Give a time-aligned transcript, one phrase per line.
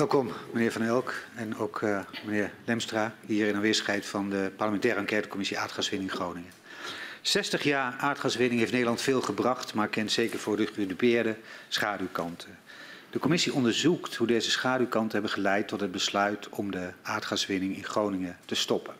[0.00, 5.00] Welkom, meneer Van Elk en ook uh, meneer Lemstra, hier in aanwezigheid van de parlementaire
[5.00, 6.50] enquêtecommissie aardgaswinning Groningen.
[7.20, 11.36] 60 jaar aardgaswinning heeft Nederland veel gebracht, maar kent zeker voor de gedupeerde
[11.68, 12.58] schaduwkanten.
[13.10, 17.84] De commissie onderzoekt hoe deze schaduwkanten hebben geleid tot het besluit om de aardgaswinning in
[17.84, 18.94] Groningen te stoppen.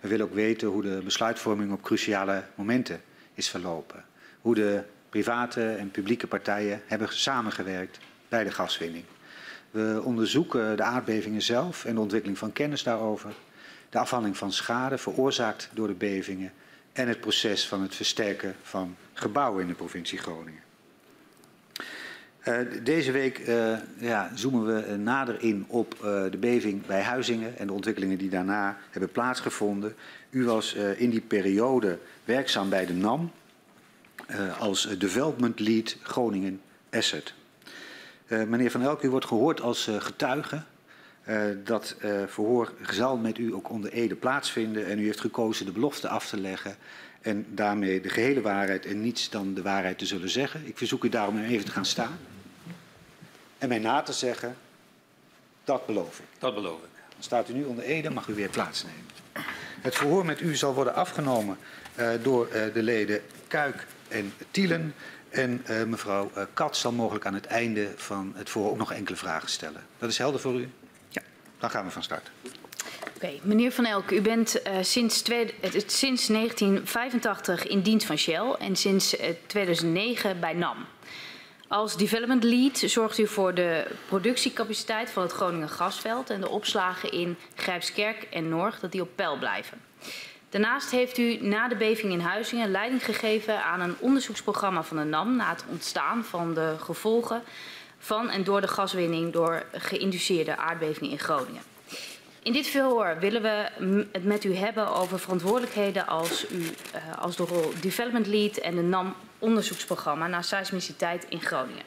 [0.00, 3.02] We willen ook weten hoe de besluitvorming op cruciale momenten
[3.34, 4.04] is verlopen.
[4.40, 9.04] Hoe de private en publieke partijen hebben samengewerkt bij de gaswinning.
[9.70, 13.34] We onderzoeken de aardbevingen zelf en de ontwikkeling van kennis daarover,
[13.90, 16.52] de afhandeling van schade veroorzaakt door de bevingen
[16.92, 20.64] en het proces van het versterken van gebouwen in de provincie Groningen.
[22.48, 26.00] Uh, deze week uh, ja, zoomen we nader in op uh,
[26.30, 29.94] de beving bij Huizingen en de ontwikkelingen die daarna hebben plaatsgevonden.
[30.30, 33.30] U was in die periode werkzaam bij de NAM
[34.58, 37.34] als Development Lead Groningen Asset.
[38.26, 40.62] Meneer Van Elk, u wordt gehoord als getuige.
[41.64, 46.08] dat verhoor zal met u ook onder ede plaatsvinden en u heeft gekozen de belofte
[46.08, 46.76] af te leggen
[47.20, 50.66] en daarmee de gehele waarheid en niets dan de waarheid te zullen zeggen.
[50.66, 52.18] Ik verzoek u daarom even te gaan staan
[53.58, 54.56] en mij na te zeggen,
[55.64, 56.24] dat beloof ik.
[56.38, 56.88] Dat beloof ik.
[57.08, 59.04] Dan staat u nu onder ede, mag u weer plaatsnemen.
[59.80, 61.58] Het verhoor met u zal worden afgenomen
[61.98, 64.94] uh, door uh, de leden Kuik en Tielen.
[65.36, 69.16] En uh, mevrouw Kat zal mogelijk aan het einde van het verhoor ook nog enkele
[69.16, 69.86] vragen stellen.
[69.98, 70.68] Dat is helder voor u?
[71.08, 71.22] Ja.
[71.58, 72.30] Dan gaan we van start.
[72.42, 73.40] Oké, okay.
[73.42, 75.54] meneer Van Elk, u bent uh, sinds, twee,
[75.86, 80.86] sinds 1985 in dienst van Shell en sinds uh, 2009 bij NAM.
[81.68, 87.12] Als development lead zorgt u voor de productiecapaciteit van het Groningen gasveld en de opslagen
[87.12, 89.80] in Grijpskerk en Norg dat die op peil blijven.
[90.48, 95.04] Daarnaast heeft u na de beving in Huizingen leiding gegeven aan een onderzoeksprogramma van de
[95.04, 97.42] NAM na het ontstaan van de gevolgen
[97.98, 101.62] van en door de gaswinning door geïnduceerde aardbevingen in Groningen.
[102.42, 103.68] In dit verhoor willen we
[104.12, 108.76] het met u hebben over verantwoordelijkheden als, u, uh, als de rol Development Lead en
[108.76, 111.84] de NAM onderzoeksprogramma naar seismiciteit in Groningen.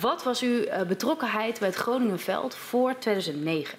[0.00, 3.78] Wat was uw uh, betrokkenheid bij het Groningenveld voor 2009?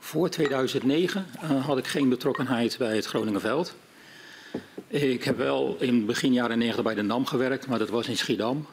[0.00, 3.74] Voor 2009 uh, had ik geen betrokkenheid bij het Groningenveld.
[4.86, 8.16] Ik heb wel in begin jaren 90 bij de NAM gewerkt, maar dat was in
[8.16, 8.66] Schiedam.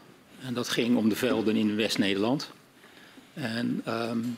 [0.46, 2.52] En dat ging om de velden in West-Nederland.
[3.34, 4.38] En um,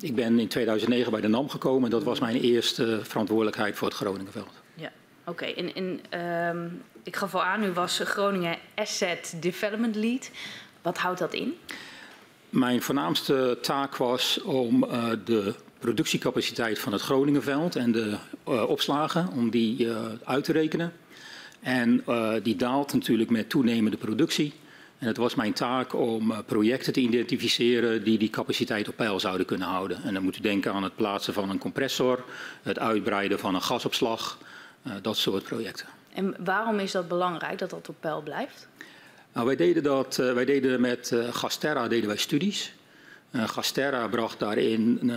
[0.00, 3.88] ik ben in 2009 bij de NAM gekomen en dat was mijn eerste verantwoordelijkheid voor
[3.88, 4.52] het Groningenveld.
[4.74, 4.92] Ja,
[5.24, 5.30] oké.
[5.30, 5.54] Okay.
[5.54, 6.20] En, en
[6.56, 10.30] um, ik gaf al aan, u was Groningen Asset Development Lead.
[10.82, 11.54] Wat houdt dat in?
[12.48, 18.16] Mijn voornaamste taak was om uh, de productiecapaciteit van het Groningenveld en de
[18.48, 20.92] uh, opslagen, om die uh, uit te rekenen.
[21.60, 22.04] En
[22.42, 24.52] die daalt natuurlijk met toenemende productie.
[24.98, 29.46] En het was mijn taak om projecten te identificeren die die capaciteit op peil zouden
[29.46, 30.02] kunnen houden.
[30.02, 32.24] En dan moet u denken aan het plaatsen van een compressor,
[32.62, 34.38] het uitbreiden van een gasopslag,
[35.02, 35.86] dat soort projecten.
[36.14, 38.68] En waarom is dat belangrijk dat dat op peil blijft?
[39.32, 42.72] Nou, wij deden dat, wij deden met Gasterra deden wij studies.
[43.32, 45.16] Uh, Gasterra bracht daarin uh,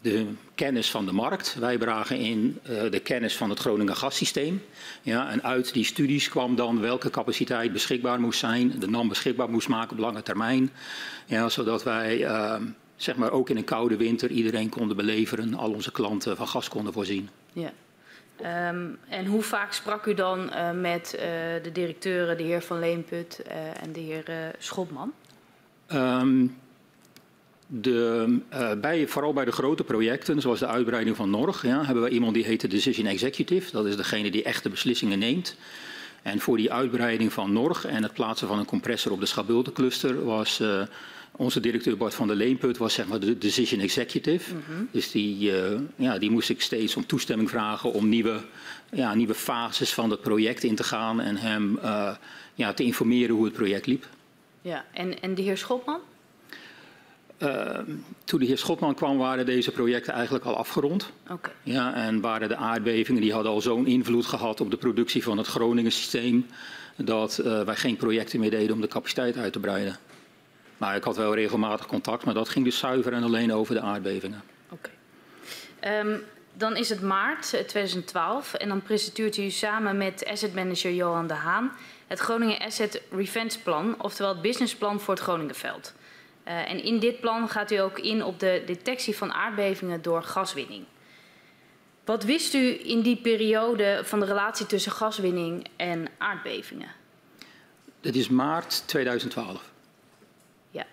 [0.00, 1.54] de kennis van de markt.
[1.54, 4.62] Wij brachten in uh, de kennis van het Groningen gassysteem.
[5.02, 8.78] Ja, en uit die studies kwam dan welke capaciteit beschikbaar moest zijn.
[8.78, 10.70] De NAM beschikbaar moest maken op lange termijn.
[11.26, 12.28] Ja, zodat wij
[12.96, 15.54] zeg maar ook in een koude winter iedereen konden beleveren.
[15.54, 17.28] Al onze klanten van gas konden voorzien.
[17.52, 17.72] Ja.
[18.68, 21.10] Um, en hoe vaak sprak u dan met
[21.62, 23.42] de directeuren, de heer Van Leenput
[23.82, 25.12] en de heer Schotman?
[25.92, 26.56] Um,
[27.66, 32.04] de, uh, bij, vooral bij de grote projecten, zoals de uitbreiding van Norg, ja, hebben
[32.04, 33.72] we iemand die heet de Decision Executive.
[33.72, 35.56] Dat is degene die echte beslissingen neemt.
[36.22, 40.24] En voor die uitbreiding van Norg en het plaatsen van een compressor op de Schabulte-cluster
[40.24, 40.82] was uh,
[41.30, 44.54] onze directeur Bart van der Leenput was zeg maar de Decision Executive.
[44.54, 44.88] Mm -hmm.
[44.90, 48.40] Dus die, uh, ja, die moest ik steeds om toestemming vragen om nieuwe,
[48.90, 51.78] ja, nieuwe fases van het project in te gaan en hem
[52.54, 54.06] ja, te informeren hoe het project liep.
[54.62, 56.00] Ja, en, en de heer Schotman?
[57.44, 57.78] Uh,
[58.24, 61.10] toen de heer Schotman kwam, waren deze projecten eigenlijk al afgerond.
[61.30, 61.52] Okay.
[61.62, 65.38] Ja, en waren de aardbevingen die hadden al zo'n invloed gehad op de productie van
[65.38, 66.46] het Groningen systeem
[66.96, 69.96] dat uh, wij geen projecten meer deden om de capaciteit uit te breiden.
[70.76, 73.80] Maar ik had wel regelmatig contact, maar dat ging dus zuiver en alleen over de
[73.80, 74.42] aardbevingen.
[74.68, 74.90] Oké.
[75.80, 76.00] Okay.
[76.00, 81.26] Um, dan is het maart 2012 en dan presenteert u samen met asset manager Johan
[81.26, 81.72] de Haan
[82.06, 85.94] het Groningen Asset Revenge Plan, oftewel het businessplan voor het Groningenveld.
[86.48, 90.22] Uh, en in dit plan gaat u ook in op de detectie van aardbevingen door
[90.22, 90.84] gaswinning.
[92.04, 96.88] Wat wist u in die periode van de relatie tussen gaswinning en aardbevingen?
[98.00, 99.72] Het is maart 2012.
[100.70, 100.86] Ja.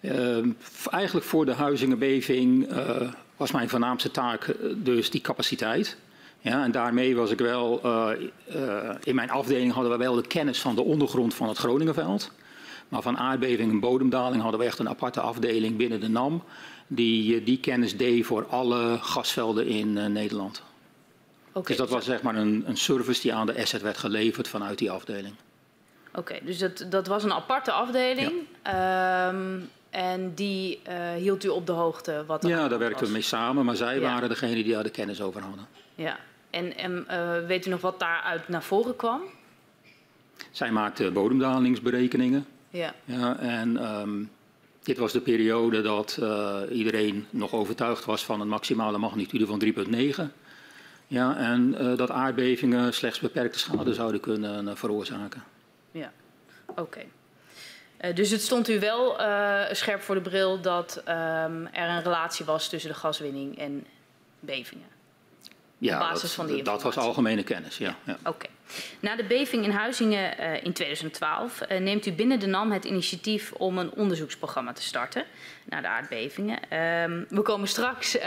[0.00, 0.50] Ehm,
[0.90, 5.96] eigenlijk voor de Huizingenbeving uh, was mijn voornaamste taak dus die capaciteit.
[6.40, 7.80] Ja, en daarmee was ik wel,
[9.02, 12.30] in mijn afdeling hadden we wel de kennis van de ondergrond van het Groningenveld.
[12.90, 16.42] Maar van aardbeving en bodemdaling hadden we echt een aparte afdeling binnen de NAM.
[16.86, 20.62] Die die kennis deed voor alle gasvelden in Nederland.
[21.52, 24.48] Okay, dus dat was zeg maar een, een service die aan de asset werd geleverd
[24.48, 25.34] vanuit die afdeling.
[26.14, 28.32] Oké, dus dat, dat was een aparte afdeling.
[28.62, 29.58] Ehm,
[29.90, 33.64] en die uh, hield u op de hoogte wat Ja, daar werkten we mee samen,
[33.64, 35.66] maar zij waren degene die daar de kennis over hadden.
[35.94, 36.18] Ja,
[36.50, 39.20] en, en uh, weet u nog wat daaruit naar voren kwam?
[40.50, 42.46] Zij maakte bodemdalingsberekeningen.
[42.70, 42.94] Ja.
[43.04, 44.30] ja en um,
[44.82, 49.62] dit was de periode dat uh, iedereen nog overtuigd was van een maximale magnitude van
[49.64, 50.22] 3,9.
[51.06, 55.42] Ja, en uh, dat aardbevingen slechts beperkte schade zouden kunnen uh, veroorzaken.
[55.90, 56.12] Ja,
[56.66, 56.80] oké.
[56.80, 57.08] Okay.
[58.00, 59.14] Uh, dus het stond u wel
[59.72, 63.86] scherp voor de bril dat um, er een relatie was tussen de gaswinning en
[64.40, 64.88] bevingen?
[65.78, 67.96] Ja, basis dat, van die dat was algemene kennis, ja.
[68.04, 68.18] ja.
[68.24, 68.46] Oké.
[69.00, 72.84] Na de beving in Huizingen uh, in 2012 uh, neemt u binnen de NAM het
[72.84, 75.24] initiatief om een onderzoeksprogramma te starten
[75.64, 76.58] naar de aardbevingen.
[77.02, 78.22] Um, we komen straks uh,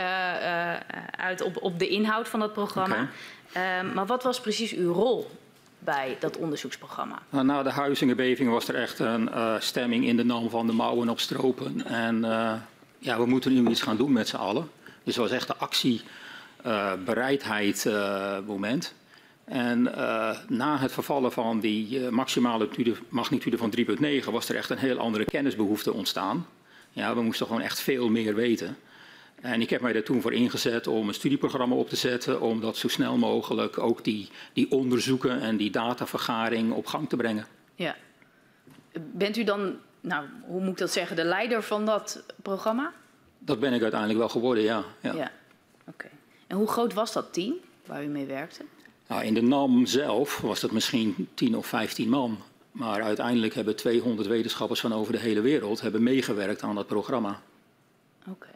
[1.10, 3.08] uit op, op, de inhoud van dat programma.
[3.52, 3.80] Okay.
[3.80, 5.30] Um, maar wat was precies uw rol
[5.78, 7.22] bij dat onderzoeksprogramma?
[7.30, 11.08] Nou, na de Huizingenbeving was er echt een stemming in de NAM van de mouwen
[11.08, 11.86] opstropen.
[11.86, 12.20] En
[12.98, 14.70] ja, we moeten nu iets gaan doen met z'n allen.
[14.84, 16.02] Dus het was echt de actie
[17.04, 18.94] bereidheid uh, moment.
[19.44, 22.68] En uh, na het vervallen van die maximale
[23.08, 23.72] magnitude van
[24.24, 26.46] 3,9 was er echt een heel andere kennisbehoefte ontstaan.
[26.90, 28.76] Ja, we moesten gewoon echt veel meer weten.
[29.40, 32.60] En ik heb mij daar toen voor ingezet om een studieprogramma op te zetten, om
[32.60, 37.46] dat zo snel mogelijk ook die, die onderzoeken en die datavergaring op gang te brengen.
[37.74, 37.96] Ja.
[39.12, 42.92] Bent u dan, nou, hoe moet ik dat zeggen, de leider van dat programma?
[43.38, 44.84] Dat ben ik uiteindelijk wel geworden, ja.
[45.00, 45.32] Ja, ja.
[45.86, 46.08] oké.
[46.46, 47.54] En hoe groot was dat team
[47.86, 48.64] waar u mee werkte?
[49.06, 52.38] Nou, in de NAM zelf was dat misschien 10 of 15 man.
[52.72, 57.40] Maar uiteindelijk hebben 200 wetenschappers van over de hele wereld hebben meegewerkt aan dat programma.
[58.28, 58.50] Oké,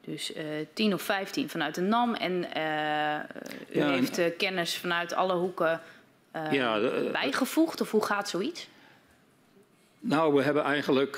[0.00, 4.76] dus uh, 10 of 15 vanuit de NAM en uh, u ja, heeft uh, kennis
[4.76, 5.80] vanuit alle hoeken
[6.50, 6.80] ja,
[7.12, 8.68] bijgevoegd of hoe gaat zoiets?
[10.00, 11.16] Nou, we hebben eigenlijk,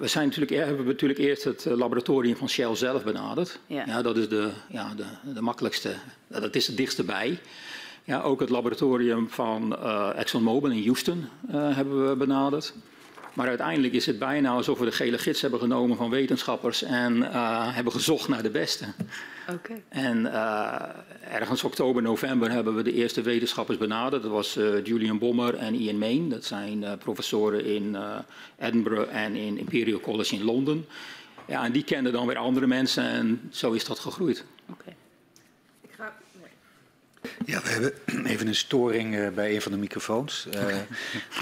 [0.00, 3.58] we zijn natuurlijk, hebben natuurlijk eerst het eh, laboratorium van Shell zelf benaderd.
[3.66, 3.84] Ja.
[3.86, 5.94] ja dat is de, ja, de, de makkelijkste,
[6.26, 7.40] dat is het dichtste bij.
[8.04, 12.74] Ja, ook het laboratorium van uh, ExxonMobil in Houston uh, hebben we benaderd.
[13.32, 17.16] Maar uiteindelijk is het bijna alsof we de gele gids hebben genomen van wetenschappers en
[17.16, 18.84] uh, hebben gezocht naar de beste.
[19.50, 19.82] Okay.
[19.88, 20.32] En
[21.30, 24.22] ergens oktober, november hebben we de eerste wetenschappers benaderd.
[24.22, 26.28] Dat was Julian Bommer en Ian Main.
[26.28, 27.96] Dat zijn professoren in
[28.58, 30.86] Edinburgh en in Imperial College in Londen.
[31.46, 34.44] Ja, en die kenden dan weer andere mensen en zo is dat gegroeid.
[34.70, 34.94] Okay.
[37.44, 37.92] Ja, we hebben
[38.26, 40.46] even een storing uh, bij een van de microfoons.
[40.54, 40.76] Uh,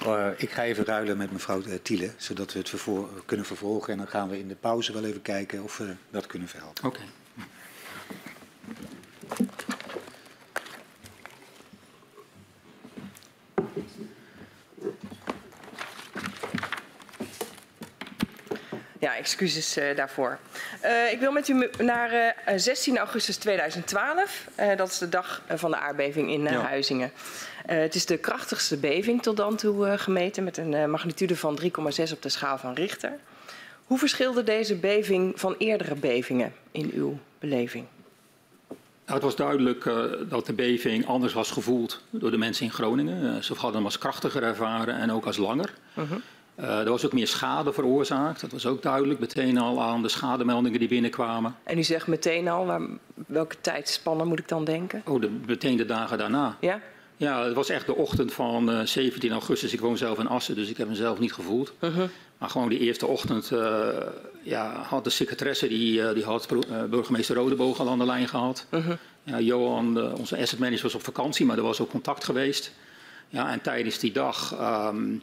[0.07, 2.73] uh, ik ga even ruilen met mevrouw Thiele, zodat we het
[3.27, 3.93] kunnen vervolgen.
[3.93, 6.85] En dan gaan we in de pauze wel even kijken of we dat kunnen verhelpen.
[6.85, 7.01] Oké.
[19.01, 20.39] Ja, excuses uh, daarvoor.
[20.85, 24.47] Uh, ik wil met u naar uh, 16 augustus 2012.
[24.77, 26.61] dat is de dag van de aardbeving in ja.
[26.61, 27.13] Huizingen.
[27.67, 31.69] het is de krachtigste beving tot dan toe gemeten met een magnitude van 3,6
[32.13, 33.13] op de schaal van Richter.
[33.85, 37.85] Hoe verschilde deze beving van eerdere bevingen in uw beleving?
[39.05, 39.85] Nou, het was duidelijk
[40.29, 43.45] dat de beving anders was gevoeld door de mensen in Groningen.
[43.45, 45.75] ze hadden hem als krachtiger ervaren en ook als langer.
[45.95, 46.13] -huh.
[46.61, 48.41] Uh, er was ook meer schade veroorzaakt.
[48.41, 51.57] Dat was ook duidelijk meteen al aan de schademeldingen die binnenkwamen.
[51.63, 52.81] En u zegt meteen al, waar,
[53.27, 55.03] welke tijdspannen moet ik dan denken?
[55.07, 56.57] Oh, de, meteen de dagen daarna.
[56.61, 56.81] Ja?
[57.17, 59.73] Ja, het was echt de ochtend van uh, eh, 17 augustus.
[59.73, 61.73] Ik woon zelf in Assen, dus ik heb hem zelf niet gevoeld.
[61.81, 62.05] Uh -huh.
[62.39, 63.89] Maar gewoon die eerste ochtend uh,
[64.43, 66.49] ja, had de secretaresse, die, die had
[66.91, 68.67] burgemeester Rodeboog al aan de lijn gehad.
[68.71, 68.91] -huh.
[69.23, 72.73] Ja, Johan, onze asset manager, was op vakantie, maar er was ook contact geweest.
[73.29, 74.59] Ja, en tijdens die dag...
[74.93, 75.23] Um,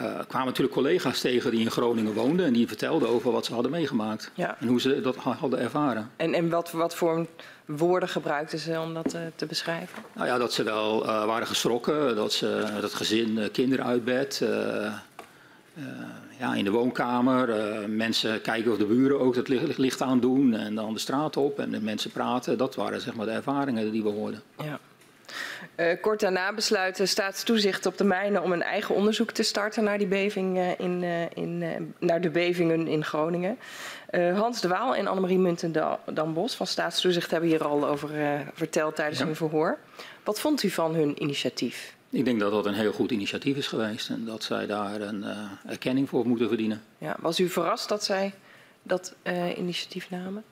[0.00, 3.52] uh, kwamen natuurlijk collega's tegen die in Groningen woonden en die vertelden over wat ze
[3.52, 4.56] hadden meegemaakt ja.
[4.60, 6.10] en hoe ze dat hadden ervaren.
[6.16, 7.26] En, en wat, wat voor
[7.64, 10.02] woorden gebruikten ze om dat uh, te beschrijven?
[10.12, 14.44] Nou ja, dat ze wel uh, waren geschrokken, dat ze dat gezin kinderen uit bed,
[16.38, 17.48] ja, in de woonkamer,
[17.88, 21.36] mensen kijken of de buren ook het licht, licht aan doen en dan de straat
[21.36, 22.58] op en de mensen praten.
[22.58, 24.42] Dat waren zeg maar de ervaringen die we hoorden.
[24.58, 24.80] Ja.
[25.76, 29.84] Uh, kort daarna besluit de staatstoezicht op de mijnen om een eigen onderzoek te starten
[29.84, 33.58] naar, die beving, uh, in, uh, in, naar de bevingen in Groningen.
[34.34, 38.10] Hans de Waal en Annemarie Munten-Dambos van staatstoezicht hebben hier al over
[38.52, 39.24] verteld tijdens ja.
[39.24, 39.78] hun verhoor.
[40.24, 41.94] Wat vond u van hun initiatief?
[42.10, 45.24] Ik denk dat dat een heel goed initiatief is geweest en dat zij daar een
[45.66, 46.82] erkenning voor moeten verdienen.
[46.98, 48.32] Ja, was u verrast dat zij
[48.82, 49.14] dat
[49.56, 50.44] initiatief namen?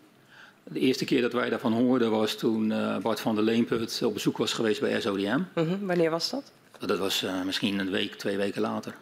[0.65, 4.13] De eerste keer dat wij daarvan hoorden was toen uh, Bart van der Leemput op
[4.13, 5.41] bezoek was geweest bij SODM.
[5.55, 5.73] -huh.
[5.81, 6.53] Wanneer was dat?
[6.79, 8.95] Dat was uh, misschien een week, twee weken later.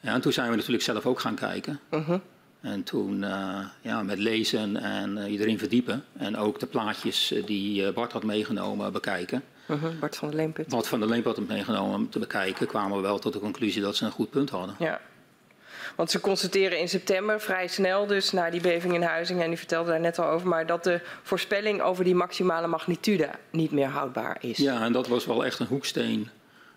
[0.00, 1.80] Ja, en toen zijn we natuurlijk zelf ook gaan kijken.
[1.88, 2.14] -huh.
[2.60, 6.04] En toen uh, ja, met lezen en iedereen verdiepen.
[6.16, 9.42] En ook de plaatjes die Bart had meegenomen bekijken.
[9.66, 9.98] -huh.
[10.00, 10.68] Bart van der Leemput.
[10.68, 12.66] Bart van der Leemput had meegenomen te bekijken.
[12.66, 14.74] Kwamen we wel tot de conclusie dat ze een goed punt hadden.
[14.78, 15.00] Ja.
[15.98, 19.56] Want ze constateren in september vrij snel dus na die beving in Huizingen, en u
[19.56, 23.86] vertelde daar net al over, maar dat de voorspelling over die maximale magnitude niet meer
[23.86, 24.56] houdbaar is.
[24.56, 26.28] Ja, en dat was wel echt een hoeksteen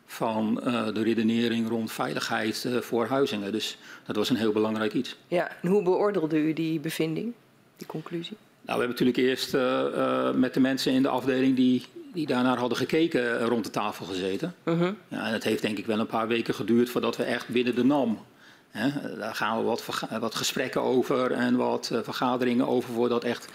[0.05, 3.51] van uh, de redenering rond veiligheid uh, voor Huizingen.
[3.51, 5.17] Dus dat was een heel belangrijk iets.
[5.27, 7.33] Ja, en hoe beoordeelde u die bevinding,
[7.77, 8.37] die conclusie?
[8.61, 12.57] Nou, we hebben natuurlijk eerst uh, met de mensen in de afdeling die, die daarnaar
[12.57, 14.55] hadden gekeken rond de tafel gezeten.
[14.63, 14.89] -huh.
[15.07, 17.75] Ja, en het heeft denk ik wel een paar weken geduurd voordat we echt binnen
[17.75, 18.19] de NAM
[19.17, 19.85] Daar gaan we wat,
[20.19, 23.47] wat, gesprekken over en wat uh, vergaderingen over voordat echt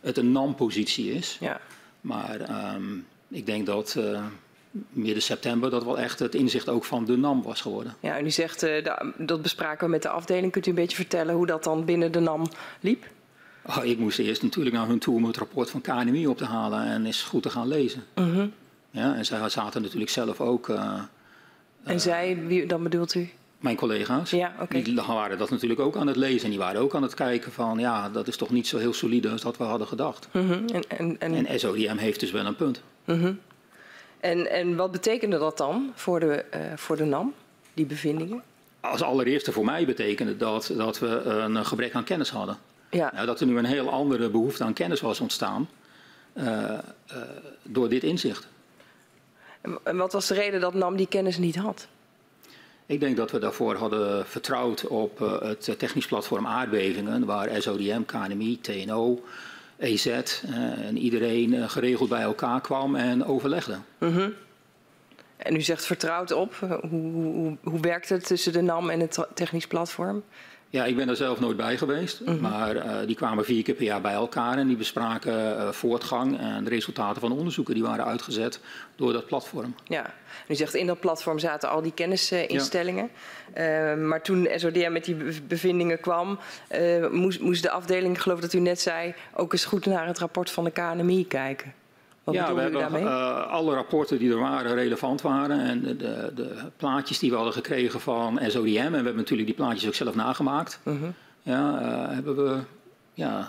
[0.00, 1.36] het een NAM-positie is.
[1.40, 1.60] Ja.
[2.00, 4.24] Maar um, ik denk dat uh,
[4.88, 7.94] midden september dat wel echt het inzicht ook van de NAM was geworden.
[8.00, 10.52] Ja, en u zegt, uh, dat bespraken we met de afdeling.
[10.52, 12.48] Kunt u een beetje vertellen hoe dat dan binnen de NAM
[12.80, 13.06] liep?
[13.66, 16.44] Oh, ik moest eerst natuurlijk naar hun toe om het rapport van KNMI op te
[16.44, 18.04] halen en eens goed te gaan lezen.
[18.14, 18.44] -huh.
[18.90, 20.68] ja, en zij zaten natuurlijk zelf ook...
[21.84, 23.30] en zij, wie, dan bedoelt u?
[23.58, 24.82] Mijn collega's, ja, okay.
[24.82, 26.44] die waren dat natuurlijk ook aan het lezen.
[26.44, 28.92] En die waren ook aan het kijken van, ja, dat is toch niet zo heel
[28.92, 30.28] solide als dat we hadden gedacht.
[30.30, 30.50] -huh.
[30.50, 31.46] en, en, en...
[31.46, 32.82] en, SODM heeft dus wel een punt.
[33.04, 33.34] -huh.
[34.20, 37.34] en, en wat betekende dat dan voor de, uh, voor de NAM,
[37.74, 38.42] die bevindingen?
[38.80, 42.58] Als allereerste voor mij betekende dat dat we een gebrek aan kennis hadden.
[42.90, 43.10] Ja.
[43.14, 45.68] Nou, dat er nu een heel andere behoefte aan kennis was ontstaan
[46.34, 46.78] uh, uh,
[47.62, 48.48] door dit inzicht.
[49.82, 51.88] En wat was de reden dat NAM die kennis niet had?
[52.88, 58.02] Ik denk dat we daarvoor hadden vertrouwd op uh, het technisch platform aardbevingen, waar SODM,
[58.02, 59.24] KNMI, TNO,
[59.76, 60.16] EZ uh,
[60.86, 63.78] en iedereen geregeld bij elkaar kwam en overlegde.
[63.98, 64.26] -huh.
[65.36, 66.54] En u zegt vertrouwd op.
[66.90, 70.22] Hoe, hoe, hoe werkt het tussen de NAM en het technisch platform?
[70.70, 72.20] Ja, ik ben er zelf nooit bij geweest.
[72.20, 72.40] Mhm.
[72.40, 76.38] Maar uh, die kwamen vier keer per jaar bij elkaar en die bespraken uh, voortgang
[76.38, 78.60] en de resultaten van de onderzoeken die waren uitgezet
[78.96, 79.74] door dat platform.
[79.84, 80.14] Ja,
[80.48, 83.10] u zegt in dat platform zaten al die kennisinstellingen.
[83.54, 83.92] Ja.
[83.92, 86.38] Uh, maar toen SODM met die bevindingen kwam,
[87.10, 90.50] moest, moest de afdeling, geloof dat u net zei, ook eens goed naar het rapport
[90.50, 91.72] van de KNMI kijken.
[92.28, 95.60] Wat ja, we hebben uh, alle rapporten die er waren relevant waren.
[95.60, 98.76] En de, de, de, plaatjes die we hadden gekregen van SODM.
[98.76, 100.80] En we hebben natuurlijk die plaatjes ook zelf nagemaakt.
[100.82, 101.08] Uh -huh.
[101.42, 102.58] Ja, uh, hebben we
[103.14, 103.48] ja,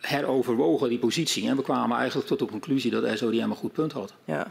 [0.00, 1.48] heroverwogen die positie.
[1.48, 4.14] En we kwamen eigenlijk tot de conclusie dat SODM een goed punt had.
[4.24, 4.46] Ja.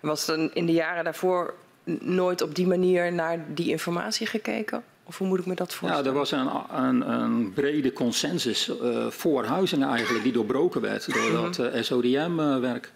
[0.00, 1.54] En was er in de jaren daarvoor
[2.00, 4.84] nooit op die manier naar die informatie gekeken?
[5.04, 6.04] Of hoe moet ik me dat voorstellen?
[6.04, 6.50] Ja, er was een,
[6.84, 12.92] een, een brede consensus uh, voor Huizingen eigenlijk die doorbroken werd door dat uh, SODM-werk.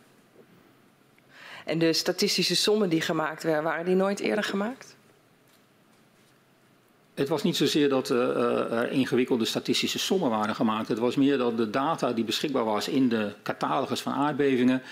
[1.64, 4.96] En de statistische sommen die gemaakt werden, waren die nooit eerder gemaakt?
[7.14, 8.18] Het was niet zozeer dat uh,
[8.72, 10.88] er ingewikkelde statistische sommen waren gemaakt.
[10.88, 14.82] Het was meer dat de data die beschikbaar was in de catalogus van aardbevingen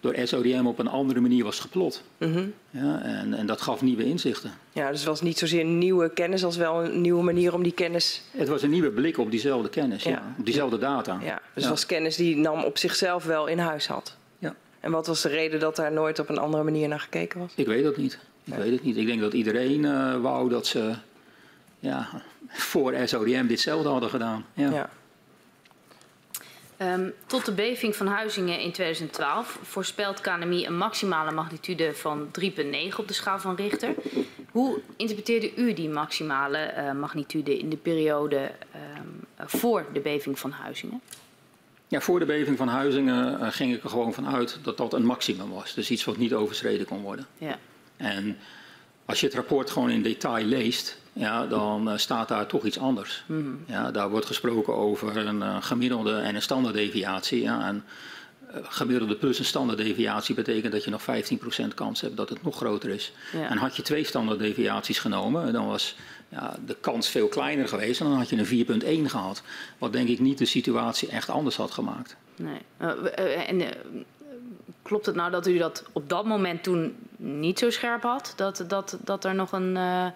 [0.00, 2.02] door SODM op een andere manier was geplot.
[2.18, 2.38] -huh.
[2.70, 4.52] ja, en, en, dat gaf nieuwe inzichten.
[4.72, 7.72] Ja, dus het was niet zozeer nieuwe kennis als wel een nieuwe manier om die
[7.72, 8.22] kennis...
[8.30, 10.10] Het was een nieuwe blik op diezelfde kennis, ja.
[10.10, 11.18] ja op diezelfde data.
[11.22, 11.70] Ja, dus het ja.
[11.70, 14.16] was kennis die NAM op zichzelf wel in huis had.
[14.38, 14.54] Ja.
[14.80, 17.52] En wat was de reden dat daar nooit op een andere manier naar gekeken was?
[17.54, 18.18] Ik weet het niet.
[18.44, 18.96] Ik weet het niet.
[18.96, 20.94] Ik denk dat iedereen uh, wou dat ze
[21.78, 22.08] ja,
[22.48, 24.44] voor SODM ditzelfde hadden gedaan.
[24.54, 24.90] ja.
[26.82, 32.96] Um, tot de beving van Huizingen in 2012 voorspelt KNMI een maximale magnitude van 3,9
[32.96, 33.94] op de schaal van Richter.
[34.50, 38.50] Hoe interpreteerde u die maximale uh, magnitude in de periode
[38.96, 41.00] um, voor de beving van Huizingen?
[41.88, 44.92] Ja, voor de beving van Huizingen uh, ging ik er gewoon van uit dat dat
[44.92, 45.74] een maximum was.
[45.74, 47.26] Dus iets wat niet overschreden kon worden.
[47.38, 47.58] Ja.
[47.96, 48.38] En
[49.04, 52.78] als je het rapport gewoon in detail leest, ja, dan uh, staat daar toch iets
[52.78, 53.24] anders.
[53.26, 53.64] Mm -hmm.
[53.66, 57.42] ja, daar wordt gesproken over een uh, gemiddelde en een standaarddeviatie.
[57.42, 57.84] Ja, en
[58.50, 62.56] uh, gemiddelde plus een standaarddeviatie betekent dat je nog 15% kans hebt dat het nog
[62.56, 63.12] groter is.
[63.32, 63.48] Ja.
[63.48, 65.96] En had je twee standaarddeviaties genomen, dan was
[66.28, 69.42] ja, de kans veel kleiner geweest en dan had je een 4,1 gehad.
[69.78, 72.16] Wat denk ik niet de situatie echt anders had gemaakt.
[72.36, 72.60] Nee.
[73.46, 73.62] en
[74.82, 78.32] klopt het nou dat u dat op dat moment toen niet zo scherp had?
[78.36, 80.06] Dat, dat, dat er nog een uh,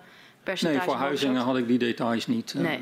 [0.44, 2.54] percentage Nee, voor Huizingen had ik die details niet.
[2.56, 2.80] Uh, nee.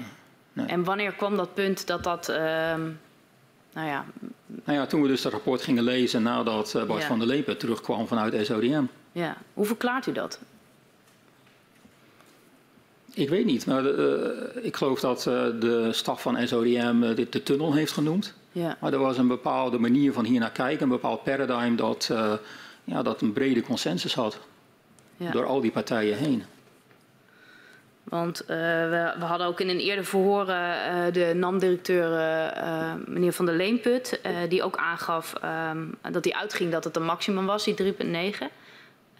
[0.52, 0.66] nee.
[0.66, 2.28] En wanneer kwam dat punt dat dat...
[2.28, 4.04] Uh, nou ja...
[4.64, 7.06] Nou ja, toen we dus het rapport gingen lezen nadat uh, Bart ja.
[7.06, 8.84] van der Lepen terugkwam vanuit SODM.
[9.12, 10.40] Ja, hoe verklaart u dat?
[13.14, 14.16] Ik weet niet, maar uh,
[14.62, 18.34] ik geloof dat uh, de staf van SODM uh, dit de tunnel heeft genoemd.
[18.52, 18.76] Ja.
[18.80, 22.10] Maar er was een bepaalde manier van hier naar kijken, een bepaald paradigm dat,
[22.84, 24.38] ja, dat een brede consensus had.
[25.16, 25.30] Ja.
[25.30, 26.42] Door al die partijen heen.
[28.12, 30.46] Want we, we, hadden ook in een eerder verhoor
[31.12, 32.08] de NAM-directeur
[33.06, 35.34] meneer Van der Leenput, die ook aangaf
[35.70, 37.98] um, dat hij uitging dat het een maximum was, die 3,9.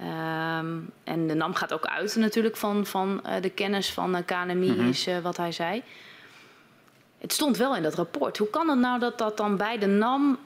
[0.01, 4.21] Um, en de NAM gaat ook uit natuurlijk van, van uh, de kennis van uh,
[4.25, 4.89] KNMI, mm -hmm.
[4.89, 5.83] is uh, wat hij zei.
[7.19, 8.39] Het stond wel in dat rapport.
[8.39, 10.39] Hoe kan het nou dat dat dan bij de NAM.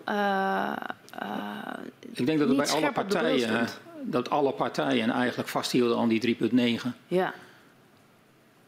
[2.13, 3.69] Ik denk dat het bij alle partijen.
[4.03, 6.37] Dat alle partijen eigenlijk vasthielden aan die
[6.81, 6.87] 3,9.
[7.07, 7.35] Ja.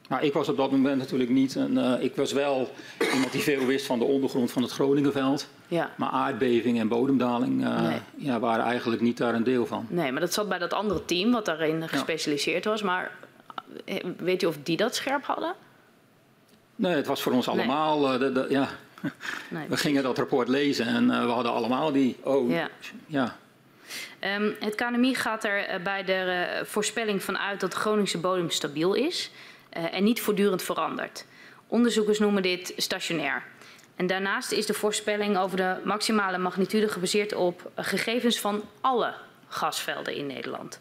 [0.09, 1.77] Nou, ik was op dat moment natuurlijk niet een.
[1.77, 2.71] Uh, ik was wel
[3.12, 5.49] iemand die veel wist van de ondergrond van het Groningenveld.
[5.68, 5.90] Ja.
[5.97, 7.99] Maar aardbeving en bodemdaling uh, nee.
[8.16, 9.87] ja, waren eigenlijk niet daar een deel van.
[9.88, 12.83] Nee, maar dat zat bij dat andere team wat daarin gespecialiseerd was.
[12.83, 13.11] Maar
[14.16, 15.55] weet u of die dat scherp hadden?
[16.77, 18.01] Nee, het was voor ons allemaal.
[18.01, 18.12] Nee.
[18.12, 18.68] Uh, de, de, ja.
[19.51, 22.16] Nee, we gingen dat rapport lezen en we hadden allemaal die.
[22.23, 22.68] Oh, ja.
[23.07, 23.37] ja.
[24.37, 28.94] Um, het KNMI gaat er bij de voorspelling van uit dat de Groningse bodem stabiel
[28.94, 29.31] is.
[29.76, 31.26] Uh, en niet voortdurend verandert.
[31.66, 33.42] Onderzoekers noemen dit stationair.
[33.96, 39.14] En daarnaast is de voorspelling over de maximale magnitude gebaseerd op gegevens van alle
[39.48, 40.81] gasvelden in Nederland.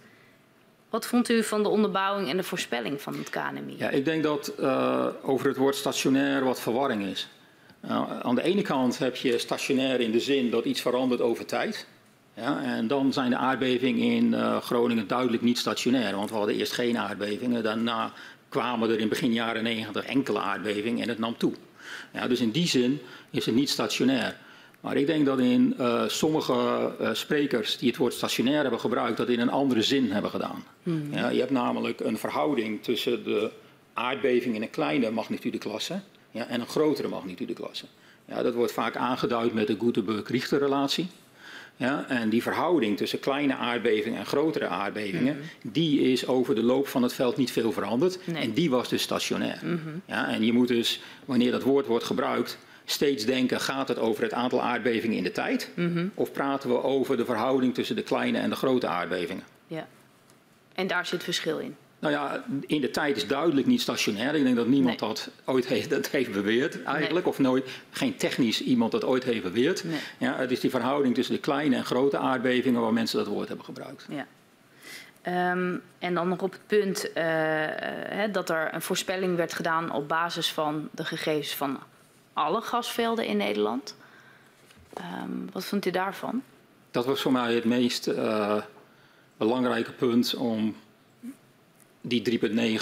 [0.90, 3.76] Wat vond u van de onderbouwing en de voorspelling van het KNMI?
[3.78, 7.28] Ja, ik denk dat uh, over het woord stationair wat verwarring is.
[7.86, 11.46] Uh, aan de ene kant heb je stationair in de zin dat iets verandert over
[11.46, 11.88] tijd.
[12.34, 16.16] Ja, en dan zijn de aardbevingen in uh, Groningen duidelijk niet stationair.
[16.16, 17.64] Want we hadden eerst geen aardbevingen.
[17.64, 18.12] Daarna
[18.50, 21.54] kwamen er in begin jaren 90 enkele aardbevingen en het nam toe.
[22.14, 24.38] Ja, dus in die zin is het niet stationair.
[24.80, 26.54] Maar ik denk dat in uh, sommige
[27.02, 30.64] uh, sprekers die het woord stationair hebben gebruikt, dat in een andere zin hebben gedaan.
[30.84, 31.14] Mm.
[31.14, 33.52] Ja, je hebt namelijk een verhouding tussen de
[33.94, 36.00] aardbeving in een kleine magnitudeklasse
[36.32, 37.86] ja, en een grotere magnitudeklasse.
[38.26, 41.08] Ja, dat wordt vaak aangeduid met de Gutenberg-Richter-relatie.
[41.78, 45.72] Ja, en die verhouding tussen kleine aardbevingen en grotere aardbevingen, mm -hmm.
[45.72, 48.20] die is over de loop van het veld niet veel veranderd.
[48.26, 48.42] Nee.
[48.44, 49.60] En die was dus stationair.
[49.64, 50.02] Mm -hmm.
[50.06, 54.24] ja, en je moet dus, wanneer dat woord wordt gebruikt, steeds denken, gaat het over
[54.24, 55.72] het aantal aardbevingen in de tijd?
[55.74, 56.12] Mm -hmm.
[56.14, 59.44] Of praten we over de verhouding tussen de kleine en de grote aardbevingen?
[59.68, 59.88] Ja,
[60.74, 61.76] en daar zit verschil in.
[62.00, 64.36] Nou ja, in de tijd is duidelijk niet stationair.
[64.36, 65.10] Ik denk dat niemand nee.
[65.10, 67.26] dat ooit heeft, dat heeft beweerd eigenlijk.
[67.26, 67.34] Nee.
[67.34, 69.84] Of nooit, geen technisch iemand dat ooit heeft beweerd.
[69.84, 70.00] Nee.
[70.18, 73.48] Ja, het is die verhouding tussen de kleine en grote aardbevingen waar mensen dat woord
[73.48, 74.08] hebben gebruikt.
[74.10, 74.26] Ja.
[75.52, 79.92] Um, en dan nog op het punt uh, he, dat er een voorspelling werd gedaan
[79.92, 81.80] op basis van de gegevens van
[82.34, 83.96] alle gasvelden in Nederland.
[85.24, 86.44] Um, wat vond u daarvan?
[86.92, 88.56] Dat was voor mij het meest uh,
[89.38, 90.76] belangrijke punt om
[92.02, 92.80] die 3,9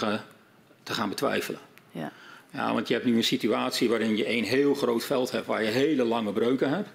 [0.83, 1.59] te gaan betwijfelen.
[1.91, 2.11] Ja.
[2.51, 2.73] ja.
[2.73, 5.69] Want je hebt nu een situatie waarin je een heel groot veld hebt waar je
[5.69, 6.89] hele lange breuken hebt.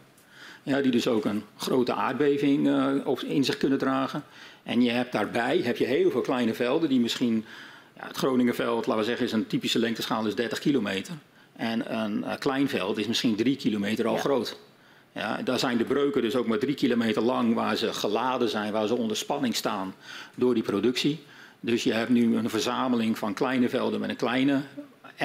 [0.63, 4.25] Ja, die dus ook een grote aardbeving uh, in zich kunnen dragen.
[4.63, 7.45] En je hebt daarbij heb je heel veel kleine velden die misschien...
[7.97, 11.15] Ja, het Groningenveld, laten we zeggen, is een typische lengteschaal is 30 kilometer.
[11.57, 14.21] En een uh, klein veld is misschien 3 kilometer al ja.
[14.21, 14.59] groot.
[15.13, 18.73] Ja, daar zijn de breuken dus ook maar 3 kilometer lang waar ze geladen zijn,
[18.73, 19.95] waar ze onder spanning staan
[20.35, 21.21] door die productie.
[21.61, 24.61] Dus je hebt nu een verzameling van kleine velden met een kleine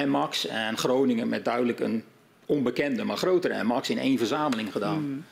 [0.06, 2.04] MAX en Groningen met duidelijk een
[2.46, 5.10] onbekende, maar grotere MAX in één verzameling gedaan.
[5.10, 5.24] Mm.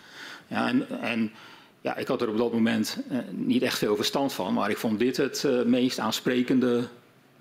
[0.46, 1.32] Ja, en, en
[1.80, 4.76] ja, ik had er op dat moment uh, niet echt veel verstand van, maar ik
[4.76, 6.88] vond dit het uh, meest aansprekende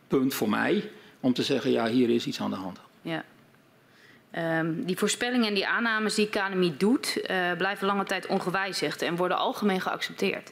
[0.07, 0.89] punt voor mij
[1.19, 2.79] om te zeggen, ja, hier is iets aan de hand.
[3.01, 3.23] Ja.
[4.59, 9.15] Um, die voorspellingen en die aannames die KNMI doet, uh, blijven lange tijd ongewijzigd en
[9.15, 10.51] worden algemeen geaccepteerd.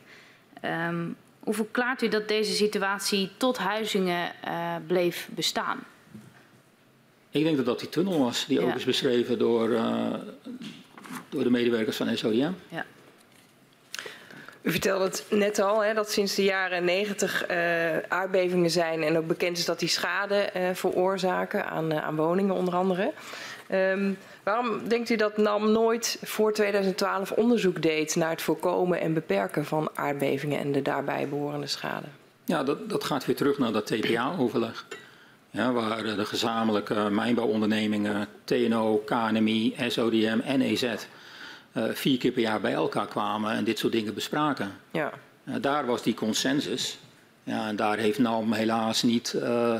[0.90, 5.84] Um, hoe verklaart u dat deze situatie tot Huizingen uh, bleef bestaan?
[7.30, 8.66] Ik denk dat dat die tunnel was, die ja.
[8.66, 10.14] ook is beschreven door, uh,
[11.30, 12.52] door de medewerkers van SODM.
[12.70, 12.86] Ja.
[14.62, 19.18] U vertelde het net al, hè, dat sinds de jaren 90 uh, aardbevingen zijn en
[19.18, 23.14] ook bekend is dat die schade uh, veroorzaken aan, uh, aan woningen onder andere.
[23.72, 29.14] Um, waarom denkt u dat NAM nooit voor 2012 onderzoek deed naar het voorkomen en
[29.14, 32.08] beperken van aardbevingen en de daarbij behorende schade?
[32.46, 34.86] Ja, dat, dat gaat weer terug naar dat TPA-overleg.
[35.50, 40.86] Ja, waar de gezamenlijke mijnbouwondernemingen, TNO, KNMI, SODM en EZ
[41.74, 44.72] uh, vier keer per jaar bij elkaar kwamen en dit soort dingen bespraken.
[44.92, 45.12] Ja.
[45.44, 47.00] Uh, daar was die consensus.
[47.44, 49.80] Ja, en daar heeft NAM helaas niet uh,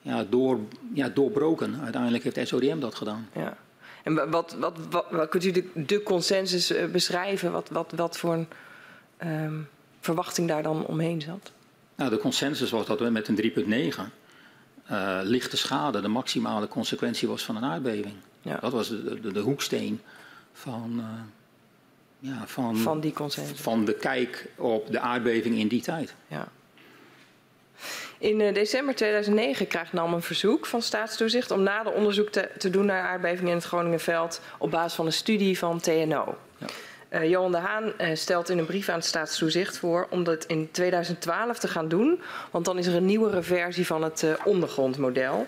[0.00, 0.58] ja, door,
[0.94, 1.80] ja, doorbroken.
[1.82, 3.28] Uiteindelijk heeft SODM dat gedaan.
[3.34, 3.56] Ja.
[4.06, 7.52] En wat, wat, wat, wat kunt u de, de consensus beschrijven?
[7.52, 8.48] Wat, wat, wat voor een
[9.44, 9.68] um,
[10.00, 11.52] verwachting daar dan omheen zat?
[11.94, 13.52] Nou, de consensus was dat we met een
[13.96, 14.00] 3,9
[14.90, 18.14] uh, lichte schade de maximale consequentie was van een aardbeving.
[18.40, 18.56] Ja.
[18.60, 20.00] Dat was de, de, de hoeksteen
[20.52, 23.60] van, uh, ja, van, van die consensus.
[23.60, 26.14] Van de kijk op de aardbeving in die tijd.
[26.28, 26.48] Ja.
[28.18, 32.70] In uh, december 2009 krijgt NAM een verzoek van staatstoezicht om nader onderzoek te, te
[32.70, 36.36] doen naar aardbevingen in het Groningenveld op basis van een studie van TNO.
[36.58, 36.66] Ja.
[37.10, 40.44] Uh, Johan de Haan uh, stelt in een brief aan het staatstoezicht voor om dat
[40.44, 42.20] in 2012 te gaan doen.
[42.50, 45.46] Want dan is er een nieuwere versie van het uh, ondergrondmodel.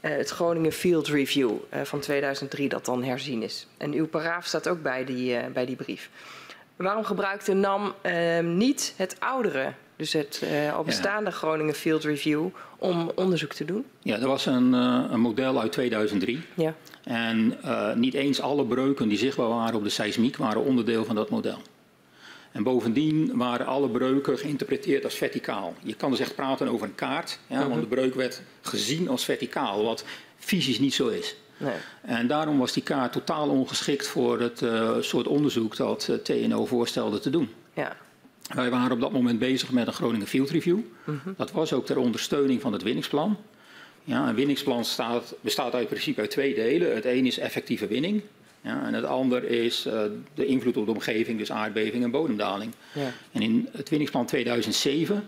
[0.00, 1.52] het Groningen Field Review
[1.82, 3.66] van 2003 dat dan herzien is.
[3.76, 6.10] En uw paraaf staat ook bij die, bij die brief.
[6.76, 7.94] Waarom gebruikte NAM
[8.42, 10.42] niet het oudere, dus het
[10.74, 11.36] al bestaande ja.
[11.36, 12.46] Groningen Field Review,
[12.78, 13.84] om onderzoek te doen?
[14.02, 16.42] Ja, er was een, een model uit 2003.
[16.54, 16.74] Ja.
[17.04, 21.14] En uh, niet eens alle breuken die zichtbaar waren op de seismiek waren onderdeel van
[21.14, 21.58] dat model.
[22.52, 25.74] En bovendien waren alle breuken geïnterpreteerd als verticaal.
[25.82, 29.24] Je kan dus echt praten over een kaart, ja, want de breuk werd gezien als
[29.24, 30.04] verticaal, wat
[30.38, 31.36] fysisch niet zo is.
[31.56, 31.74] Nee.
[32.02, 34.62] En daarom was die kaart totaal ongeschikt voor het
[35.00, 37.50] soort onderzoek dat TNO voorstelde te doen.
[37.72, 37.96] Ja.
[38.52, 40.78] Wij waren op dat moment bezig met een Groningen Field Review.
[41.04, 41.34] Mm -hmm.
[41.36, 43.36] Dat was ook ter ondersteuning van het winningsplan.
[44.04, 46.94] Ja, een winningsplan staat, bestaat uit principe uit twee delen.
[46.94, 48.22] Het een is effectieve winning.
[48.60, 50.02] Ja, en het ander is uh,
[50.34, 52.72] de invloed op de omgeving, dus aardbeving en bodemdaling.
[52.94, 53.12] Ja.
[53.32, 55.24] En in het winningsplan 2007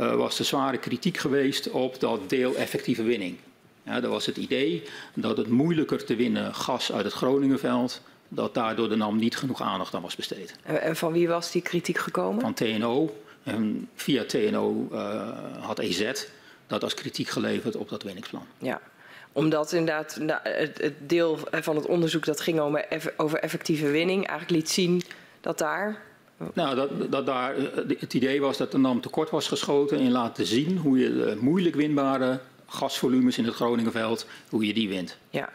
[0.00, 3.36] uh, was er zware kritiek geweest op dat deel effectieve winning.
[3.82, 4.82] Ja, dat was het idee
[5.14, 8.00] dat het moeilijker te winnen gas uit het Groningenveld,
[8.34, 10.56] dat daardoor de NAM niet genoeg aandacht aan was besteed.
[10.62, 12.40] En, van wie was die kritiek gekomen?
[12.40, 13.18] Van TNO.
[13.42, 15.28] En via TNO uh,
[15.60, 16.12] had EZ
[16.66, 18.46] dat als kritiek geleverd op dat winningsplan.
[18.58, 18.80] Ja,
[19.32, 24.60] omdat inderdaad nou, het, deel van het onderzoek dat ging over, over effectieve winning eigenlijk
[24.60, 25.02] liet zien
[25.40, 26.02] dat daar.
[26.52, 27.54] Nou, dat, dat daar
[27.98, 31.36] het idee was dat de NAM tekort was geschoten in laten zien hoe je de
[31.40, 35.16] moeilijk winbare gasvolumes in het Groningenveld, hoe je die wint.
[35.30, 35.48] Ja,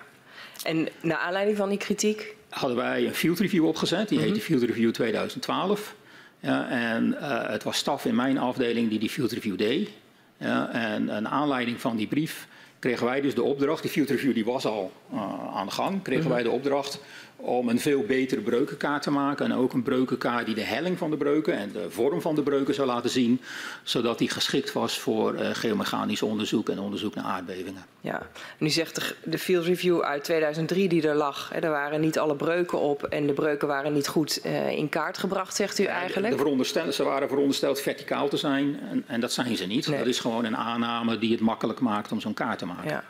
[0.64, 2.36] en naar aanleiding van die kritiek?
[2.50, 4.34] Hadden wij een field review opgezet, die mm -hmm.
[4.34, 5.96] heette Field Review 2012.
[6.40, 9.90] Ja, en uh, het was staf in mijn afdeling die die field review deed.
[10.38, 12.48] Ja, en een aanleiding van die brief
[12.80, 16.02] kregen wij dus de opdracht, die field review die was al uh, aan de gang,
[16.02, 16.36] kregen mm -hmm.
[16.36, 17.00] wij de opdracht
[17.42, 19.46] om een veel betere breukenkaart te maken.
[19.46, 22.44] En ook een breukenkaart die de helling van de breuken en de vorm van de
[22.44, 23.42] breuken zou laten zien.
[23.84, 27.86] Zodat die geschikt was voor uh, geomechanisch onderzoek en onderzoek naar aardbevingen.
[28.02, 28.28] Ja,
[28.58, 31.50] en u zegt de, de field review uit 2003 die er lag.
[31.54, 34.90] Hè, er waren niet alle breuken op en de breuken waren niet goed uh, in
[34.90, 36.38] kaart gebracht, zegt u eigenlijk?
[36.38, 39.88] De, de ze waren verondersteld verticaal te zijn en, en dat zijn ze niet.
[39.88, 39.98] Nee.
[39.98, 43.04] Dat is gewoon een aanname die het makkelijk maakt om zo'n kaart te maken.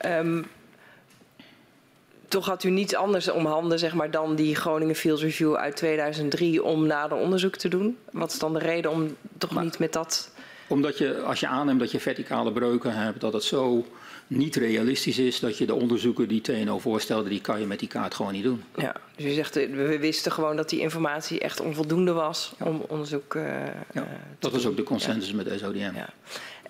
[0.00, 0.18] Ja.
[0.18, 0.46] Um,
[2.32, 5.76] toch had u niets anders om handen zeg maar, dan die Groningen Field Review uit
[5.76, 7.98] 2003 om nader onderzoek te doen?
[8.10, 10.30] Wat is dan de reden om toch maar, niet met dat...
[10.66, 13.84] Omdat je, als je aanneemt dat je verticale breuken hebt, dat het zo
[14.26, 17.88] niet realistisch is dat je de onderzoeken die TNO voorstelde, die kan je met die
[17.88, 18.62] kaart gewoon niet doen.
[18.76, 22.66] Ja, dus u zegt, we wisten gewoon dat die informatie echt onvoldoende was ja.
[22.66, 23.44] om onderzoek uh,
[23.92, 24.08] ja,
[24.38, 25.36] Dat was ook de consensus ja.
[25.36, 25.78] met SODM.
[25.94, 26.08] Ja.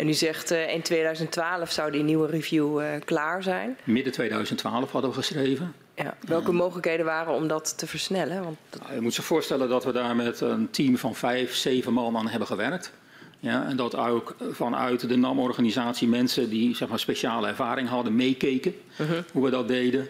[0.02, 3.78] En u zegt uh, in 2012 zou die nieuwe review uh, klaar zijn.
[3.84, 5.74] Midden 2012 hadden we geschreven.
[5.94, 6.16] Ja.
[6.26, 8.42] Welke mogelijkheden waren om dat te versnellen?
[8.42, 8.82] Want dat...
[8.82, 12.16] nou, je moet zich voorstellen dat we daar met een team van vijf, zeven man
[12.16, 12.92] aan hebben gewerkt.
[13.38, 18.74] Ja, en dat ook vanuit de NAM-organisatie mensen die zeg maar, speciale ervaring hadden meekeken
[18.96, 19.18] -huh.
[19.32, 20.08] hoe we dat deden.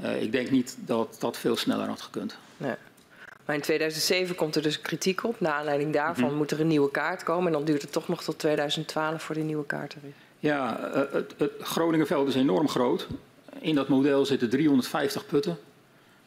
[0.00, 2.36] Uh, ik denk niet dat dat veel sneller had gekund.
[2.56, 2.74] Nee.
[3.44, 5.40] Maar in 2007 komt er dus kritiek op.
[5.40, 6.36] Naar aanleiding daarvan -huh.
[6.36, 7.46] moet er een nieuwe kaart komen.
[7.46, 10.14] En dan duurt het toch nog tot 2012 voor die nieuwe kaart er is.
[10.38, 13.06] Ja, uh, het, het Groningenveld is enorm groot.
[13.58, 15.58] In dat model zitten 350 putten.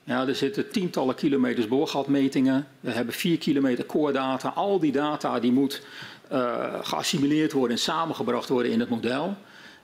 [0.03, 2.67] Ja, er zitten tientallen kilometers boorgatmetingen.
[2.79, 4.49] We hebben 4 kilometer core data.
[4.49, 5.81] Al die data die moet
[6.31, 9.35] uh, geassimileerd worden en samengebracht worden in het model.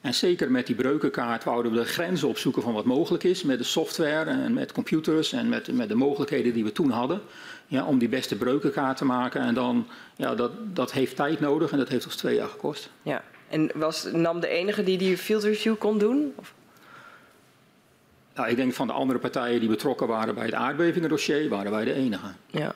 [0.04, 3.58] En zeker met die breukenkaart wouden we de grenzen opzoeken van wat mogelijk is met
[3.58, 7.22] de software en met computers en met, met de mogelijkheden die we toen hadden.
[7.68, 9.41] Ja, om die beste breukenkaart te maken.
[9.41, 12.89] En dan, ja, dat, dat heeft tijd nodig en dat heeft ons twee jaar gekost.
[13.01, 16.34] Ja, en was NAM de enige die die field review kon doen?
[16.36, 16.54] Of?
[18.36, 21.86] Nou, ik denk van de andere partijen die betrokken waren bij het aardbevingendossier, waren wij
[21.86, 22.28] de enige.
[22.45, 22.76] Ja.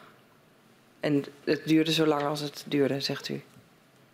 [0.99, 3.41] En het duurde zo lang als het duurde, zegt u?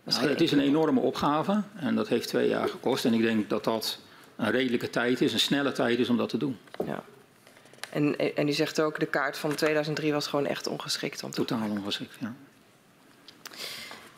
[0.04, 3.04] Nou, het is een enorme opgave en dat heeft twee jaar gekost.
[3.04, 3.98] En ik denk dat dat
[4.36, 6.58] een redelijke tijd is, een snelle tijd is om dat te doen.
[6.86, 7.02] Ja.
[7.90, 11.22] En, en u zegt ook, de kaart van 2003 was gewoon echt ongeschikt.
[11.22, 12.34] Om Totaal ongeschikt, ja.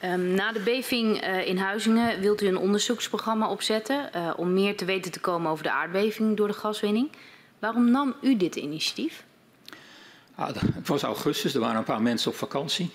[0.02, 4.76] Um, na de beving uh, in Huizingen wilt u een onderzoeksprogramma opzetten uh, om meer
[4.76, 7.10] te weten te komen over de aardbeving door de gaswinning.
[7.58, 9.24] Waarom nam u dit initiatief?
[10.34, 12.90] Ah, het was augustus, er waren een paar mensen op vakantie.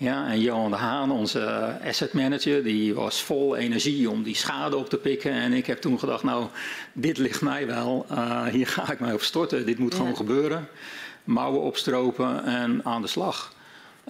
[0.00, 4.76] Ja, en Johan de Haan, onze asset manager, die was vol energie om die schade
[4.76, 5.32] op te pikken.
[5.32, 6.46] En ik heb toen gedacht, nou,
[6.92, 8.06] dit ligt mij wel.
[8.10, 9.66] Uh, hier ga ik mij op storten.
[9.66, 9.98] Dit moet ja.
[9.98, 10.68] gewoon gebeuren.
[11.24, 13.54] Mouwen opstropen en aan de slag.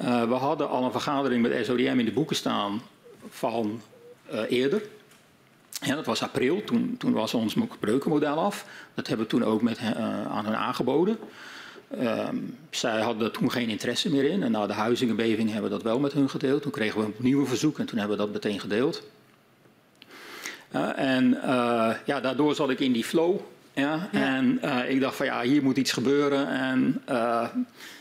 [0.03, 2.83] Uh, we hadden al een vergadering met SODM in de boeken staan
[3.31, 3.83] van
[4.33, 4.83] uh, eerder.
[5.71, 8.67] Ja, dat was april, toen, toen was ons breukenmodel af.
[8.95, 9.79] Dat hebben we toen ook met,
[10.29, 11.19] aan hen aangeboden.
[11.99, 14.43] Um, zij hadden toen geen interesse meer in.
[14.43, 16.63] En na de huizingenbeving hebben we dat wel met hun gedeeld.
[16.63, 19.03] Toen kregen we een nieuwe verzoek en toen hebben we dat meteen gedeeld.
[20.75, 23.39] Uh, en uh, ja, daardoor zat ik in die flow.
[23.73, 24.37] Ja, ja.
[24.37, 26.49] En uh, ik dacht van ja, hier moet iets gebeuren.
[26.49, 27.03] En,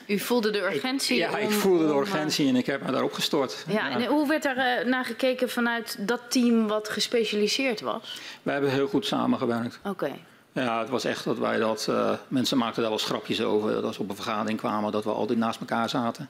[0.08, 1.16] U voelde de urgentie?
[1.16, 3.66] Ik, ja, om, ik voelde de om, urgentie en ik heb me daarop gestort.
[3.68, 4.00] Ja, ja.
[4.00, 8.20] En hoe werd daar naar gekeken vanuit dat team wat gespecialiseerd was?
[8.44, 9.80] We hebben heel goed samengewerkt.
[9.80, 9.90] Oké.
[9.90, 10.20] Okay.
[10.52, 11.88] Ja, het was echt dat wij dat.
[11.90, 13.72] Uh, mensen maakten daar wel schrapjes over.
[13.72, 16.30] Dat als we op een vergadering kwamen, dat we altijd naast elkaar zaten.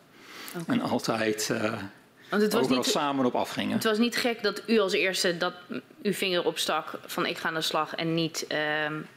[0.62, 0.76] Okay.
[0.76, 1.50] En altijd.
[1.52, 1.74] Uh,
[2.30, 3.74] Want het was niet, samen op afgingen.
[3.74, 5.54] Het was niet gek dat u als eerste dat
[6.02, 8.58] uw vinger opstak van ik ga aan de slag en niet uh,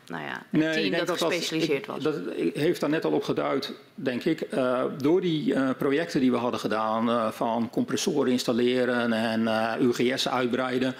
[0.07, 2.15] nou ja, een nee, team dat, dat gespecialiseerd dat, was.
[2.15, 2.23] Dat
[2.55, 4.47] heeft daar net al op geduid, denk ik.
[4.55, 9.49] Uh, door die uh, projecten die we hadden gedaan, van compressoren installeren en
[9.83, 10.95] UGS uitbreiden.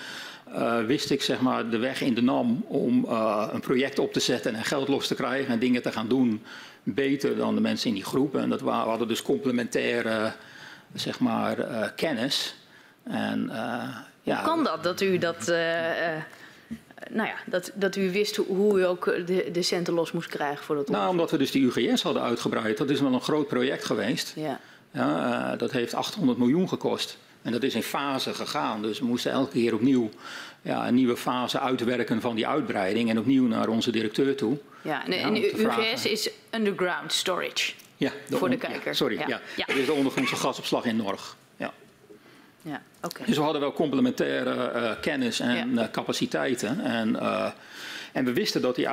[0.55, 4.13] Uh, wist ik zeg maar, de weg in de NAM om uh, een project op
[4.13, 6.43] te zetten en geld los te krijgen en dingen te gaan doen
[6.83, 8.37] beter dan de mensen in die groep.
[8.37, 10.33] En dat we hadden dus complementaire
[10.95, 12.55] zeg maar, uh, kennis.
[13.03, 13.51] En,
[14.23, 15.47] ja, Hoe kan dat, dat u dat...
[17.11, 20.65] nou ja, dat, dat u wist hoe u ook de, de centen los moest krijgen
[20.65, 22.79] voor dat Nou, omdat we dus die UGS hadden uitgebreid.
[22.79, 24.33] Dat is wel een groot project geweest.
[24.37, 24.61] Ja.
[24.93, 27.19] Ja, dat heeft 800 miljoen gekost.
[27.43, 28.83] En dat is in fase gegaan.
[28.83, 30.11] Dus we moesten elke keer opnieuw
[30.63, 33.11] ja, een nieuwe fase uitwerken van die uitbreiding.
[33.11, 34.59] En opnieuw naar onze directeur toe.
[34.83, 36.11] Ja, en, en UGS vragen.
[36.11, 37.73] is underground storage.
[37.97, 38.81] Ja, de voor de kijker.
[38.85, 39.41] Ja, sorry, ja.
[39.57, 41.37] Dat is de ondergrondse gasopslag in Norg.
[41.57, 41.73] Ja.
[42.63, 43.27] Ja, okay.
[43.27, 46.81] Dus we hadden wel complementaire uh, kennis en uh, capaciteiten.
[46.81, 47.51] En, uh,
[48.13, 48.89] en we wisten dat die,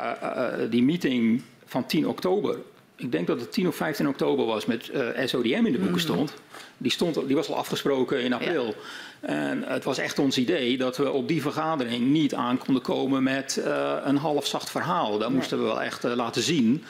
[0.70, 2.58] die meeting van 10 oktober
[3.00, 6.02] ik denk dat het 10 of 15 oktober was, met uh, SODM in de boeken
[6.02, 6.34] stond.
[6.78, 7.28] Die, stond.
[7.28, 8.66] die was al afgesproken in april.
[8.66, 9.28] Ja.
[9.28, 13.24] En het was echt ons idee dat we op die vergadering niet aan konden komen
[13.24, 15.18] met uh, een half zacht verhaal.
[15.18, 15.38] Daar nee.
[15.38, 16.84] moesten we wel echt uh, laten zien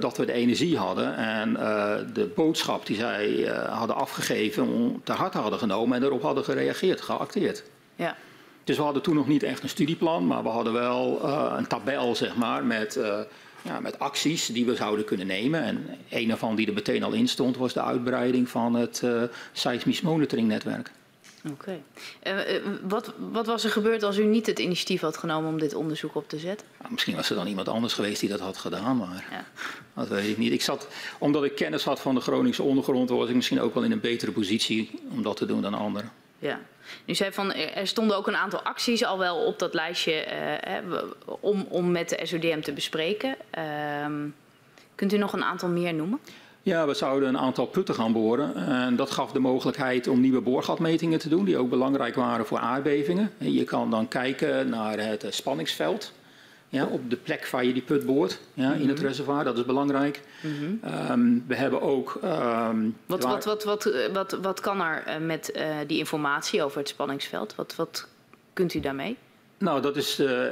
[0.00, 1.16] dat we de energie hadden.
[1.16, 1.52] En
[2.12, 7.62] de boodschap die zij hadden afgegeven, ter harte hadden genomen en daarop hadden gereageerd, geacteerd.
[7.96, 8.16] Ja.
[8.64, 11.24] Dus we hadden toen nog niet echt een studieplan, maar we hadden wel
[11.56, 12.98] een tabel, zeg maar, met
[13.62, 15.62] ja, met acties die we zouden kunnen nemen.
[15.62, 19.22] En een ervan die er meteen al in stond was de uitbreiding van het uh,
[19.52, 20.90] seismisch monitoringnetwerk.
[21.50, 21.80] Oké.
[22.22, 22.50] Okay.
[22.50, 25.74] Uh, wat, wat, was er gebeurd als u niet het initiatief had genomen om dit
[25.74, 26.66] onderzoek op te zetten?
[26.78, 29.44] Nou, misschien was er dan iemand anders geweest die dat had gedaan, maar ja.
[29.94, 30.52] dat weet ik niet.
[30.52, 30.88] Ik zat,
[31.18, 34.00] omdat ik kennis had van de Groningse ondergrond, was ik misschien ook wel in een
[34.00, 36.10] betere positie om dat te doen dan anderen.
[36.38, 36.60] Ja.
[37.06, 40.26] U zei van er stonden ook een aantal acties al wel op dat lijstje
[40.84, 41.02] uh,
[41.40, 43.36] om, om met de SODM te bespreken.
[43.58, 43.64] Uh,
[44.94, 46.20] kunt u nog een aantal meer noemen?
[46.62, 48.54] Ja, we zouden een aantal putten gaan boren.
[48.54, 52.58] En dat gaf de mogelijkheid om nieuwe boorgatmetingen te doen, die ook belangrijk waren voor
[52.58, 53.30] aardbevingen.
[53.38, 56.12] Je kan dan kijken naar het spanningsveld.
[56.68, 58.82] Ja, op de plek waar je die put boort ja, mm -hmm.
[58.82, 59.44] in het reservoir.
[59.44, 60.22] Dat is belangrijk.
[60.42, 61.10] Mm -hmm.
[61.10, 62.20] um, we hebben ook.
[62.24, 66.88] Um, wat, wat, wat, wat, wat, wat kan er met uh, die informatie over het
[66.88, 67.54] spanningsveld?
[67.54, 68.08] Wat, wat
[68.52, 69.16] kunt u daarmee?
[69.58, 70.42] Nou, dat is, uh,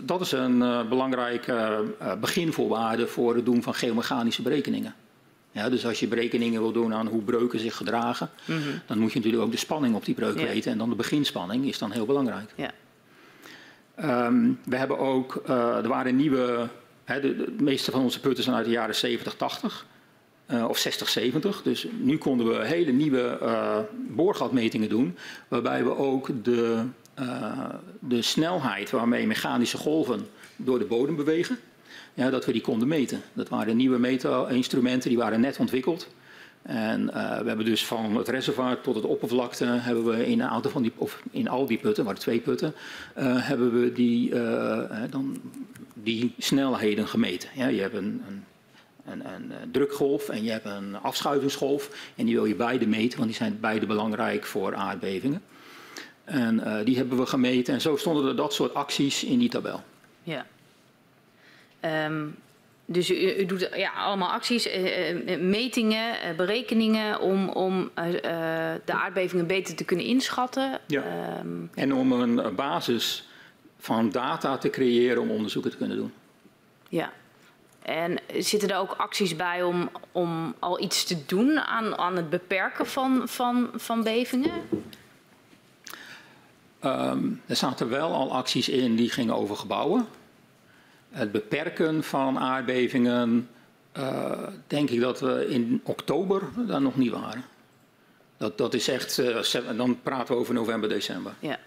[0.00, 1.84] dat is een uh, belangrijke
[2.20, 4.94] beginvoorwaarde voor het doen van geomechanische berekeningen.
[5.52, 8.80] Ja, dus als je berekeningen wil doen aan hoe breuken zich gedragen, mm -hmm.
[8.86, 10.46] dan moet je natuurlijk ook de spanning op die breuk ja.
[10.46, 10.72] weten.
[10.72, 12.52] En dan de beginspanning is dan heel belangrijk.
[12.54, 12.70] Ja.
[14.04, 16.68] Um, we hebben ook, uh, er waren nieuwe,
[17.04, 19.86] hè, de, meeste van onze putten zijn uit de jaren 70, 80
[20.50, 21.62] uh, of 60, 70.
[21.62, 25.16] Dus nu konden we hele nieuwe uh, boorgatmetingen doen,
[25.48, 26.84] waarbij we ook de,
[27.98, 30.26] de snelheid waarmee mechanische golven
[30.56, 31.58] door de bodem bewegen,
[32.14, 33.20] ja, dat we die konden meten.
[33.32, 36.08] Dat waren nieuwe meetinstrumenten, die waren net ontwikkeld.
[36.62, 40.48] En uh, we hebben dus van het reservoir tot het oppervlakte hebben we in een
[40.48, 42.74] aantal van die, of in al die putten, maar twee putten,
[43.18, 45.40] uh, hebben we die, uh, dan
[45.94, 47.48] die snelheden gemeten.
[47.54, 48.22] Ja, je hebt een,
[49.04, 52.12] een, drukgolf en je hebt een afschuivingsgolf.
[52.16, 55.42] En die wil je beide meten, want die zijn beide belangrijk voor aardbevingen.
[56.24, 59.82] En die hebben we gemeten en zo stonden er dat soort acties in die tabel.
[60.22, 60.46] Ja.
[62.06, 62.36] Um,
[62.92, 67.90] Dus u, u doet ja, allemaal acties, uh, metingen, uh, berekeningen om, om
[68.84, 70.80] de aardbevingen beter te kunnen inschatten.
[70.86, 71.02] Ja.
[71.40, 73.28] Um, en om een basis
[73.78, 76.12] van data te creëren om onderzoeken te kunnen doen.
[76.88, 77.12] Ja.
[77.82, 82.30] En zitten er ook acties bij om, om al iets te doen aan, aan het
[82.30, 84.52] beperken van, van, van bevingen?
[86.84, 90.06] Um, er zaten wel al acties in die gingen over gebouwen.
[91.10, 93.48] Het beperken van aardbevingen,
[93.96, 97.44] uh, denk ik dat we in oktober daar nog niet waren.
[98.36, 101.32] Dat, dat is echt, uh, dan praten we over november, december.
[101.38, 101.58] Ja.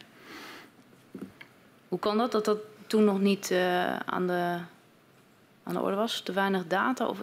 [1.88, 4.58] Hoe kan dat, dat dat toen nog niet uh, aan, de,
[5.64, 6.22] aan de orde was?
[6.22, 7.08] Te weinig data?
[7.08, 7.20] Of,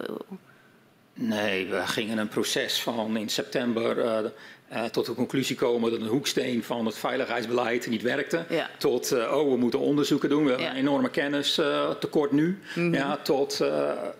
[1.13, 4.31] Nee, we gingen een proces van in september
[4.71, 8.45] uh, uh, tot de conclusie komen dat een hoeksteen van het veiligheidsbeleid niet werkte.
[8.49, 8.69] Ja.
[8.77, 10.43] Tot, uh, oh, we moeten onderzoeken doen.
[10.43, 10.73] We hebben ja.
[10.73, 12.47] een enorme kennistekort nu.
[12.47, 12.93] Mm -hmm.
[12.93, 13.57] Ja, tot,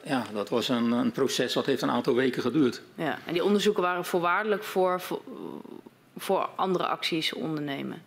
[0.03, 2.81] ja, dat was een, een, proces dat heeft een aantal weken geduurd.
[2.95, 5.21] Ja, en die onderzoeken waren voorwaardelijk voor, voor,
[6.17, 8.01] voor andere acties ondernemen?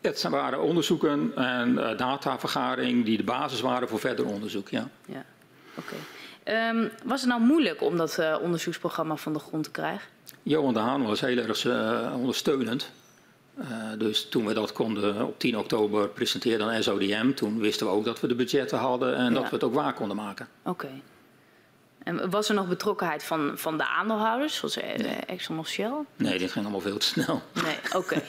[0.00, 4.88] Het waren onderzoeken en datavergaring die de basis waren voor verder onderzoek, ja.
[5.06, 5.24] Ja,
[5.76, 5.94] oké.
[6.44, 6.68] Okay.
[6.68, 10.08] Um, was het nou moeilijk om dat uh, onderzoeksprogramma van de grond te krijgen?
[10.42, 12.90] Johan de Haan was heel erg uh, ondersteunend.
[13.58, 13.66] Uh,
[13.98, 18.04] dus toen we dat konden op 10 oktober presenteren aan SODM, toen wisten we ook
[18.04, 19.30] dat we de budgetten hadden en ja.
[19.30, 20.48] dat we het ook waar konden maken.
[20.62, 20.70] Oké.
[20.70, 21.02] Okay.
[22.02, 24.96] En was er nog betrokkenheid van, van de aandeelhouders, zoals nee.
[25.26, 25.92] Exxon of Shell?
[26.16, 27.42] Nee, dit ging allemaal veel te snel.
[27.52, 27.96] Nee, oké.
[27.96, 28.22] Okay.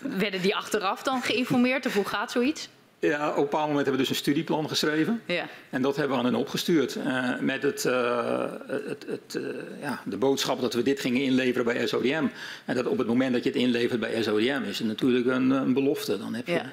[0.24, 2.68] Werden die achteraf dan geïnformeerd of hoe gaat zoiets?
[3.00, 5.22] Ja, op een bepaald moment hebben we dus een studieplan geschreven.
[5.26, 5.48] Ja.
[5.70, 6.96] En dat hebben we aan hen opgestuurd.
[6.96, 9.48] Uh, met het, uh, het, het uh,
[9.80, 12.26] ja, de boodschap dat we dit gingen inleveren bij SODM.
[12.64, 15.50] En dat op het moment dat je het inlevert bij SODM is het natuurlijk een,
[15.50, 16.18] een belofte.
[16.18, 16.72] Dan heb, je, ja.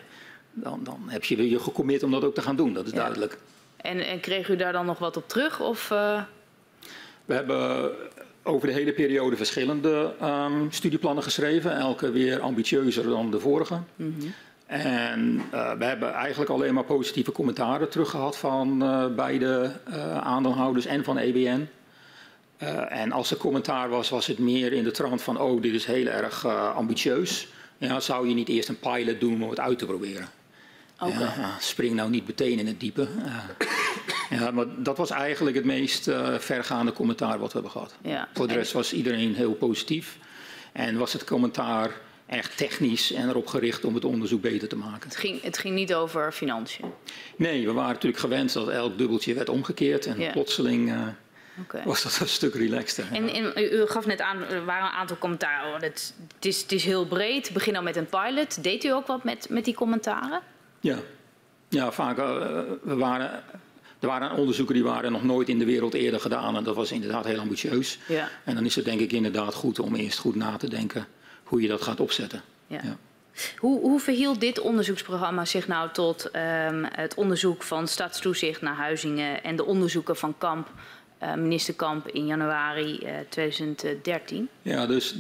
[0.53, 2.97] dan, dan heb je je gecommit om dat ook te gaan doen, dat is ja.
[2.97, 3.37] duidelijk.
[3.77, 5.61] En, en kreeg u daar dan nog wat op terug?
[5.61, 5.87] Of,
[7.25, 7.91] We hebben
[8.43, 11.77] over de hele periode verschillende um, studieplannen geschreven.
[11.77, 13.79] Elke weer ambitieuzer dan de vorige.
[13.95, 14.33] Mm -hmm.
[14.67, 20.85] En uh, we hebben eigenlijk alleen maar positieve commentaren teruggehad van uh, beide uh, aandeelhouders
[20.85, 21.67] en van EBN.
[22.89, 25.85] en als er commentaar was, was het meer in de trant van, oh, dit is
[25.85, 26.45] heel erg
[26.75, 27.47] ambitieus.
[27.77, 30.27] Ja, zou je niet eerst een pilot doen om het uit te proberen?
[30.99, 31.19] Okay.
[31.19, 33.07] Ja, spring nou niet meteen in het diepe.
[34.29, 37.95] ja, maar dat was eigenlijk het meest vergaande commentaar wat we hebben gehad.
[38.01, 38.27] Ja.
[38.33, 40.17] Voor de rest was iedereen heel positief.
[40.71, 41.91] En was het commentaar
[42.27, 45.09] echt technisch en erop gericht om het onderzoek beter te maken.
[45.09, 46.91] Het ging, het ging niet over financiën?
[47.35, 51.07] Nee, we waren natuurlijk gewend dat elk dubbeltje werd omgekeerd en plotseling uh,
[51.61, 51.83] okay.
[51.83, 53.05] was dat een stuk relaxter.
[53.11, 55.73] En, en, u gaf net aan, er waren een aantal commentaren.
[55.73, 58.63] Oh, het, het, is, het is heel breed, begin al met een pilot.
[58.63, 60.41] Deed u ook wat met, met die commentaren?
[60.79, 60.97] Ja,
[61.69, 62.17] ja vaak.
[62.17, 62.25] Uh,
[62.83, 63.43] we waren,
[63.99, 66.91] er waren onderzoeken die waren nog nooit in de wereld eerder gedaan en dat was
[66.91, 67.99] inderdaad heel ambitieus.
[68.07, 68.29] Ja.
[68.43, 71.07] En dan is het denk ik inderdaad goed om eerst goed na te denken
[71.47, 72.41] hoe je dat gaat opzetten.
[72.67, 72.79] Ja.
[72.83, 72.97] ja.
[73.57, 79.43] Hoe, hoe, verhield dit onderzoeksprogramma zich nou tot um, het onderzoek van stadstoezicht naar Huizingen
[79.43, 80.71] en de onderzoeken van Kamp,
[81.23, 84.49] uh, minister Kamp in januari uh, 2013?
[84.61, 85.15] Ja, dus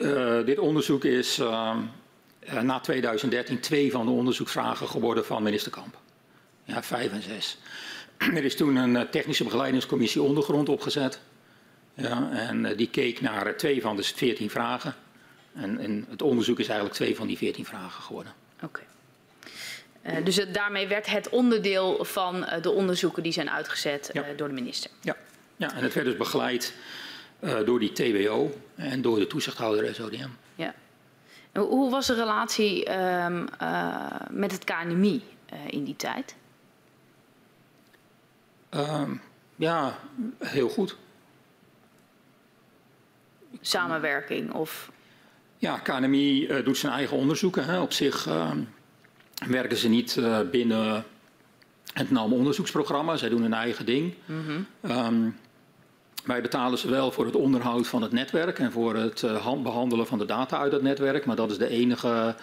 [0.00, 1.40] uh, dit onderzoek is
[2.62, 5.98] na 2013 twee van de onderzoeksvragen geworden van minister Kamp.
[6.64, 7.58] Ja, vijf en zes.
[8.36, 11.20] Er is toen een technische begeleidingscommissie ondergrond opgezet.
[11.94, 14.94] Ja, en die keek naar twee van de veertien vragen.
[15.54, 18.32] En, en, het onderzoek is eigenlijk twee van die veertien vragen geworden.
[18.62, 18.64] Oké.
[18.64, 20.18] Okay.
[20.18, 24.28] Uh, dus het, daarmee werd het onderdeel van uh, de onderzoeken die zijn uitgezet ja.
[24.28, 24.90] uh, door de minister.
[25.00, 25.16] Ja.
[25.56, 26.74] ja, en het werd dus begeleid
[27.64, 30.28] door die TWO en door de toezichthouder SODM.
[30.54, 30.74] Ja.
[31.52, 33.48] Hoe was de relatie um,
[34.30, 35.22] met het KNMI
[35.66, 36.34] in die tijd?
[38.70, 39.20] Um,
[39.56, 39.98] ja,
[40.38, 40.96] heel goed.
[43.60, 44.91] Samenwerking of
[45.62, 47.64] ja, KNMI uh, doet zijn eigen onderzoeken.
[47.64, 47.80] Hè.
[47.80, 48.50] Op zich uh,
[49.46, 51.04] werken ze niet uh, binnen
[51.92, 53.16] het NAM-onderzoeksprogramma.
[53.16, 54.14] Zij doen hun eigen ding.
[54.24, 54.90] Mm -hmm.
[54.90, 55.36] um,
[56.24, 59.24] wij betalen ze wel voor het onderhoud van het netwerk en voor het
[59.62, 61.24] behandelen van de data uit het netwerk.
[61.24, 62.34] Maar dat is de enige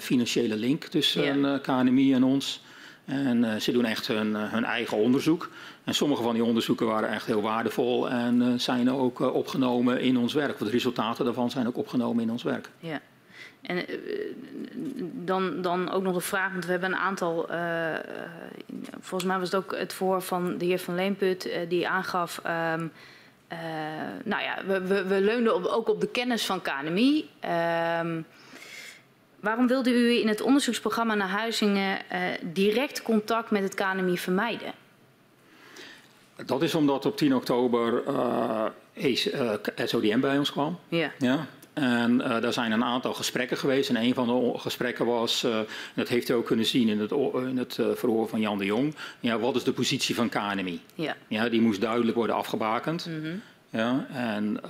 [0.00, 1.60] financiële link tussen yeah.
[1.62, 2.62] KNMI en ons.
[3.10, 5.48] En uh, ze doen echt hun, uh, hun, eigen onderzoek.
[5.84, 10.16] En sommige van die onderzoeken waren echt heel waardevol en uh, zijn ook opgenomen in
[10.16, 10.58] ons werk.
[10.58, 12.68] De resultaten daarvan zijn ook opgenomen in ons werk.
[12.78, 13.00] Ja.
[13.60, 13.84] En
[15.24, 17.46] dan, dan ook nog de vraag, want we hebben een aantal,
[19.00, 22.92] volgens mij was het ook het voor van de heer Van Leenput, die aangaf, um,
[24.24, 27.28] nou ja, we, we, we leunden ook op de kennis van KNMI.
[28.00, 28.26] Um,
[29.40, 34.72] Waarom wilde u in het onderzoeksprogramma naar Huizingen uh, direct contact met het KNMI vermijden?
[36.46, 38.64] Dat is omdat op 10 oktober uh,
[39.84, 40.78] SODM bij ons kwam.
[40.88, 41.12] Ja.
[41.18, 41.46] ja?
[41.72, 43.88] En uh, daar zijn een aantal gesprekken geweest.
[43.88, 45.58] En een van de gesprekken was, uh,
[45.94, 48.64] dat heeft u ook kunnen zien in het, in het uh, verhoor van Jan de
[48.64, 48.94] Jong.
[49.20, 50.80] Ja, wat is de positie van KNMI?
[50.94, 51.16] Ja.
[51.28, 53.06] Ja, die moest duidelijk worden afgebakend.
[53.06, 53.42] Mm -hmm.
[53.70, 54.60] ja, en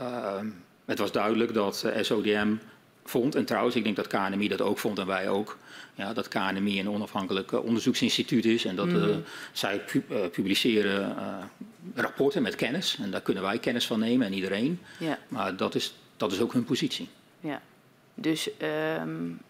[0.85, 2.55] het was duidelijk dat SODM
[3.11, 5.59] vond, en trouwens, ik denk dat KNMI dat ook vond en wij ook,
[5.95, 9.23] ja, dat KNMI een onafhankelijk onderzoeksinstituut is en dat mm -hmm.
[9.53, 10.01] zij pu
[10.31, 11.17] publiceren
[11.95, 12.99] rapporten met kennis.
[13.03, 14.81] En daar kunnen wij kennis van nemen en iedereen.
[14.99, 15.19] Ja.
[15.29, 17.09] Maar dat is dat is ook hun positie.
[17.41, 17.61] Ja,
[18.15, 18.51] dus
[19.01, 19.41] um,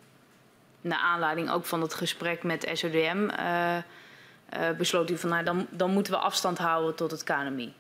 [0.81, 5.67] naar aanleiding ook van het gesprek met SODM uh, uh, besloot u van nou, dan,
[5.71, 7.73] dan moeten we afstand houden tot het KNMI.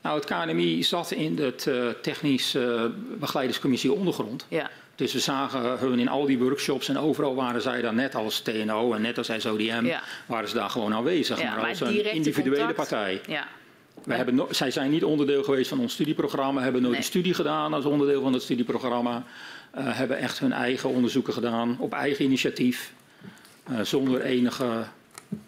[0.00, 2.56] Nou, het KNMI zat in de uh, technisch
[3.18, 4.46] begeleidingscommissie ondergrond.
[4.48, 4.70] Ja.
[5.00, 8.40] Dus we zagen hun in al die workshops en overal waren zij daar net als
[8.40, 10.02] TNO en net als SODM, ja.
[10.26, 11.40] waren ze daar gewoon aanwezig.
[11.40, 13.20] Ja, maar als een individuele contact, partij.
[13.26, 13.46] Ja.
[14.04, 17.02] We hebben no zij zijn niet onderdeel geweest van ons studieprogramma, hebben nooit Nee.
[17.02, 19.24] een studie gedaan als onderdeel van het studieprogramma.
[19.78, 22.92] Uh, hebben echt hun eigen onderzoeken gedaan op eigen initiatief,
[23.70, 24.84] uh, zonder enige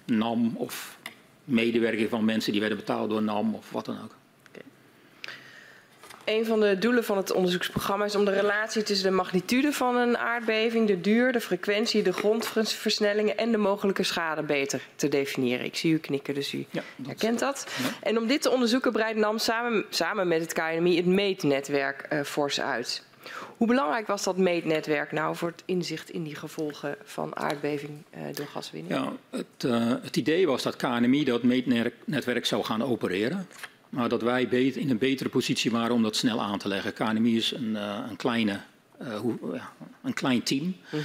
[0.04, 0.98] NAM of
[1.44, 4.14] medewerking van mensen die werden betaald door NAM of wat dan ook.
[6.24, 9.96] Een van de doelen van het onderzoeksprogramma is om de relatie tussen de magnitude van
[9.96, 15.64] een aardbeving, de duur, de frequentie, de grondversnellingen en de mogelijke schade beter te definiëren.
[15.64, 17.66] Ik zie u knikken, dus u Ja, dat- herkent dat.
[17.82, 17.88] Ja.
[18.08, 22.20] En om dit te onderzoeken breidt NAM samen, samen met het KNMI het meetnetwerk eh,
[22.22, 23.02] fors uit.
[23.56, 28.20] Hoe belangrijk was dat meetnetwerk nou voor het inzicht in die gevolgen van aardbeving eh,
[28.34, 28.94] door gaswinning?
[28.94, 33.48] Ja, het, uh, het idee was dat KNMI dat meetnetwerk zou gaan opereren.
[33.92, 36.92] Maar dat wij in een betere positie waren om dat snel aan te leggen.
[36.92, 38.60] KNMI is een, uh, een, kleine,
[39.20, 39.72] hoe, ja,
[40.02, 40.76] een klein team.
[40.90, 41.00] -hmm.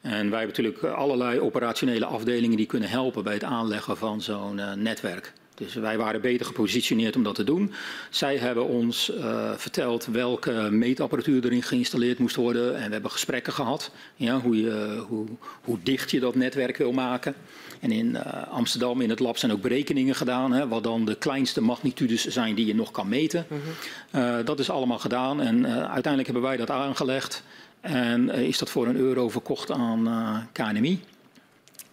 [0.00, 4.60] En wij hebben natuurlijk allerlei operationele afdelingen die kunnen helpen bij het aanleggen van zo'n
[4.82, 5.32] netwerk.
[5.54, 7.72] Dus wij waren beter gepositioneerd om dat te doen.
[8.10, 12.76] Zij hebben ons uh, verteld welke meetapparatuur erin geïnstalleerd moest worden.
[12.76, 13.90] En we hebben gesprekken gehad.
[14.16, 15.26] Ja, hoe, je, hoe,
[15.64, 17.34] hoe dicht je dat netwerk wil maken.
[17.80, 20.52] En in uh, Amsterdam in het lab zijn ook berekeningen gedaan.
[20.52, 23.46] Hè, wat dan de kleinste magnitudes zijn die je nog kan meten.
[23.48, 23.58] Mhm.
[23.58, 23.64] Mm
[24.10, 24.20] -hmm.
[24.20, 25.40] uh, dat is allemaal gedaan.
[25.40, 27.42] En uiteindelijk hebben wij dat aangelegd.
[27.80, 31.00] En is dat voor een euro verkocht aan KNMI.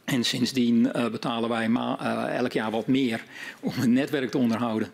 [0.09, 1.67] En sindsdien uh, betalen wij
[2.01, 3.23] uh, elk jaar wat meer
[3.59, 4.91] om het netwerk te onderhouden.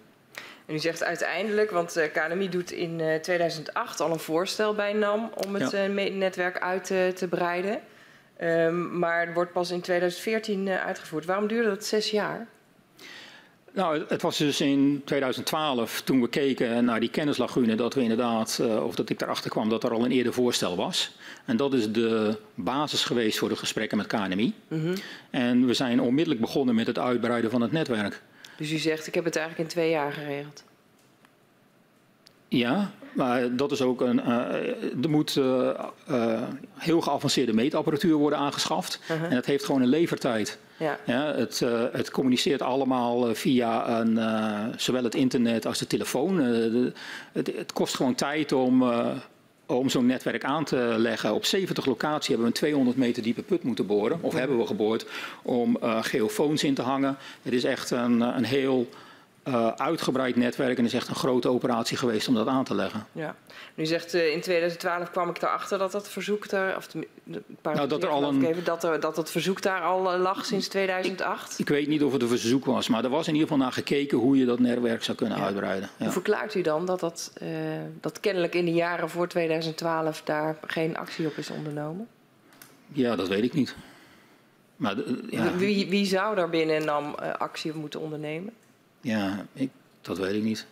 [0.65, 5.31] En u zegt uiteindelijk, want uh, KNMI doet in 2008 al een voorstel bij NAM
[5.45, 5.87] om het Ja.
[5.87, 7.79] netwerk uit te, te breiden.
[8.41, 11.25] Um, maar het wordt pas in 2014 uitgevoerd.
[11.25, 12.47] Waarom duurde dat zes jaar?
[13.75, 18.59] Nou, het was dus in 2012 toen we keken naar die kennislagune dat we inderdaad,
[18.61, 21.11] uh, of dat ik erachter kwam dat er al een eerder voorstel was.
[21.45, 24.53] En dat is de basis geweest voor de gesprekken met KNMI.
[24.67, 24.93] Mm -hmm.
[25.29, 28.21] En we zijn onmiddellijk begonnen met het uitbreiden van het netwerk.
[28.57, 30.63] Dus u zegt, ik heb het eigenlijk in twee jaar geregeld.
[32.57, 34.17] Ja, maar dat is ook een.
[34.17, 35.69] Uh, er moet uh,
[36.09, 36.41] uh,
[36.73, 38.99] heel geavanceerde meetapparatuur worden aangeschaft.
[39.01, 39.23] Uh -huh.
[39.23, 40.59] En dat heeft gewoon een levertijd.
[40.77, 40.99] Ja.
[41.05, 41.59] Ja, het,
[41.91, 44.19] het, communiceert allemaal via een,
[44.77, 46.37] zowel het internet als de telefoon.
[46.37, 46.91] De,
[47.31, 48.83] het, het, kost gewoon tijd om,
[49.65, 51.33] om zo'n netwerk aan te leggen.
[51.33, 54.17] Op 70 locaties hebben we een 200 meter diepe put moeten boren.
[54.21, 55.05] Of hebben we geboord
[55.41, 57.17] om geofoons in te hangen.
[57.41, 58.89] Het is echt een, een heel
[59.47, 62.75] uh, uitgebreid netwerk en het is echt een grote operatie geweest om dat aan te
[62.75, 63.05] leggen.
[63.11, 63.35] Ja.
[63.75, 67.41] U zegt uh, in 2012 kwam ik erachter dat dat verzoek daar, of de, de
[67.61, 70.45] nou, dat er al een, even, dat, er, dat het verzoek daar al uh, lag
[70.45, 71.51] sinds 2008.
[71.51, 73.63] Ik, ik, weet niet of het een verzoek was, maar er was in ieder geval
[73.63, 75.43] naar gekeken hoe je dat netwerk zou kunnen ja.
[75.43, 75.89] uitbreiden.
[75.97, 76.03] Ja.
[76.03, 77.49] Hoe verklaart u dan dat, dat, uh,
[78.01, 82.07] dat kennelijk in de jaren voor 2012 daar geen actie op is ondernomen?
[82.87, 83.75] Ja, dat weet ik niet.
[84.75, 84.95] Maar,
[85.29, 85.55] ja.
[85.55, 88.53] wie, wie zou daar binnen NAM actie op moeten ondernemen?
[89.05, 89.69] Ja, ik,
[90.01, 90.65] dat weet ik niet.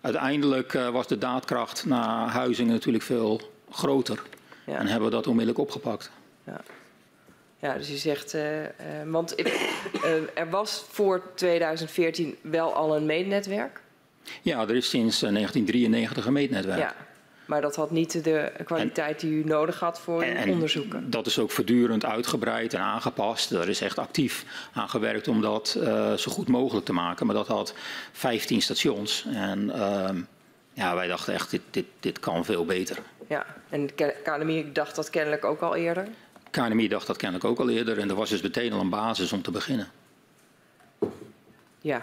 [0.00, 4.22] Uiteindelijk uh, was de daadkracht naar Huizingen natuurlijk veel groter.
[4.66, 4.78] Ja.
[4.78, 6.10] En hebben we dat onmiddellijk opgepakt.
[6.44, 6.60] Ja,
[7.58, 8.68] ja dus je zegt, uh, uh,
[9.06, 9.34] want
[10.34, 13.80] er was voor 2014 wel al een meetnetwerk?
[14.42, 16.78] Ja, er is sinds 1993 een meetnetwerk.
[16.78, 16.94] Ja.
[17.50, 21.10] Maar dat had niet de kwaliteit en, die u nodig had voor uw onderzoeken.
[21.10, 23.50] Dat is ook voortdurend uitgebreid en aangepast.
[23.50, 27.26] Er is echt actief aan gewerkt om dat uh, zo goed mogelijk te maken.
[27.26, 27.74] Maar dat had
[28.12, 29.26] 15 stations.
[29.32, 30.08] En uh,
[30.72, 32.98] ja, wij dachten echt, dit, dit, dit kan veel beter.
[33.28, 33.90] Ja, en
[34.22, 36.08] KNMI dacht dat kennelijk ook al eerder?
[36.50, 37.98] KNMI dacht dat kennelijk ook al eerder.
[37.98, 39.88] En er was dus meteen al een basis om te beginnen.
[41.80, 42.02] Ja,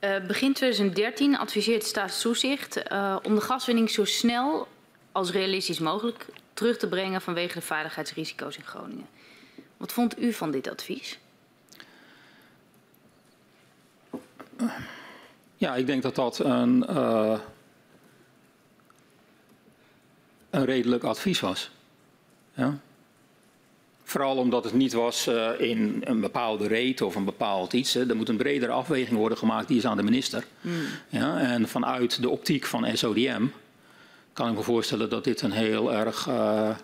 [0.00, 4.68] uh, begin 2013 adviseert Staatstoezicht uh, om de gaswinning zo snel
[5.12, 9.06] als realistisch mogelijk terug te brengen vanwege de veiligheidsrisico's in Groningen.
[9.76, 11.18] Wat vond u van dit advies?
[15.56, 17.38] Ja, ik denk dat dat een, uh,
[20.50, 21.70] een redelijk advies was.
[22.54, 22.78] Ja.
[24.08, 27.94] Vooral omdat het niet was uh, in een bepaalde rate of een bepaald iets.
[27.94, 28.08] Hè.
[28.08, 30.44] Er moet een bredere afweging worden gemaakt, die is aan de minister.
[30.60, 30.72] Mm.
[31.08, 33.46] Ja, en vanuit de optiek van SODM
[34.32, 36.76] kan ik me voorstellen dat dit een heel erg uh,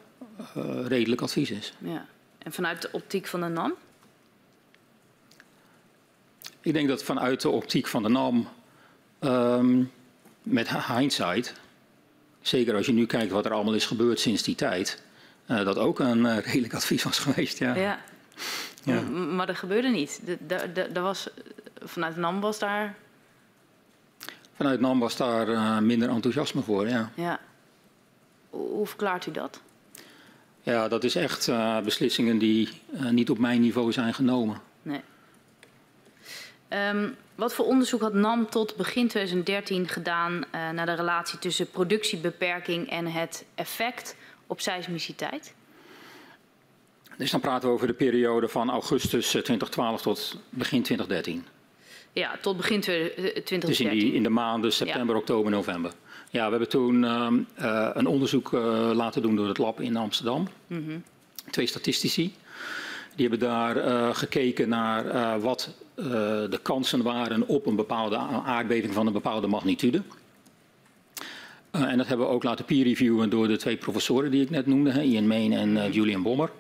[0.86, 1.72] redelijk advies is.
[1.78, 2.06] Ja.
[2.38, 3.74] En vanuit de optiek van de NAM?
[6.60, 8.48] Ik denk dat vanuit de optiek van de NAM,
[9.20, 9.90] um,
[10.42, 11.54] met hindsight,
[12.40, 15.02] zeker als je nu kijkt wat er allemaal is gebeurd sinds die tijd,
[15.56, 17.58] dat ook een uh, redelijk advies was geweest.
[17.58, 17.74] Ja.
[17.74, 18.00] ja.
[18.82, 19.00] ja.
[19.10, 20.20] Maar dat gebeurde niet.
[20.94, 21.28] Er was,
[21.82, 22.94] vanuit NAM was daar.
[24.54, 27.10] Vanuit NAM was daar minder enthousiasme voor, ja.
[27.14, 27.40] ja.
[28.50, 29.60] Hoe verklaart u dat?
[30.62, 31.50] Ja, dat is echt
[31.84, 32.68] beslissingen die
[33.10, 34.60] niet op mijn niveau zijn genomen.
[34.82, 35.00] Nee.
[36.68, 41.70] Um, wat voor onderzoek had NAM tot begin 2013 gedaan uh, naar de relatie tussen
[41.70, 44.16] productiebeperking en het effect
[44.52, 45.54] op seismiciteit?
[47.16, 51.44] Dus dan praten we over de periode van augustus 2012 eh, tot begin 2013.
[52.12, 53.60] Ja, tot begin 2013.
[53.60, 55.20] Dus in, die, in de maanden september, ja.
[55.20, 55.92] oktober, november.
[56.30, 57.28] Ja, we hebben toen uh,
[57.60, 58.60] uh, een onderzoek uh,
[58.94, 60.48] laten doen door het lab in Amsterdam.
[60.66, 61.02] Mm -hmm.
[61.50, 62.34] Twee statistici.
[63.16, 69.12] Die hebben daar gekeken naar wat de kansen waren op een bepaalde aardbeving van een
[69.12, 70.02] bepaalde magnitude.
[71.76, 74.66] Uh, en dat hebben we ook laten peer-reviewen door de twee professoren die ik net
[74.66, 76.50] noemde, Ian Main en uh, Julian Bommer.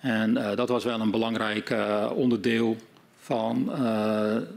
[0.00, 1.74] En uh, dat was wel een belangrijk
[2.14, 2.76] onderdeel
[3.20, 3.72] van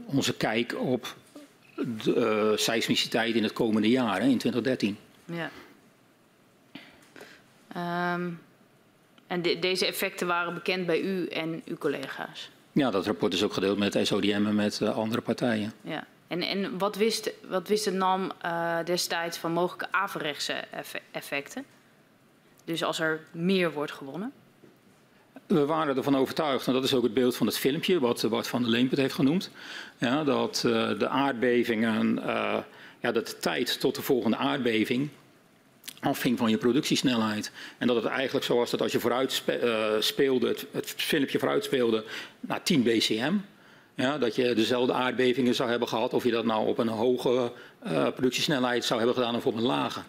[0.06, 1.16] onze kijk op
[2.02, 4.96] de seismiciteit in het komende jaar, in 2013.
[5.24, 5.50] Ja.
[8.14, 8.40] Um,
[9.26, 12.50] en de, deze effecten waren bekend bij u en uw collega's?
[12.72, 15.72] Ja, dat rapport is ook gedeeld met SODM en met andere partijen.
[15.82, 16.06] Ja.
[16.28, 20.64] En, en wat, wist, wat wist de NAM uh, destijds van mogelijke averechtse
[21.10, 21.64] effecten?
[22.64, 24.32] Dus als er meer wordt gewonnen?
[25.46, 28.46] We waren ervan overtuigd, en dat is ook het beeld van het filmpje, wat Bart
[28.46, 29.50] van der Leempert heeft genoemd,
[29.98, 32.56] ja, dat uh, de aardbevingen, uh,
[33.00, 35.08] ja, dat de tijd tot de volgende aardbeving
[36.00, 37.50] afhing van je productiesnelheid.
[37.78, 41.38] En dat het eigenlijk zo was dat als je vooruit spe, speelde, het, het filmpje
[41.38, 42.04] vooruit speelde
[42.40, 43.34] naar 10 BCM,
[43.98, 47.52] ja, dat je dezelfde aardbevingen zou hebben gehad of je dat nou op een hoge
[47.86, 50.00] uh, productiesnelheid zou hebben gedaan of op een lage.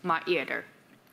[0.00, 0.64] Maar eerder.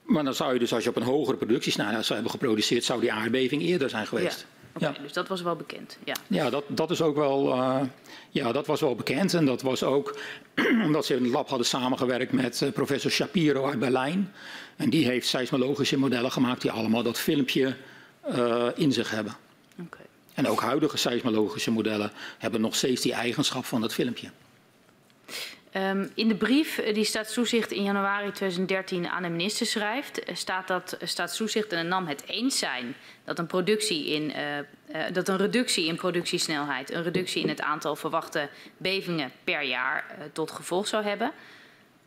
[0.03, 2.99] Maar dan zou je dus als je op een hogere productiesnelheid zou hebben geproduceerd, zou
[2.99, 4.39] die aardbeving eerder zijn geweest.
[4.39, 4.55] Ja.
[4.76, 5.01] Okay, ja.
[5.01, 5.97] Dus dat was wel bekend.
[6.03, 7.82] Ja, ja dat, dat is ook wel, uh,
[8.30, 9.34] ja, dat was wel bekend.
[9.34, 10.18] En dat was ook
[10.86, 14.34] omdat ze in het lab hadden samengewerkt met uh, professor Shapiro uit Berlijn.
[14.76, 17.76] En die heeft seismologische modellen gemaakt die allemaal dat filmpje
[18.30, 19.36] uh, in zich hebben.
[20.36, 24.30] En ook huidige seismologische modellen hebben nog steeds die eigenschap van dat filmpje.
[25.78, 30.98] Um, in de brief die Staatstoezicht in januari 2013 aan de minister schrijft, staat dat
[31.02, 35.38] Staatstoezicht en de NAM het eens zijn dat een, productie in, uh, uh, dat een
[35.38, 40.88] reductie in productiesnelheid, een reductie in het aantal verwachte bevingen per jaar uh, tot gevolg
[40.88, 41.32] zou hebben.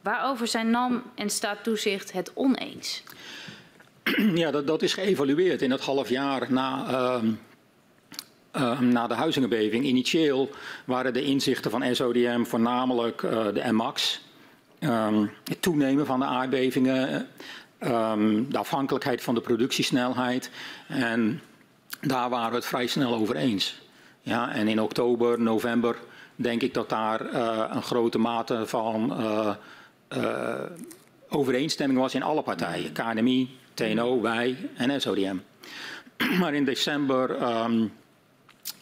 [0.01, 3.03] Waarover zijn NAM en Staatstoezicht het oneens?
[4.35, 7.33] Ja, dat, dat is geëvalueerd in het half jaar na ehm,
[8.59, 9.84] uh, na de huizingenbeving.
[9.84, 10.50] Initieel
[10.84, 14.20] waren de inzichten van SODM voornamelijk uh, de MAX.
[14.80, 17.28] Um, het toenemen van de aardbevingen,
[17.80, 20.50] um, de afhankelijkheid van de productiesnelheid.
[20.86, 21.40] En
[22.00, 23.80] daar waren we het vrij snel over eens.
[24.20, 25.96] Ja, en in oktober, november
[26.36, 29.16] denk ik dat daar uh, een grote mate van
[31.28, 32.92] overeenstemming was in alle partijen.
[32.92, 35.36] KNMI, TNO, wij en SODM.
[36.40, 37.36] Maar in december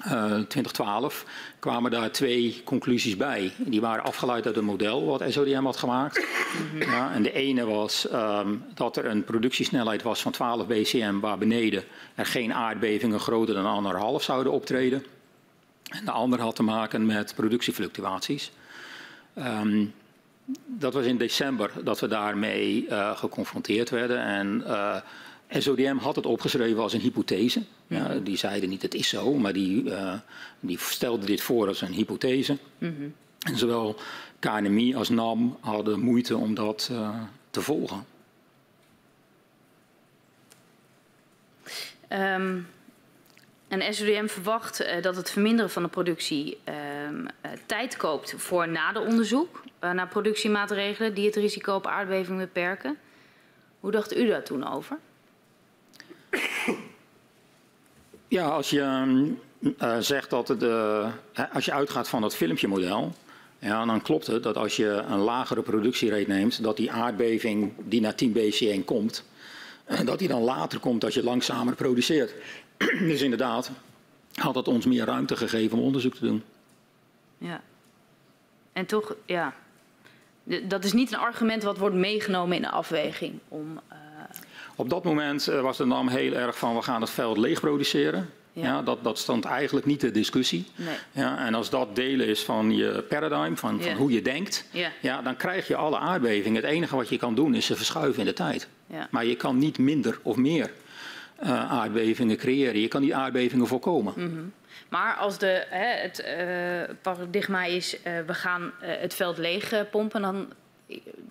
[0.03, 1.25] 2012
[1.59, 3.53] kwamen daar twee conclusies bij.
[3.57, 6.19] Die waren afgeleid uit een model wat SODM had gemaakt.
[6.19, 6.91] Mm -hmm.
[6.91, 11.39] ja, en de ene was um, dat er een productiesnelheid was van 12 BCM waar
[11.39, 11.85] beneden
[12.15, 15.05] er geen aardbevingen groter dan anderhalf zouden optreden.
[15.91, 18.53] En de andere had te maken met productiefluctuaties.
[19.39, 19.95] Um,
[20.67, 24.21] dat was in december dat we daarmee uh, geconfronteerd werden.
[24.23, 24.97] En uh,
[25.51, 27.63] SODM had het opgeschreven als een hypothese.
[27.87, 30.15] Ja, die zeiden niet het is zo, maar die, uh,
[30.61, 32.59] die stelden dit voor als een hypothese.
[32.79, 33.15] Mm -hmm.
[33.39, 33.97] En zowel
[34.39, 38.07] KNMI als NAM hadden moeite om dat uh, te volgen.
[42.13, 42.69] Um,
[43.69, 46.59] en SODM verwacht uh, dat het verminderen van de productie
[47.09, 47.27] um,
[47.67, 52.99] tijd koopt voor naderonderzoek naar productiemaatregelen die het risico op aardbeving beperken.
[53.81, 54.99] Hoe dacht u daar toen over?
[58.29, 58.83] Ja, als je,
[59.61, 61.07] uh, zegt dat de,
[61.53, 63.15] als je uitgaat van dat filmpje-model,
[63.59, 68.01] ja, dan klopt het dat als je een lagere productierate neemt, dat die aardbeving die
[68.01, 69.25] naar 10 BCN komt,
[70.05, 72.35] dat die dan later komt als je langzamer produceert.
[72.99, 73.71] dus inderdaad
[74.35, 76.43] had dat ons meer ruimte gegeven om onderzoek te doen.
[77.39, 77.61] Ja.
[78.73, 79.55] En toch, ja,
[80.63, 83.81] dat is niet een argument wat wordt meegenomen in de afweging om...
[84.77, 87.61] Op dat moment uh, was de NAM heel erg van we gaan het veld leeg
[87.61, 88.31] produceren.
[88.53, 88.63] Ja.
[88.63, 88.83] ja.
[88.83, 90.67] dat, dat stond eigenlijk niet de discussie.
[90.75, 90.97] Nee.
[91.13, 94.91] Ja, en als dat delen is van je paradigm, van, van hoe je denkt, ja.
[95.01, 96.63] Ja, dan krijg je alle aardbevingen.
[96.63, 98.69] Het enige wat je kan doen is ze verschuiven in de tijd.
[98.87, 99.09] Ja.
[99.11, 100.71] Maar je kan niet minder of meer
[101.43, 102.81] uh, aardbevingen creëren.
[102.81, 104.13] Je kan die aardbevingen voorkomen.
[104.17, 104.53] Mm -hmm.
[104.89, 110.23] Maar als de, hè, het uh, paradigma is, uh, we gaan het veld leeg pompen,
[110.23, 110.49] dan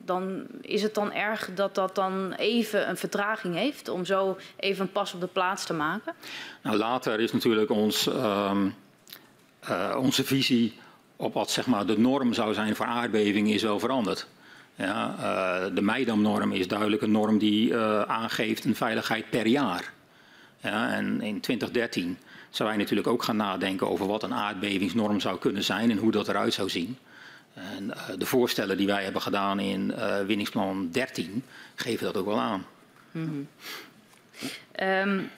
[0.05, 4.85] dan is het dan erg dat dat dan even een vertraging heeft om zo even
[4.85, 6.13] een pas op de plaats te maken?
[6.61, 8.75] Nou, later is natuurlijk ons, um,
[9.69, 10.73] uh, onze visie
[11.15, 14.27] op wat zeg maar, de norm zou zijn voor aardbevingen is wel veranderd.
[14.75, 19.93] Ja, uh, de Meidam-norm is duidelijk een norm die uh, aangeeft een veiligheid per jaar.
[20.61, 22.17] Ja, en in 2013
[22.49, 26.11] zijn wij natuurlijk ook gaan nadenken over wat een aardbevingsnorm zou kunnen zijn en hoe
[26.11, 26.97] dat eruit zou zien.
[27.55, 31.43] En uh, de voorstellen die wij hebben gedaan in uh, winningsplan 13
[31.75, 32.65] geven dat ook wel aan.
[33.11, 33.47] Mm -hmm.
[34.87, 35.31] um,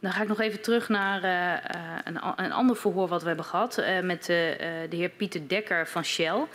[0.00, 3.44] dan ga ik nog even terug naar uh, een, een, ander verhoor wat we hebben
[3.44, 6.46] gehad met de heer Pieter Dekker van Shell.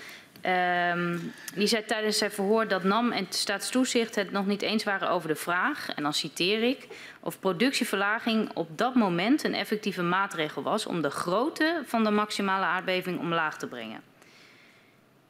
[0.93, 5.09] Um, die zei tijdens zijn verhoor dat NAM en staatstoezicht het nog niet eens waren
[5.09, 6.88] over de vraag, en dan citeer ik,
[7.19, 12.65] of productieverlaging op dat moment een effectieve maatregel was om de grootte van de maximale
[12.65, 14.11] aardbeving omlaag te brengen.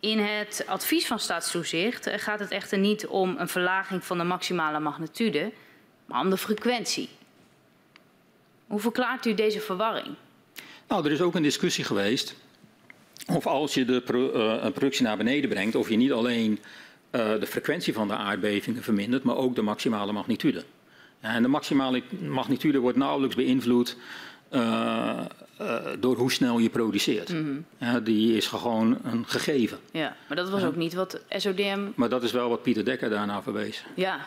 [0.01, 4.79] In het advies van staatstoezicht gaat het echter niet om een verlaging van de maximale
[4.79, 5.51] magnitude,
[6.05, 7.09] maar om de frequentie.
[8.67, 10.15] Hoe verklaart u deze verwarring?
[10.87, 12.35] Nou, er is ook een discussie geweest
[13.27, 14.03] of als je de
[14.65, 16.59] uh, productie naar beneden brengt, of je niet alleen
[17.11, 20.63] uh, de frequentie van de aardbevingen vermindert, maar ook de maximale magnitude.
[21.19, 23.97] En de maximale magnitude wordt nauwelijks beïnvloed
[25.61, 27.33] uh, door hoe snel je produceert.
[27.33, 27.65] Mm -hmm.
[27.77, 29.77] ja, die is gewoon een gegeven.
[29.91, 31.87] Ja, maar dat was ook niet wat SODM...
[31.95, 33.85] Maar dat is wel wat Pieter Dekker daarna verwees.
[33.95, 34.19] Ja,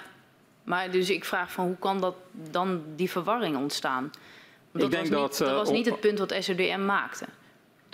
[0.64, 2.14] maar dus ik vraag van hoe kan dat
[2.51, 4.11] dan die verwarring ontstaan?
[4.72, 7.24] Dat, ik denk was niet, dat, dat was niet het punt wat SODM maakte.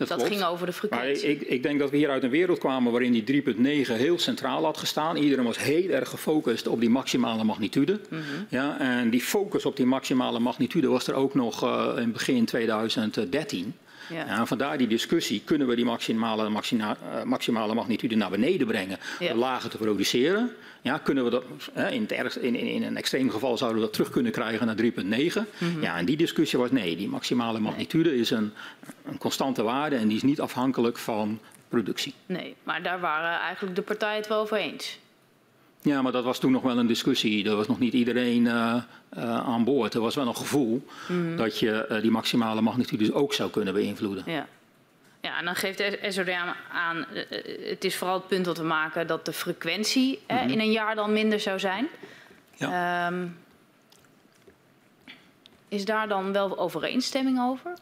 [0.09, 1.23] Dat, dat ging over de frequentie.
[1.23, 4.19] Maar ik, ik, denk dat we hier uit een wereld kwamen waarin die 3.9 heel
[4.19, 5.17] centraal had gestaan.
[5.17, 7.93] Iedereen was heel erg gefocust op die maximale magnitude.
[7.93, 8.47] Mm -hmm.
[8.49, 12.45] ja, en die focus op die maximale magnitude was er ook nog uh, in begin
[12.45, 13.75] 2013.
[14.11, 14.27] Ja.
[14.27, 18.99] Ja, vandaar die discussie, kunnen we die maximale, maxima, uh, maximale magnitude naar beneden brengen
[19.19, 19.33] ja.
[19.33, 20.51] om lager te produceren?
[20.83, 21.45] Ja, kunnen we dat,
[21.93, 24.77] in, het in, in, in, een extreem geval zouden we dat terug kunnen krijgen naar
[24.77, 24.83] 3,9.
[25.03, 25.83] Mm -hmm.
[25.83, 28.53] Ja, en die discussie was nee, die maximale magnitude is een,
[29.05, 32.15] een constante waarde en die is niet afhankelijk van productie.
[32.27, 34.99] Nee, maar daar waren eigenlijk de partijen het wel over eens.
[35.83, 37.49] Ja, maar dat was toen nog wel een discussie.
[37.49, 38.83] Er was nog niet iedereen uh,
[39.19, 39.95] uh, aan boord.
[39.95, 41.37] Er was wel een gevoel mm -hmm.
[41.37, 44.23] dat je uh, die maximale magnitudes ook zou kunnen beïnvloeden.
[44.27, 44.47] Ja.
[45.23, 47.07] Ja, en dan geeft de SODM aan,
[47.69, 50.49] het is vooral het punt dat we maken dat de frequentie mm -hmm.
[50.49, 51.89] in een jaar dan minder zou zijn.
[52.57, 53.07] Ja.
[53.07, 53.37] Um,
[55.69, 57.75] is daar dan wel overeenstemming over?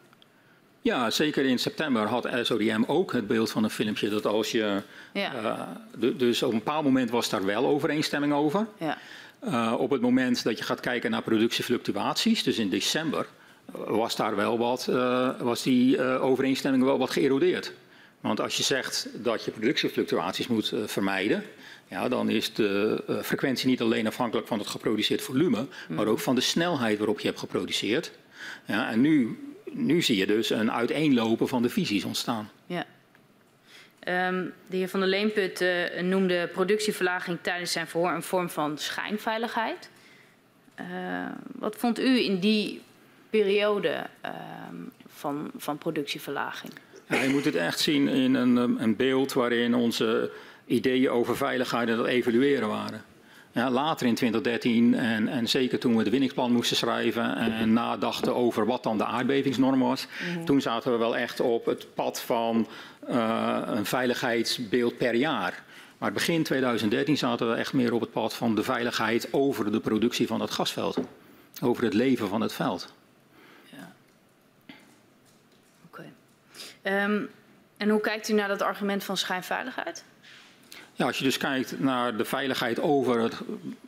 [0.81, 4.81] Ja, zeker in september had SODM ook het beeld van een filmpje dat als je...
[5.13, 5.67] Ja.
[6.01, 8.67] Uh, dus op een bepaald moment was daar wel overeenstemming over.
[8.77, 8.97] Ja.
[9.43, 13.27] Uh, op het moment dat je gaat kijken naar productiefluctuaties, dus in december,
[13.71, 17.73] was daar wel wat, uh, was die overeenstemming wel wat geërodeerd.
[18.21, 21.43] Want als je zegt dat je productiefluctuaties moet vermijden,
[21.87, 25.95] ja, dan is de frequentie niet alleen afhankelijk van het geproduceerd volume, mm.
[25.95, 28.11] maar ook van de snelheid waarop je hebt geproduceerd.
[28.65, 29.37] Ja, en nu
[29.73, 32.49] nu zie je dus een uiteenlopen van de visies ontstaan.
[32.65, 32.85] Ja.
[34.27, 38.77] Um, de heer Van der Leenput uh, noemde productieverlaging tijdens zijn verhoor een vorm van
[38.77, 39.89] schijnveiligheid.
[40.79, 40.85] Uh,
[41.51, 42.81] wat vond u in die
[43.29, 44.31] periode uh,
[45.07, 46.73] van, van productieverlaging?
[47.07, 50.31] Ja, je moet het echt zien in een, een beeld waarin onze
[50.65, 53.03] ideeën over veiligheid en het evalueren waren.
[53.51, 58.35] Ja, later in 2013 en, en, zeker toen we de winningsplan moesten schrijven en nadachten
[58.35, 60.29] over wat dan de aardbevingsnorm was, Mhm.
[60.29, 60.45] mm -hmm.
[60.45, 62.67] toen zaten we wel echt op het pad van
[63.09, 65.63] uh, een veiligheidsbeeld per jaar.
[65.97, 69.79] Maar begin 2013 zaten we echt meer op het pad van de veiligheid over de
[69.79, 70.99] productie van het gasveld.
[71.61, 72.93] Over het leven van het veld.
[73.63, 73.91] Ja.
[75.85, 76.05] Oké.
[76.81, 77.03] Okay.
[77.03, 77.29] Um,
[77.77, 80.03] en hoe kijkt u naar dat argument van schijnveiligheid?
[80.99, 83.35] Ja, als je dus kijkt naar de veiligheid over het,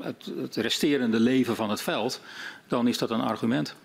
[0.02, 2.22] het, het resterende leven van het veld,
[2.68, 3.76] dan is dat een argument.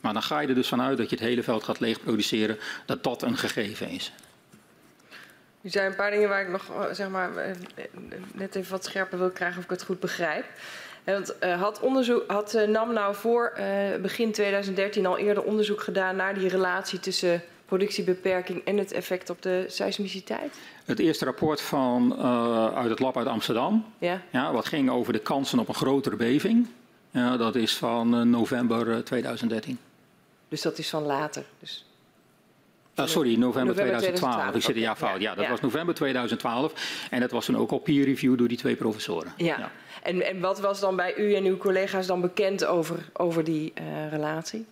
[0.00, 2.58] Maar dan ga je er dus vanuit dat je het hele veld gaat leeg produceren,
[2.84, 4.12] dat dat een gegeven is.
[5.60, 7.54] Er zijn een paar dingen waar ik nog eh, zeg maar, eh,
[8.32, 10.44] net even wat scherper wil krijgen of ik het goed begrijp.
[11.04, 16.16] Want uh, had, onderzoek, had NAM nou voor uh, begin 2013 al eerder onderzoek gedaan
[16.16, 20.58] naar die relatie tussen productiebeperking en het effect op de seismiciteit?
[20.84, 22.16] Het eerste rapport van,
[22.74, 24.22] uit het lab uit Amsterdam, ja.
[24.30, 26.66] Ja, wat ging over de kansen op een grotere beving,
[27.10, 29.78] ja, dat is van november 2013.
[30.48, 31.44] Dus dat is van later?
[31.58, 31.86] Dus
[33.00, 34.34] Uh, sorry, november, november 2012.
[34.34, 34.54] 2012.
[34.54, 35.20] Ik zit een jaar fout.
[35.20, 35.50] Ja, dat ja.
[35.50, 37.06] was november 2012.
[37.10, 39.32] En dat was toen ook al peer review door die twee professoren.
[39.36, 39.58] Ja.
[39.58, 39.70] ja.
[40.02, 43.72] En, en wat was dan bij u en uw collega's dan bekend over, over die
[43.80, 44.66] uh, relatie?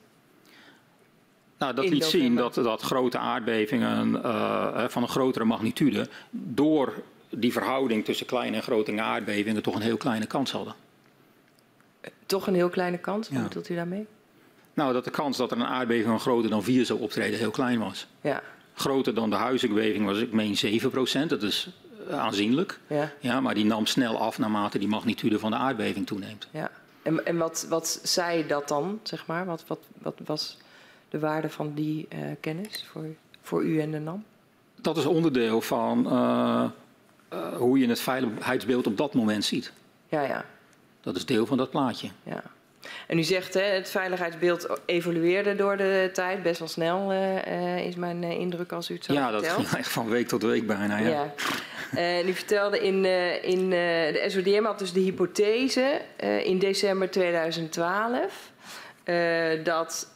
[1.58, 7.52] Nou, dat liet zien dat, dat grote aardbevingen uh, van een grotere magnitude door die
[7.52, 10.74] verhouding tussen kleine en grote aardbevingen toch een heel kleine kans hadden.
[12.26, 13.28] Toch een heel kleine kans?
[13.28, 14.06] Wat bedoelt u daarmee?
[14.74, 17.50] Nou, dat de kans dat er een aardbeving van groter dan 4 zou optreden heel
[17.50, 18.06] klein was.
[18.20, 18.42] Ja.
[18.74, 21.30] Groter dan de huizenbeving was, ik meen, 7 procent.
[21.30, 21.68] Dat is
[22.10, 22.80] aanzienlijk.
[22.86, 23.12] Ja.
[23.20, 26.48] Ja, maar die nam snel af naarmate die magnitude van de aardbeving toeneemt.
[26.50, 26.70] Ja.
[27.02, 29.44] En, en wat, wat zei dat dan, zeg maar?
[29.44, 30.58] Wat, wat, wat was
[31.14, 33.04] de waarde van die uh, kennis voor,
[33.42, 34.24] voor u en de NAM?
[34.80, 36.64] Dat is onderdeel van uh,
[37.32, 39.72] uh, hoe je het veiligheidsbeeld op dat moment ziet.
[40.08, 40.44] Ja, ja.
[41.00, 42.08] Dat is deel van dat plaatje.
[42.22, 42.42] Ja.
[43.06, 47.94] En u zegt, hè, het veiligheidsbeeld evolueerde door de tijd, best wel snel uh, is
[47.94, 49.44] mijn indruk als u het zo ja, vertelt.
[49.44, 51.08] Ja, dat ging echt van week tot week bijna, ja.
[51.08, 51.34] ja.
[51.94, 56.00] En u vertelde in, uh, in de SODM had dus de hypothese
[56.42, 58.52] in december 2012
[59.64, 60.08] dat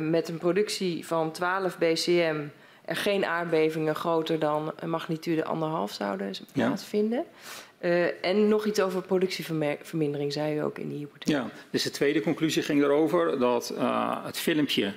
[0.00, 2.36] met een productie van 12 BCM
[2.84, 7.24] er geen aardbevingen groter dan een magnitude anderhalf zouden plaatsvinden.
[7.80, 7.88] Ja.
[7.88, 11.36] Uh, en nog iets over productievermindering, zei u ook in die hypothese.
[11.36, 13.74] Ja, dus de tweede conclusie ging erover dat
[14.24, 14.92] het filmpje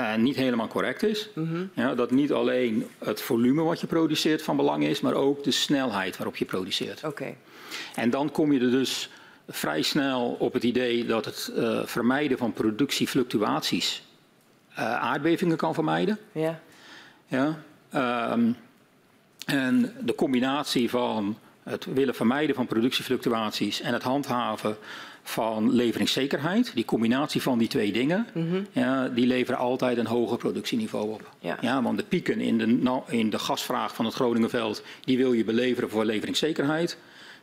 [0.00, 1.30] uh, niet helemaal correct is.
[1.34, 1.46] Mhm.
[1.46, 1.70] Mm -hmm.
[1.74, 5.50] ja, dat niet alleen het volume wat je produceert van belang is, maar ook de
[5.50, 6.98] snelheid waarop je produceert.
[6.98, 7.06] Oké.
[7.06, 7.36] Okay.
[7.94, 9.10] En dan kom je er dus
[9.50, 11.52] vrij snel op het idee dat het
[11.84, 14.02] vermijden van productiefluctuaties
[14.74, 16.18] aardbevingen kan vermijden.
[16.32, 16.60] Ja.
[17.26, 17.58] Ja.
[18.32, 18.56] Um,
[19.46, 24.76] en de combinatie van het willen vermijden van productiefluctuaties en het handhaven
[25.22, 28.66] van leveringszekerheid, die combinatie van die twee dingen, mm -hmm.
[28.72, 31.30] ja, die leveren altijd een hoger productieniveau op.
[31.38, 31.58] Ja.
[31.60, 35.44] Ja, want de pieken in de, in de gasvraag van het Groningenveld, die wil je
[35.44, 36.96] beleveren voor leveringszekerheid.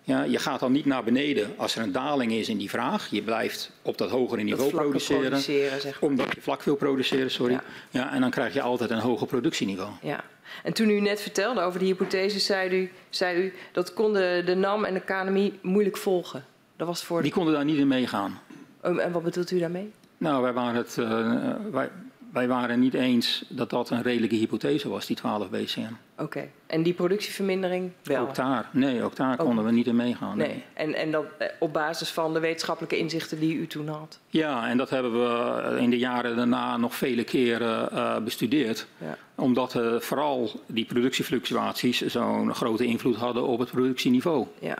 [0.07, 3.07] Ja, je gaat dan niet naar beneden als er een daling is in die vraag.
[3.09, 5.29] Je blijft op dat hogere niveau dat produceren.
[5.29, 6.09] produceren zeg maar.
[6.09, 7.53] Omdat je vlak wil produceren, sorry.
[7.53, 7.63] Ja.
[7.89, 8.13] Ja.
[8.13, 9.91] en dan krijg je altijd een hoger productieniveau.
[10.01, 10.23] Ja.
[10.63, 14.55] En toen u net vertelde over die hypothese, zei u, zei u dat konden de
[14.55, 16.45] NAM en de KNMI moeilijk volgen.
[16.75, 17.21] Dat was voor...
[17.21, 18.39] Die konden daar niet in meegaan.
[18.81, 19.91] En wat bedoelt u daarmee?
[20.17, 21.89] Nou, wij waren, het, uh, wij,
[22.31, 25.81] wij waren niet eens dat dat een redelijke hypothese was, die 12 BCM.
[25.81, 26.51] Oké, okay.
[26.67, 28.21] en die productievermindering wel?
[28.21, 30.37] Ook daar, nee, ook daar konden we niet in meegaan.
[30.37, 30.63] Nee, nee.
[30.73, 31.25] En, en dat
[31.59, 34.19] op basis van de wetenschappelijke inzichten die u toen had?
[34.29, 38.87] Ja, en dat hebben we in de jaren daarna nog vele keren uh, bestudeerd.
[38.97, 39.17] Ja.
[39.35, 44.47] Omdat uh, vooral die productiefluctuaties zo'n grote invloed hadden op het productieniveau.
[44.59, 44.77] Ja.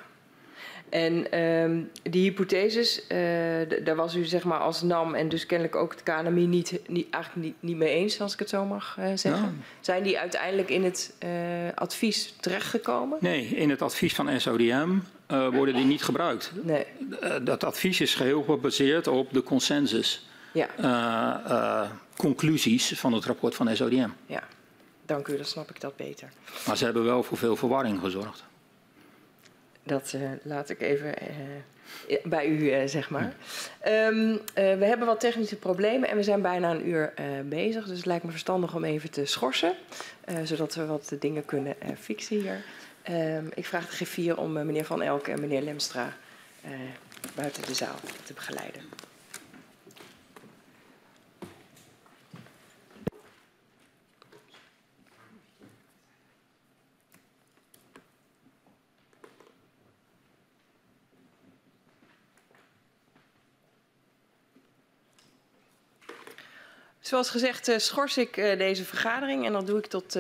[0.90, 3.18] En um, die hypotheses, uh,
[3.84, 7.10] daar was u zeg maar als NAM en dus kennelijk ook het KNMI niet, niet,
[7.10, 9.44] eigenlijk niet, niet mee eens, als ik het zo mag uh, zeggen.
[9.44, 9.54] Ja.
[9.80, 11.30] Zijn die uiteindelijk in het uh,
[11.76, 13.18] advies terechtgekomen?
[13.22, 14.98] Nee, in het advies van SODM
[15.28, 16.52] worden die niet gebruikt.
[16.64, 16.86] Nee.
[17.42, 20.28] dat advies is geheel gebaseerd op de consensus.
[20.54, 21.92] Ja.
[22.16, 24.10] conclusies van het rapport van SODM.
[24.26, 24.44] Ja,
[25.06, 26.30] dank u, dan snap ik dat beter.
[26.68, 28.47] Maar ze hebben wel voor veel verwarring gezorgd.
[29.88, 31.14] Dat uh, laat ik even
[32.10, 33.34] uh, bij u, uh, zeg maar.
[33.88, 37.14] Um, we hebben wat technische problemen en we zijn bijna een uur
[37.46, 37.86] bezig.
[37.86, 39.74] Dus het lijkt me verstandig om even te schorsen.
[40.44, 42.64] zodat we wat dingen kunnen fixen hier.
[43.16, 46.14] Um, ik vraag de griffier om meneer Van Elke en meneer Lemstra
[47.36, 48.82] buiten de zaal te begeleiden.
[67.08, 70.16] Zoals gezegd uh, schors ik uh, deze vergadering en dat doe ik tot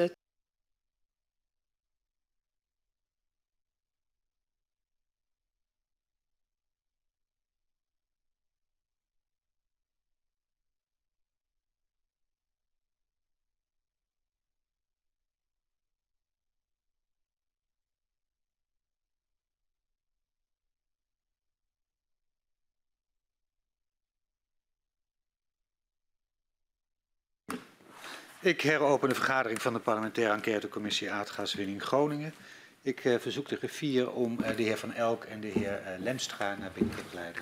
[28.47, 32.33] Ik heropen de vergadering van de parlementaire enquêtecommissie aardgaswinning Groningen.
[32.81, 36.03] Ik uh, verzoek de griffier om uh, de heer Van Elk en de heer uh,
[36.03, 37.41] Lemstra naar binnen te begeleiden.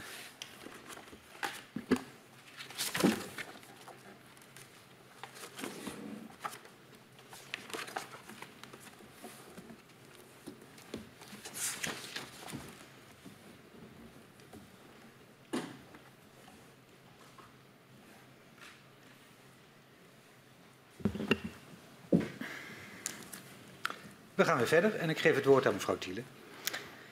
[24.45, 26.21] We gaan weer verder en ik geef het woord aan mevrouw Thiele.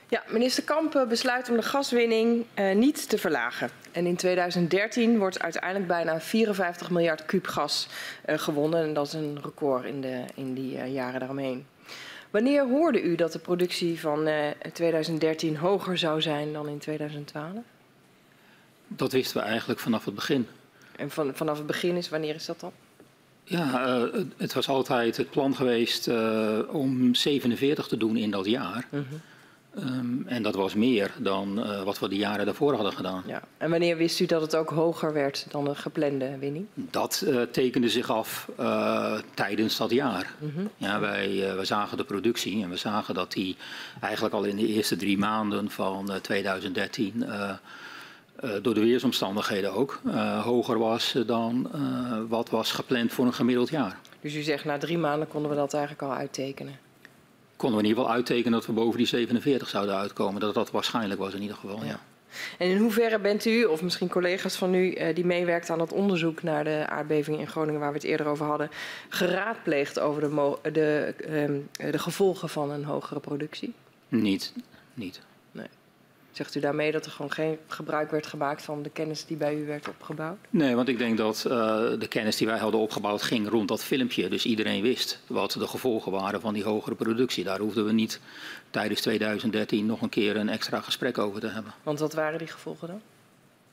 [0.08, 3.70] Ja, minister Kamp besluit om de gaswinning uh, niet te verlagen.
[3.92, 7.88] En in 2013 wordt uiteindelijk bijna 54 miljard kuub gas
[8.26, 8.82] uh, gewonnen.
[8.82, 11.66] En dat is een record in, de, in die uh, jaren daaromheen.
[12.30, 14.28] Wanneer hoorde u dat de productie van
[14.72, 17.52] 2013 hoger zou zijn dan in 2012?
[18.88, 20.48] Dat wisten we eigenlijk vanaf het begin.
[20.96, 22.72] En van, vanaf het begin is, wanneer is dat dan?
[23.44, 24.02] Ja, uh,
[24.36, 28.86] het was altijd het plan geweest uh, om 47 te doen in dat jaar.
[28.90, 29.00] -huh.
[29.76, 33.22] um, en dat was meer dan uh, wat we de jaren daarvoor hadden gedaan.
[33.26, 33.42] Ja.
[33.58, 36.66] En wanneer wist u dat het ook hoger werd dan de geplande winning?
[36.74, 38.50] Dat tekende zich af
[39.34, 40.34] tijdens dat jaar.
[40.38, 40.66] -huh.
[40.76, 43.56] Ja, wij, we zagen de productie en we zagen dat die
[44.00, 47.50] eigenlijk al in de eerste drie maanden van 2013 uh,
[48.62, 53.68] door de weersomstandigheden ook, uh, hoger was dan uh, wat was gepland voor een gemiddeld
[53.68, 53.98] jaar.
[54.20, 56.78] Dus u zegt na drie maanden konden we dat eigenlijk al uittekenen?
[57.56, 60.40] Konden we in ieder geval uittekenen dat we boven die 47 zouden uitkomen.
[60.40, 61.84] Dat dat waarschijnlijk was in ieder geval, ja.
[61.84, 62.00] ja.
[62.58, 66.42] En in hoeverre bent u, of misschien collega's van u die meewerkt aan het onderzoek
[66.42, 68.70] naar de aardbeving in Groningen, waar we het eerder over hadden,
[69.08, 73.72] geraadpleegd over de, de, um, de gevolgen van een hogere productie?
[74.08, 74.52] Niet,
[74.94, 75.20] niet.
[76.34, 79.54] Zegt u daarmee dat er gewoon geen gebruik werd gemaakt van de kennis die bij
[79.54, 80.36] u werd opgebouwd?
[80.50, 81.52] Nee, want ik denk dat uh,
[81.98, 84.28] de kennis die wij hadden opgebouwd ging rond dat filmpje.
[84.28, 87.44] Dus iedereen wist wat de gevolgen waren van die hogere productie.
[87.44, 88.20] Daar hoefden we niet
[88.70, 91.74] tijdens 2013 nog een keer een extra gesprek over te hebben.
[91.82, 93.00] Want wat waren die gevolgen dan?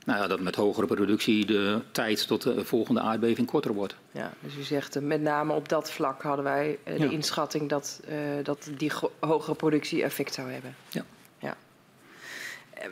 [0.04, 3.94] Nou ja, dat met hogere productie de tijd tot de volgende aardbeving korter wordt.
[4.10, 7.10] Ja, dus u zegt uh, met name op dat vlak hadden wij uh, de ja.
[7.10, 10.74] inschatting dat, uh, dat die hogere productie effect zou hebben.
[10.88, 11.04] Ja.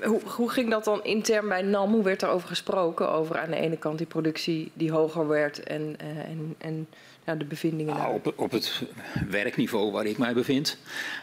[0.01, 0.09] Ja.
[0.09, 1.93] Hoe, hoe, ging dat dan intern bij NAM?
[1.93, 3.11] Hoe werd daarover gesproken?
[3.11, 6.89] Over aan de ene kant die productie die hoger werd en, uh, en, en
[7.27, 8.83] ja, de bevindingen nou, op, op, het
[9.29, 10.79] werkniveau waar ik mij bevind,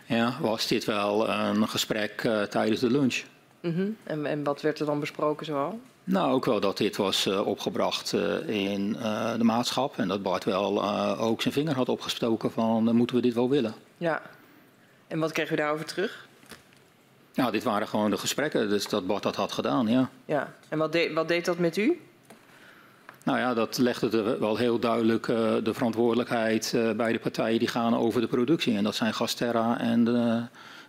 [0.05, 3.23] ja, was dit wel een gesprek uh, tijdens de lunch.
[3.61, 3.97] Mm -hmm.
[4.03, 5.79] en, en, wat werd er dan besproken zoal?
[6.03, 8.13] Nou, ook wel dat dit was uh, opgebracht
[8.45, 8.91] in
[9.37, 10.89] de maatschap en dat Bart wel
[11.19, 13.73] ook zijn vinger had opgestoken van moeten we dit wel willen.
[13.97, 14.21] Ja,
[15.07, 16.26] en wat kreeg u daarover terug?
[17.37, 20.09] Nou, dit waren gewoon de gesprekken, dus dat Bart dat had gedaan, ja.
[20.25, 22.01] Ja, en wat, de, wat deed dat met u?
[23.23, 27.59] Nou ja, dat legde er wel heel duidelijk uh, de verantwoordelijkheid uh, bij de partijen
[27.59, 28.77] die gaan over de productie.
[28.77, 30.41] En dat zijn Gasterra en, de,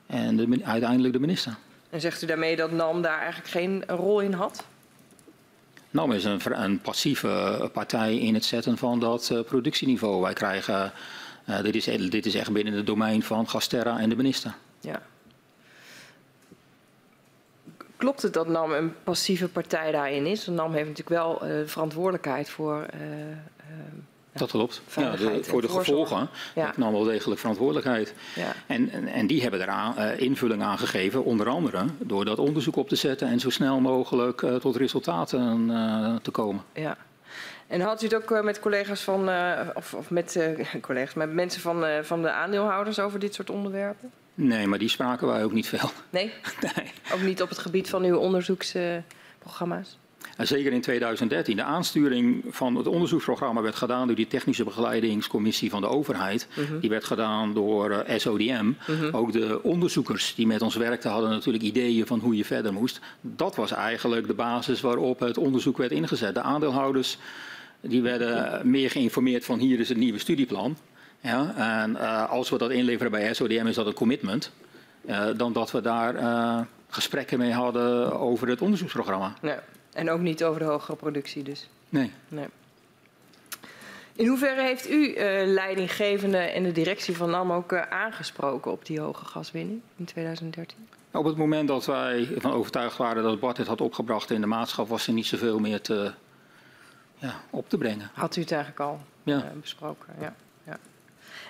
[0.06, 1.56] en de, uiteindelijk de minister.
[1.90, 4.64] En zegt u daarmee dat NAM daar eigenlijk geen rol in had?
[5.90, 10.22] NAM is een, een passieve partij in het zetten van dat uh, productieniveau.
[10.22, 10.92] Wij krijgen,
[11.62, 14.54] dit, is, dit is echt binnen het domein van Gasterra en de minister.
[14.80, 15.02] Ja.
[17.98, 20.46] Klopt het dat NAM een passieve partij daarin is?
[20.46, 22.86] Want NAM heeft natuurlijk wel uh, verantwoordelijkheid voor.
[22.94, 23.36] Uh, uh,
[24.32, 24.82] dat klopt.
[24.96, 26.72] Ja, de, voor de gevolgen ja.
[26.76, 28.14] NAM wel degelijk verantwoordelijkheid.
[28.34, 28.54] Ja.
[28.66, 32.88] En, en, en, die hebben er invulling aan gegeven, onder andere door dat onderzoek op
[32.88, 35.70] te zetten en zo snel mogelijk tot resultaten
[36.22, 36.62] te komen.
[36.72, 36.96] Ja.
[37.66, 39.30] En had u het ook met collega's van,
[39.74, 40.40] of, of met
[40.80, 44.10] collega's, met mensen van, van de aandeelhouders over dit soort onderwerpen?
[44.40, 45.90] Nee, maar die spraken wij ook niet veel.
[46.10, 46.32] Nee?
[46.76, 46.90] nee.
[47.12, 49.98] Ook niet op het gebied van uw onderzoeksprogramma's?
[50.36, 51.56] En zeker in 2013.
[51.56, 56.48] De aansturing van het onderzoeksprogramma werd gedaan door die technische begeleidingscommissie van de overheid.
[56.50, 56.80] Uh -huh.
[56.80, 58.72] Die werd gedaan door uh, SODM.
[58.90, 59.14] Uh -huh.
[59.14, 63.00] Ook de onderzoekers die met ons werkten hadden natuurlijk ideeën van hoe je verder moest.
[63.20, 66.34] Dat was eigenlijk de basis waarop het onderzoek werd ingezet.
[66.34, 67.18] De aandeelhouders
[67.80, 70.76] die werden meer geïnformeerd van hier is het nieuwe studieplan.
[71.20, 74.52] Ja, en uh, als we dat inleveren bij SODM is dat een commitment.
[75.04, 79.34] Uh, dan dat we daar uh, gesprekken mee hadden over het onderzoeksprogramma.
[79.42, 79.62] Ja.
[79.92, 81.68] En ook niet over de hogere productie dus?
[81.88, 82.12] Nee.
[82.28, 82.46] nee.
[84.12, 85.14] In hoeverre heeft u
[85.46, 90.76] leidinggevende en de directie van NAM ook aangesproken op die hoge gaswinning in 2013?
[91.12, 94.46] Op het moment dat wij van overtuigd waren dat Bart het had opgebracht in de
[94.46, 96.12] maatschap, was er niet zoveel meer te,
[97.14, 98.10] ja, op te brengen.
[98.14, 99.52] Had u het eigenlijk al ja.
[99.60, 100.14] besproken?
[100.20, 100.34] Ja.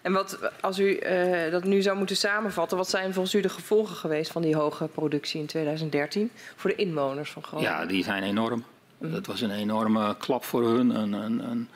[0.02, 3.48] En wat, als u uh, dat nu zou moeten samenvatten, wat zijn volgens u de
[3.48, 7.72] gevolgen geweest van die hoge productie in 2013 voor de inwoners van Groningen?
[7.72, 8.64] Ja, die zijn enorm.
[8.98, 9.12] Mm.
[9.12, 10.90] Dat was een enorme klap voor hun.
[10.90, 11.68] Een, een, een,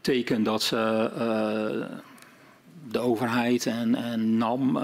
[0.00, 1.10] teken dat ze
[2.90, 4.76] de overheid en, en NAM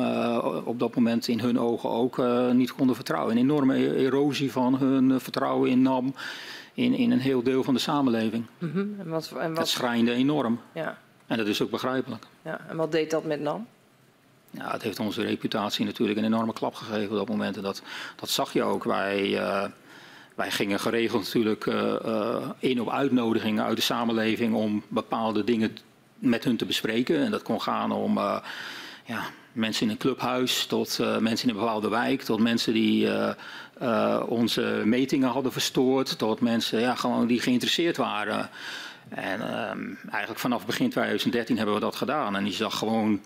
[0.65, 2.23] op dat moment in hun ogen ook
[2.53, 3.37] niet konden vertrouwen.
[3.37, 6.15] Een enorme e-, erosie van hun vertrouwen in NAM
[6.75, 8.47] in, in een heel deel van de samenleving.
[8.59, 8.79] Mhm.
[8.79, 9.57] en wat, en wat...
[9.57, 10.61] Dat schrijnde enorm.
[10.75, 10.99] Ja.
[11.31, 12.27] En dat is ook begrijpelijk.
[12.43, 12.61] Ja.
[12.69, 13.66] En wat deed dat met NAM?
[14.51, 17.57] Ja, het heeft onze reputatie natuurlijk een enorme klap gegeven op dat moment.
[17.57, 17.82] En dat,
[18.16, 18.85] dat zag je ook.
[18.85, 19.65] Wij, uh,
[20.35, 25.77] wij gingen geregeld natuurlijk uh, uh, in op uitnodigingen uit de samenleving om bepaalde dingen
[26.19, 27.24] met hun te bespreken.
[27.24, 28.19] En dat kon gaan om
[29.05, 33.09] ja, mensen in een clubhuis, tot mensen in een bepaalde wijk, tot mensen die
[34.27, 38.51] onze metingen hadden verstoord, tot mensen ja, gewoon die geïnteresseerd waren.
[39.11, 42.37] En ehm, eigenlijk vanaf begin 2013 hebben we dat gedaan.
[42.37, 43.20] En je zag gewoon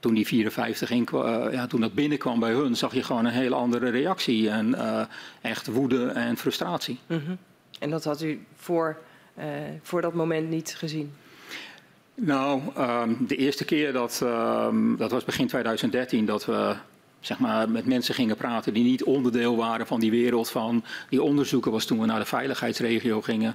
[0.00, 3.32] toen die 54 in, uh, ja, toen dat binnenkwam bij hun, zag je gewoon een
[3.32, 4.50] hele andere reactie.
[4.50, 5.02] En uh,
[5.40, 6.98] echt woede en frustratie.
[7.06, 7.38] Mm -hmm.
[7.78, 8.98] En dat had u voor,
[9.38, 9.44] uh,
[9.82, 11.12] voor dat moment niet gezien?
[12.14, 16.74] Nou, um, de eerste keer dat, um, dat was begin 2013, dat we
[17.20, 21.22] zeg maar, met mensen gingen praten die niet onderdeel waren van die wereld van die
[21.22, 23.54] onderzoeken, was toen we naar de veiligheidsregio gingen.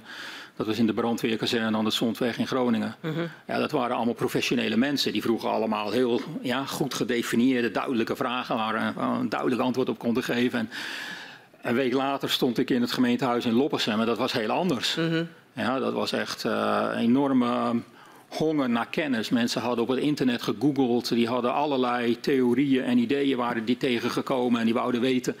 [0.56, 2.94] Dat was in de brandweerkazerne aan de Zondweg in Groningen.
[3.00, 3.24] Uh -huh.
[3.46, 5.12] ja, dat waren allemaal professionele mensen.
[5.12, 10.22] Die vroegen allemaal heel ja, goed gedefinieerde, duidelijke vragen waar een duidelijk antwoord op konden
[10.22, 10.58] geven.
[10.58, 10.70] En
[11.62, 14.96] een week later stond ik in het gemeentehuis in Loppersum en dat was heel anders.
[14.96, 15.26] Uh -huh.
[15.52, 17.82] Ja, dat was echt een enorme
[18.28, 19.28] honger naar kennis.
[19.28, 24.58] Mensen hadden op het internet gegoogeld, die hadden allerlei theorieën en ideeën waren die tegengekomen
[24.58, 25.36] en die wouden weten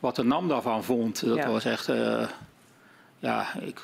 [0.00, 1.26] wat de NAM daarvan vond.
[1.26, 1.50] Dat ja.
[1.50, 2.22] was echt, uh,
[3.20, 3.80] ja, ik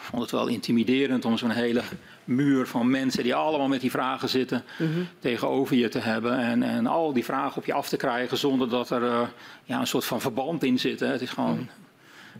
[0.00, 1.82] vond het wel intimiderend om zo'n hele
[2.24, 5.08] muur van mensen die allemaal met die vragen zitten mm -hmm.
[5.18, 8.68] tegenover je te hebben en, en al die vragen op je af te krijgen zonder
[8.68, 9.20] dat er uh,
[9.64, 11.00] ja, een soort van verband in zit.
[11.00, 11.06] Hè.
[11.06, 11.58] Het is gewoon...
[11.58, 11.68] Mm.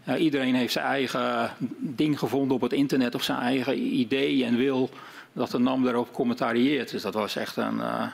[0.04, 4.56] Ja, iedereen heeft zijn eigen ding gevonden op het internet of zijn eigen idee en
[4.56, 4.90] wil
[5.32, 6.90] dat de NAM daarop commentarieert.
[6.90, 7.76] Dus dat was echt een.
[7.76, 8.06] Uh,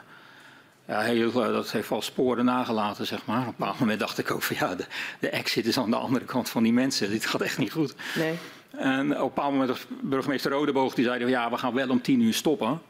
[0.87, 3.41] ja, heel, uh, dat heeft wel sporen nagelaten, zeg maar.
[3.41, 4.85] Op een bepaald moment dacht ik ook van ja, de,
[5.19, 7.09] de exit is aan de andere kant van die mensen.
[7.09, 7.95] Dit gaat echt niet goed.
[8.15, 8.37] Nee.
[8.77, 11.89] En op een bepaald moment was burgemeester Rodeboog die zei van ja, we gaan wel
[11.89, 12.81] om tien uur stoppen.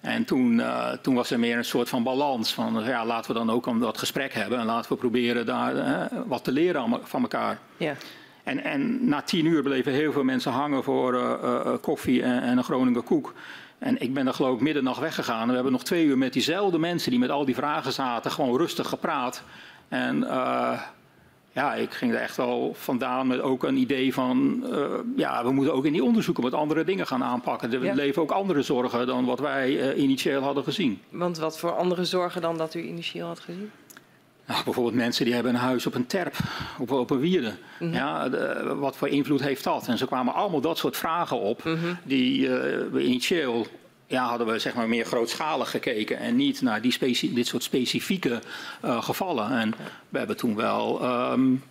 [0.00, 3.38] En toen, uh, toen was er meer een soort van balans van ja, laten we
[3.38, 7.22] dan ook dat gesprek hebben en laten we proberen daar uh, wat te leren van
[7.22, 7.58] elkaar.
[7.76, 7.94] Ja.
[8.42, 12.58] En, en na tien uur bleven heel veel mensen hangen voor uh, koffie en, en,
[12.58, 13.34] een Groninger koek.
[13.80, 15.42] En ik ben dan geloof ik middernacht weggegaan.
[15.42, 18.30] En we hebben nog twee uur met diezelfde mensen die met al die vragen zaten,
[18.30, 19.42] gewoon rustig gepraat.
[19.88, 20.80] En uh,
[21.52, 24.84] ja, ik ging er echt wel vandaan met ook een idee van, uh,
[25.16, 27.72] ja, we moeten ook in die onderzoeken wat andere dingen gaan aanpakken.
[27.72, 27.94] Er ja.
[27.94, 31.00] leven ook andere zorgen dan wat wij uh, initieel hadden gezien.
[31.08, 33.70] Want wat voor andere zorgen dan dat u initieel had gezien?
[34.50, 36.36] Nou, bijvoorbeeld mensen die hebben een huis op een terp,
[36.78, 37.52] op, op een wierde.
[37.78, 37.92] -hmm.
[37.92, 39.88] ja, de, wat voor invloed heeft dat?
[39.88, 41.98] En ze kwamen allemaal dat soort vragen op, -hmm.
[42.02, 42.50] die uh,
[42.92, 43.66] we initieel
[44.06, 48.40] ja, hadden we zeg maar meer grootschalig gekeken en niet naar die dit soort specifieke
[48.84, 49.50] uh, gevallen.
[49.50, 49.74] En
[50.08, 51.62] we hebben toen wel um,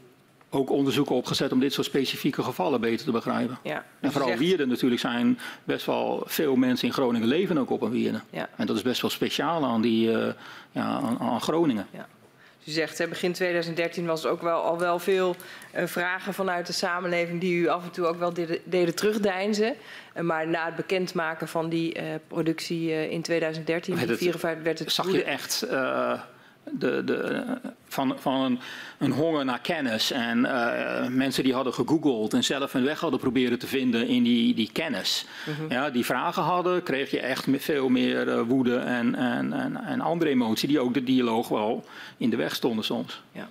[0.50, 3.58] ook onderzoeken opgezet om dit soort specifieke gevallen beter te begrijpen.
[3.64, 4.42] Ja, dus en vooral zegt...
[4.42, 8.22] wierden natuurlijk zijn best wel veel mensen in Groningen leven ook op een wierde.
[8.30, 8.50] Ja.
[8.56, 10.28] En dat is best wel speciaal aan, die, uh,
[10.72, 11.88] ja, aan, aan Groningen.
[11.92, 12.08] Ja.
[12.70, 15.36] U zegt, hè, begin 2013 was er ook wel, al wel veel
[15.76, 19.76] uh, vragen vanuit de samenleving die u af en toe ook wel deden, deden terugdeinzen.
[20.16, 24.92] Uh, maar na het bekendmaken van die uh, productie in 2013, die 54, werd het...
[24.92, 25.68] Zag je echt
[26.72, 27.44] de, de,
[27.88, 28.60] van, van een,
[28.98, 30.12] een, honger naar kennis.
[30.12, 34.24] En uh, mensen die hadden gegoogeld en zelf hun weg hadden proberen te vinden in
[34.24, 35.26] die, die kennis.
[35.46, 35.72] Mm -hmm.
[35.72, 40.02] ja, die vragen hadden, kreeg je echt veel meer uh, woede en, en, en, en,
[40.02, 41.86] andere emotie die ook de dialoog wel
[42.18, 43.22] in de weg stonden soms.
[43.32, 43.50] Ja.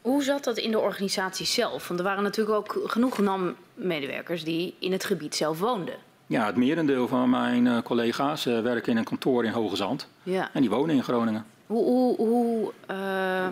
[0.00, 1.88] Hoe zat dat in de organisatie zelf?
[1.88, 5.94] Want er waren natuurlijk ook genoeg NAM-medewerkers die in het gebied zelf woonden.
[6.26, 10.08] Ja, het merendeel van mijn uh, collega's werken in een kantoor in Hoge Zand.
[10.22, 10.50] Ja.
[10.52, 11.44] En die wonen in Groningen.
[11.72, 13.46] Hoe, hoe, hoe uh,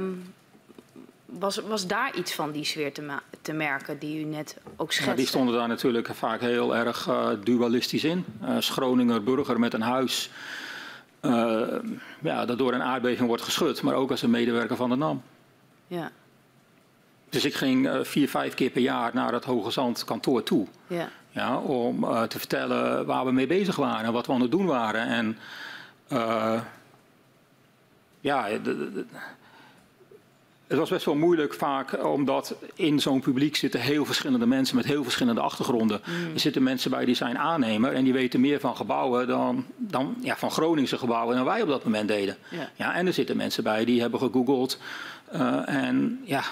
[1.27, 5.11] was, was daar iets van die sfeer te, te merken die u net ook schetste?
[5.11, 8.25] Ja, die stonden daar natuurlijk vaak heel erg uh, dualistisch in.
[8.43, 10.31] Uh, Groninger burger met een huis
[11.21, 11.63] uh,
[12.21, 15.23] ja, dat door een aardbeving wordt geschud, maar ook als een medewerker van de NAM.
[15.87, 16.11] Ja.
[17.29, 20.67] Dus ik ging vier, vijf keer per jaar naar het Hoge Zand kantoor toe.
[20.87, 21.09] Ja.
[21.31, 24.67] Ja, om te vertellen waar we mee bezig waren en wat we aan het doen
[24.67, 25.07] waren.
[25.07, 25.39] En
[28.21, 29.05] ja, de, de,
[30.71, 34.85] het was best wel moeilijk vaak, omdat in zo'n publiek zitten heel verschillende mensen met
[34.85, 36.01] heel verschillende achtergronden.
[36.05, 36.35] Mm.
[36.35, 40.17] Er zitten mensen bij die zijn aannemer en die weten meer van gebouwen dan, dan
[40.21, 42.37] ja, van Groningse gebouwen dan wij op dat moment deden.
[42.51, 42.71] Ja.
[42.75, 44.79] Ja, en er zitten mensen bij die hebben gegoogeld
[45.35, 46.43] uh, en ja,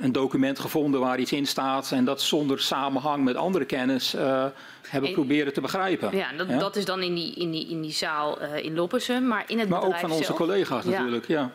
[0.00, 4.46] een document gevonden waar iets in staat en dat zonder samenhang met andere kennis uh,
[4.88, 6.16] hebben En- proberen te begrijpen.
[6.16, 9.26] Ja, dat, dat is dan in die, in die, in die zaal eh, in Loppersum,
[9.26, 10.36] maar in het Maar ook van onze zelf.
[10.38, 11.50] collega's natuurlijk, ja.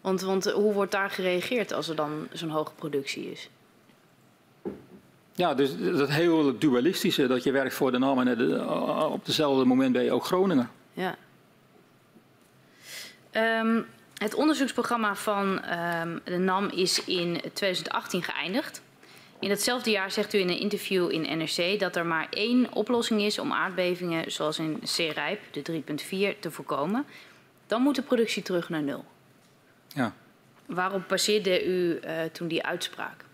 [0.00, 3.48] Want, want eh, hoe wordt daar gereageerd als er dan zo'n hoge productie is?
[5.34, 9.26] Ja, dus dat heel dualistische, dat je werkt voor de NAM en de- eh, op
[9.26, 10.70] dezelfde moment ben je ook Groningen.
[10.92, 11.16] Ja.
[13.30, 13.80] Ehm,
[14.18, 18.82] het onderzoeksprogramma van ehm, de NAM is in 2018 geëindigd.
[19.40, 23.22] In datzelfde jaar zegt u in een interview in NRC dat er maar één oplossing
[23.22, 25.82] is om aardbevingen zoals in C-Rijp, de
[26.34, 27.04] 3.4, te voorkomen.
[27.66, 29.04] Dan moet de productie terug naar nul.
[29.88, 30.14] Ja.
[30.66, 33.24] Waarop baseerde u eh, toen die uitspraak?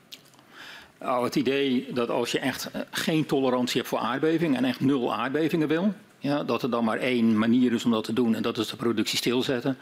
[0.99, 4.81] Nou, het idee dat als je echt eh, geen tolerantie hebt voor aardbevingen en echt
[4.81, 5.95] nul aardbevingen wil,
[6.25, 8.69] ja, dat er dan maar één manier is om dat te doen en dat is
[8.69, 9.79] de productie stilzetten.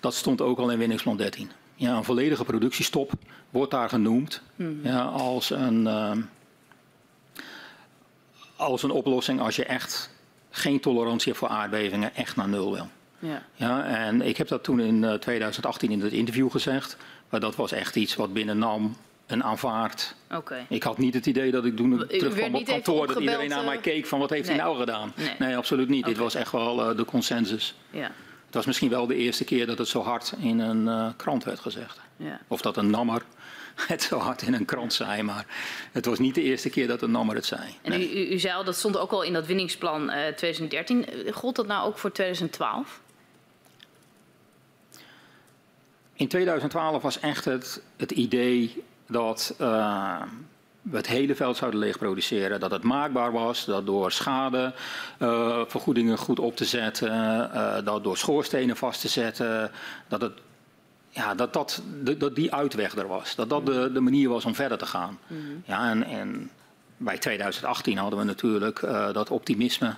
[0.00, 1.50] Dat stond ook al in winningsplan 13.
[1.74, 3.12] Ja, een volledige productiestop
[3.50, 4.42] wordt daar genoemd
[4.82, 6.20] ja, als, een, ehm,
[8.56, 10.10] als een oplossing als je echt
[10.50, 12.88] geen tolerantie hebt voor aardbevingen, echt naar nul wil.
[13.18, 13.42] Ja.
[13.54, 16.96] Ja, en ik heb dat toen in eh, 2018 in het interview gezegd,
[17.28, 18.96] maar dat was echt iets wat binnen NAM
[19.32, 20.66] een aanvaard Oké.
[20.68, 23.64] ik had niet het idee dat ik toen ik terugkwam op kantoor dat iedereen naar
[23.64, 23.82] mij eh?
[23.82, 24.56] keek van wat heeft Nee.
[24.56, 25.12] hij nou gedaan.
[25.16, 25.34] Nee.
[25.38, 26.04] Nee, absoluut niet.
[26.04, 27.74] Dit was echt wel eh, de consensus.
[27.90, 28.10] Ja.
[28.46, 31.44] Het was misschien wel de eerste keer dat het zo hard in een eh, krant
[31.44, 32.00] werd gezegd.
[32.16, 32.40] Ja.
[32.48, 33.22] Of dat een nammer
[33.88, 35.46] het zo hard in een krant zei, maar
[35.92, 37.62] het was niet de eerste keer dat een nammer het zei.
[37.82, 38.28] En Nee.
[38.28, 41.06] u, u, zei al, dat stond ook al in dat winningsplan eh 2013.
[41.06, 43.00] Eh, Gold dat nou ook voor 2012?
[46.14, 50.22] In 2012 was echt het, het idee dat eh,
[50.82, 52.60] we het hele veld zouden leeg produceren.
[52.60, 57.10] Dat het maakbaar was, dat door schadevergoedingen goed op te zetten,
[57.52, 59.70] eh, dat door schoorstenen vast te zetten,
[60.08, 60.32] dat, het,
[61.08, 61.82] ja, dat, dat,
[62.32, 63.34] die uitweg er was.
[63.34, 65.18] Dat dat de, de manier was om verder te gaan.
[65.64, 66.50] Ja, en, en
[67.02, 69.94] bij 2018 hadden we natuurlijk eh, dat optimisme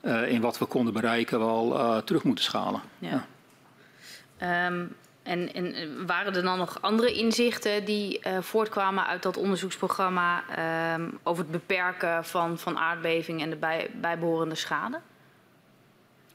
[0.00, 2.80] eh, in wat we konden bereiken wel eh, terug moeten schalen.
[2.98, 3.26] Ja.
[4.36, 4.84] Ehm,
[5.22, 10.44] en, en eh, waren er dan nog andere inzichten die eh, voortkwamen uit dat onderzoeksprogramma
[10.56, 15.00] ehm, over het beperken van, van aardbeving en de bij, bijbehorende schade?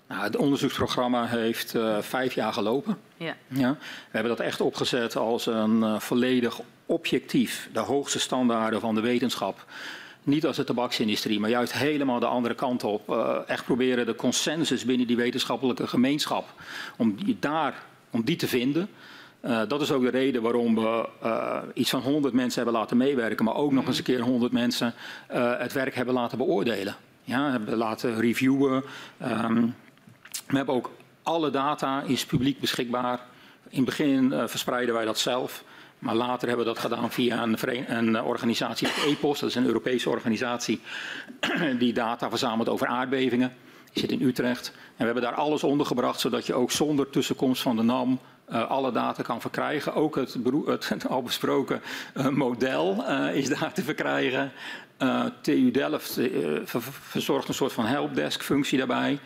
[0.07, 2.97] Nou, het onderzoeksprogramma heeft eh, vijf jaar gelopen.
[3.17, 3.35] Ja.
[3.47, 3.71] Ja.
[3.79, 9.65] We hebben dat echt opgezet als een volledig objectief, de hoogste standaarden van de wetenschap.
[10.23, 13.09] Niet als de tabaksindustrie, maar juist helemaal de andere kant op.
[13.47, 16.45] Echt proberen de consensus binnen die wetenschappelijke gemeenschap,
[16.97, 17.83] om daar,
[18.17, 18.89] om die te vinden.
[19.39, 22.97] Eh, dat is ook de reden waarom we eh, iets van 100 mensen hebben laten
[22.97, 24.93] meewerken, maar ook nog eens een keer 100 mensen
[25.27, 26.95] eh, het werk hebben laten beoordelen.
[27.23, 28.83] Ja, hebben laten reviewen.
[29.17, 29.65] Ehm,
[30.47, 30.91] we hebben ook
[31.23, 33.19] alle data is publiek beschikbaar.
[33.69, 35.63] In het begin verspreiden wij dat zelf.
[35.99, 40.09] Maar later hebben we dat gedaan via een, een organisatie, EPOS, dat is een Europese
[40.09, 40.81] organisatie
[41.79, 43.53] die data verzamelt over aardbevingen.
[43.93, 44.73] Die zit in Utrecht.
[44.97, 48.69] En we hebben daar alles ondergebracht, zodat je ook zonder tussenkomst van de NAM eh,
[48.69, 49.93] alle data kan verkrijgen.
[49.93, 50.37] Ook het,
[50.79, 51.81] het al besproken
[52.13, 54.51] eh, model eh, is daar te verkrijgen.
[55.41, 56.19] TU Delft
[56.63, 59.19] ver- verzorgt een soort van helpdesk-functie daarbij.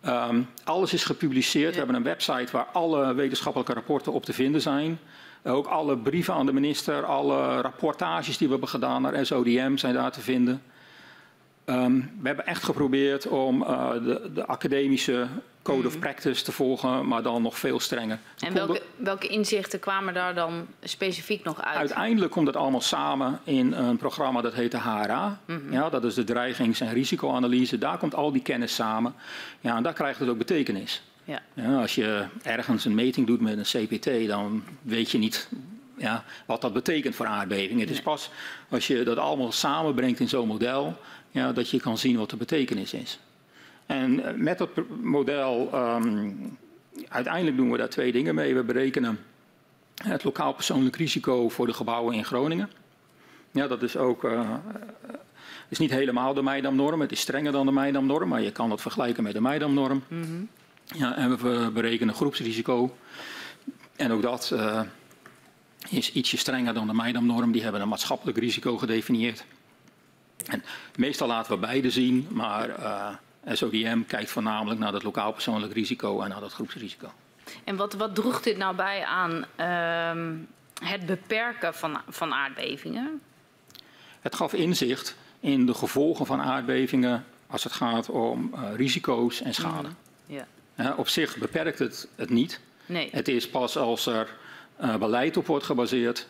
[0.00, 1.72] Ehm, alles is gepubliceerd.
[1.72, 4.98] We hebben een website waar alle wetenschappelijke rapporten op te vinden zijn.
[5.44, 9.94] Ook alle brieven aan de minister, alle rapportages die we hebben gedaan naar SODM zijn
[9.94, 10.62] daar te vinden.
[11.66, 15.26] Ehm, we hebben echt geprobeerd om eh, de, de academische
[15.62, 18.18] code of practice te volgen, maar dan nog veel strenger.
[18.38, 21.76] En welke, welke inzichten kwamen daar dan specifiek nog uit?
[21.76, 25.40] Uiteindelijk komt het allemaal samen in een programma dat heet de HRA.
[25.70, 27.78] ja, dat is de dreigings- en risicoanalyse.
[27.78, 29.14] Daar komt al die kennis samen.
[29.60, 31.02] Ja, en daar krijgt het ook betekenis.
[31.24, 31.42] Ja.
[31.54, 35.48] Ja, als je ergens een meting doet met een CPT, dan weet je niet
[35.96, 37.80] ja, wat dat betekent voor aardbeving.
[37.80, 38.30] Het is pas
[38.68, 40.96] als je dat allemaal samenbrengt in zo'n model,
[41.36, 43.18] ja, dat je kan zien wat de betekenis is.
[43.86, 44.70] En eh, met dat
[45.02, 46.32] model, ehm,
[47.08, 48.54] uiteindelijk doen we daar twee dingen mee.
[48.54, 49.18] We berekenen
[50.04, 52.70] het lokaal persoonlijk risico voor de gebouwen in Groningen.
[53.50, 54.24] Ja, dat is ook.
[54.24, 54.56] eh, eh,
[55.68, 57.00] is niet helemaal de Meidam-norm.
[57.00, 60.02] Het is strenger dan de Meidam-norm, maar je kan dat vergelijken met de Meidam-norm.
[60.84, 62.96] Ja, en we berekenen groepsrisico.
[63.96, 64.54] En ook dat
[65.90, 67.52] is ietsje strenger dan de Meidam-norm.
[67.52, 69.44] Die hebben een maatschappelijk risico gedefinieerd.
[70.46, 70.64] En
[70.96, 73.14] meestal laten we beide zien, maar eh,
[73.54, 77.12] SODM kijkt voornamelijk naar dat lokaal persoonlijk risico en naar dat groepsrisico.
[77.64, 80.34] En wat, wat droeg dit nou bij aan ehm,
[80.90, 83.20] het beperken van, van aardbevingen?
[84.20, 89.54] Het gaf inzicht in de gevolgen van aardbevingen als het gaat om eh, risico's en
[89.54, 89.88] schade.
[90.26, 90.46] Ja.
[90.74, 92.60] Hè, op zich beperkt het het niet.
[92.86, 93.08] Nee.
[93.12, 94.36] Het is pas als er
[94.76, 96.26] eh, beleid op wordt gebaseerd,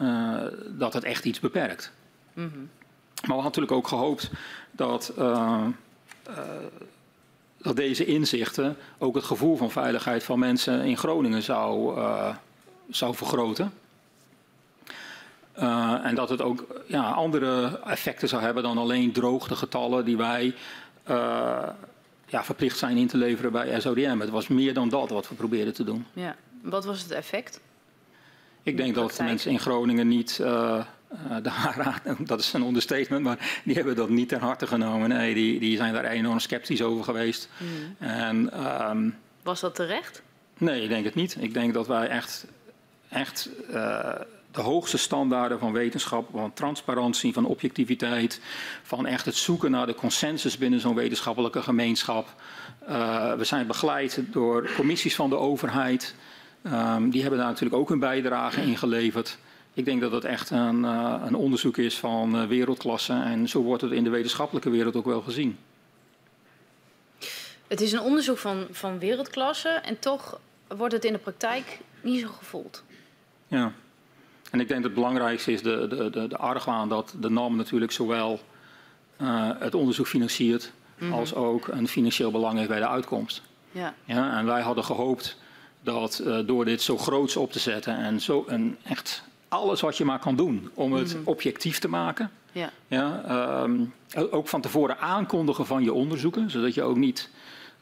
[0.00, 1.92] uh, dat het echt iets beperkt.
[2.32, 2.70] Mm -hmm.
[3.22, 4.30] Maar we hadden natuurlijk ook gehoopt
[4.70, 5.64] dat, uh,
[6.28, 6.36] uh,
[7.56, 12.00] dat deze inzichten ook het gevoel van veiligheid van mensen in Groningen zou,
[12.90, 13.72] zou vergroten.
[16.02, 20.54] en dat het ook ja, andere effecten zou hebben dan alleen droogtegetallen die wij
[22.26, 24.18] ja, verplicht zijn in te leveren bij SODM.
[24.18, 26.06] Het was meer dan dat wat we probeerden te doen.
[26.12, 26.36] Ja.
[26.62, 27.60] Wat was het effect?
[28.62, 30.40] Ik denk dat de mensen in Groningen niet,
[31.42, 35.08] de HARA, dat is een understatement, maar die hebben dat niet ter harte genomen.
[35.08, 37.48] Nee, die, die zijn daar enorm sceptisch over geweest.
[37.58, 38.08] Mm.
[38.08, 40.22] En, um, Was dat terecht?
[40.58, 41.36] Nee, ik denk het niet.
[41.40, 42.46] Ik denk dat wij echt,
[43.08, 44.14] echt uh,
[44.50, 48.40] de hoogste standaarden van wetenschap, van transparantie, van objectiviteit,
[48.82, 52.34] van echt het zoeken naar de consensus binnen zo'n wetenschappelijke gemeenschap.
[52.88, 56.14] Uh, we zijn begeleid door commissies van de overheid.
[56.66, 59.38] Um, die hebben daar natuurlijk ook hun bijdrage in geleverd.
[59.74, 63.62] Ik denk dat het echt een, uh, een onderzoek is van uh, wereldklasse en zo
[63.62, 65.58] wordt het in de wetenschappelijke wereld ook wel gezien.
[67.66, 72.20] Het is een onderzoek van, van wereldklasse en toch wordt het in de praktijk niet
[72.20, 72.82] zo gevoeld.
[73.46, 73.72] Ja,
[74.50, 77.56] en ik denk dat het belangrijkste is de, de, de, de argwaan dat de NAM
[77.56, 78.40] natuurlijk zowel
[79.20, 81.18] uh, het onderzoek financiert mm -hmm.
[81.18, 83.42] als ook een financieel belang heeft bij de uitkomst.
[83.70, 83.94] Ja.
[84.04, 85.38] Ja, en wij hadden gehoopt
[85.80, 89.96] dat uh, door dit zo groots op te zetten en zo een echt alles wat
[89.96, 91.22] je maar kan doen om het -hmm.
[91.24, 92.30] objectief te maken.
[92.52, 92.70] Ja.
[92.86, 93.22] Ja,
[93.62, 93.92] um,
[94.30, 97.30] ook van tevoren aankondigen van je onderzoeken, zodat je ook niet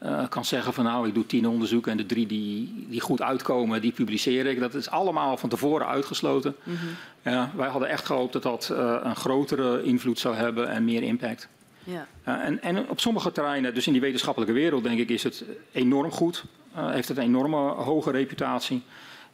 [0.03, 3.21] uh, kan zeggen van nou ik doe tien onderzoeken en de drie die, die goed
[3.21, 4.59] uitkomen, die publiceer ik.
[4.59, 6.55] Dat is allemaal van tevoren uitgesloten.
[6.63, 6.75] -hmm.
[7.21, 11.03] ja, wij hadden echt gehoopt dat dat uh, een grotere invloed zou hebben en meer
[11.03, 11.47] impact.
[11.83, 12.07] Ja.
[12.27, 15.43] Uh, en, en, op sommige terreinen, dus in die wetenschappelijke wereld, denk ik, is het
[15.71, 16.43] enorm goed.
[16.77, 18.83] Uh, heeft het een enorme hoge reputatie.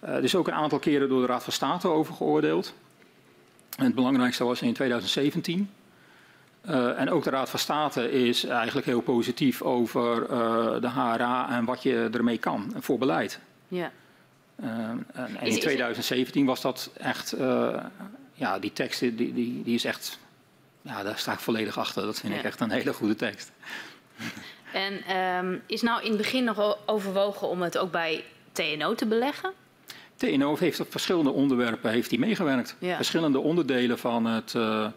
[0.03, 2.74] Uh, er is ook een aantal keren door de Raad van State over geoordeeld.
[3.78, 5.69] En het belangrijkste was in 2017.
[6.69, 11.49] Uh, en ook de Raad van State is eigenlijk heel positief over uh, de HRA
[11.49, 13.40] en wat je ermee kan voor beleid.
[13.68, 13.91] Ja.
[14.64, 14.69] Uh,
[15.14, 17.36] en in 2017 was dat echt,
[18.34, 20.19] ja, die tekst die, die, die is echt
[20.88, 22.06] ja, daar sta ik volledig achter.
[22.06, 22.40] Dat vind ja.
[22.40, 23.52] ik echt een hele goede tekst.
[24.74, 29.06] En um, is nou in het begin nog overwogen om het ook bij TNO te
[29.06, 29.53] beleggen?
[30.18, 32.76] TNO heeft op verschillende onderwerpen heeft die meegewerkt.
[32.80, 32.95] Ja.
[32.95, 34.88] Verschillende onderdelen van het, uh,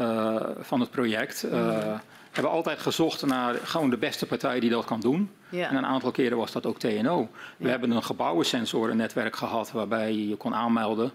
[0.00, 1.44] uh, van het project.
[1.44, 1.98] Uh,
[2.32, 5.30] hebben altijd gezocht naar gewoon de beste partij die dat kan doen.
[5.48, 5.70] Ja.
[5.70, 7.28] En een aantal keren was dat ook TNO.
[7.56, 11.12] We hebben een gebouwensensorennetwerk gehad waarbij je kon aanmelden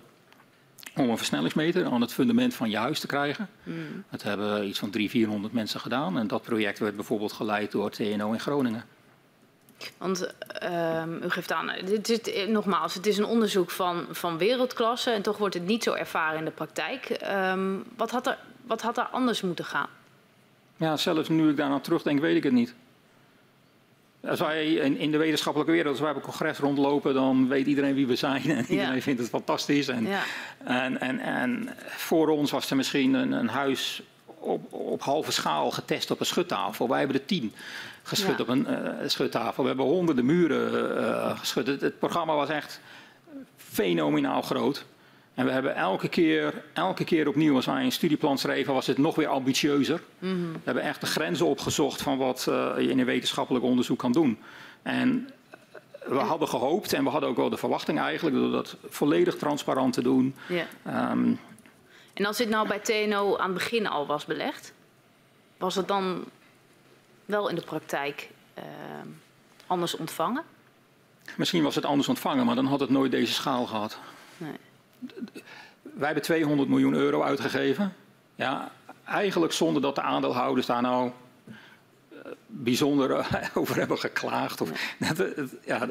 [0.96, 3.50] om een versnellingsmeter aan het fundament van je huis te krijgen.
[3.64, 4.04] Mm.
[4.12, 6.18] Dat hebben iets van 300, 400 mensen gedaan.
[6.20, 8.84] En dat project werd bijvoorbeeld geleid door TNO in Groningen.
[9.98, 10.34] Want
[10.64, 15.22] um, u geeft aan, dit is, nogmaals, het is een onderzoek van, van wereldklasse en
[15.22, 17.18] toch wordt het niet zo ervaren in de praktijk.
[17.52, 19.90] Um, wat, had er, wat had er anders moeten gaan?
[20.76, 22.74] Ja, zelfs nu ik daar naar terugdenk, weet ik het niet.
[24.28, 27.68] Als wij in, in de wetenschappelijke wereld, als wij op een congres rondlopen, dan weet
[27.68, 28.44] iedereen wie we zijn.
[28.50, 29.02] En iedereen ja.
[29.02, 29.88] vindt het fantastisch.
[29.88, 30.24] En, ja.
[30.64, 34.02] en, en, en voor ons was er misschien een, een huis
[34.40, 36.88] op, op halve schaal getest op een schuttafel.
[36.88, 37.54] Wij hebben er tien
[38.04, 38.42] geschud Ja.
[38.42, 39.62] op een uh, schuttafel.
[39.64, 41.68] We hebben honderden muren uh, geschud.
[41.68, 42.80] Het, het programma was echt
[43.58, 44.86] fenomenaal groot.
[45.34, 48.98] En we hebben elke keer, elke keer opnieuw, als wij een studieplan schreven, was het
[48.98, 50.02] nog weer ambitieuzer.
[50.20, 50.52] Mm -hmm.
[50.52, 54.12] We hebben echt de grenzen opgezocht van wat uh, je in een wetenschappelijk onderzoek kan
[54.12, 54.38] doen.
[54.82, 55.30] En
[56.08, 59.94] we hadden gehoopt en we hadden ook wel de verwachting eigenlijk door dat volledig transparant
[59.94, 60.36] te doen.
[60.48, 61.12] Ja.
[61.12, 61.40] Um,
[62.18, 64.74] en als dit nou bij TNO aan het begin al was belegd,
[65.58, 66.26] was het dan
[67.26, 68.64] wel in de praktijk uh,
[69.68, 70.44] anders ontvangen?
[71.36, 74.00] Misschien was het anders ontvangen, maar dan had het nooit deze schaal gehad.
[74.38, 74.58] Nee.
[75.82, 77.96] Wij hebben 200 miljoen euro uitgegeven.
[78.36, 78.72] Ja,
[79.06, 81.12] eigenlijk zonder dat de aandeelhouders daar nou
[81.46, 84.62] uh, bijzonder over hebben geklaagd.
[84.62, 84.96] Of,
[85.66, 85.82] ja,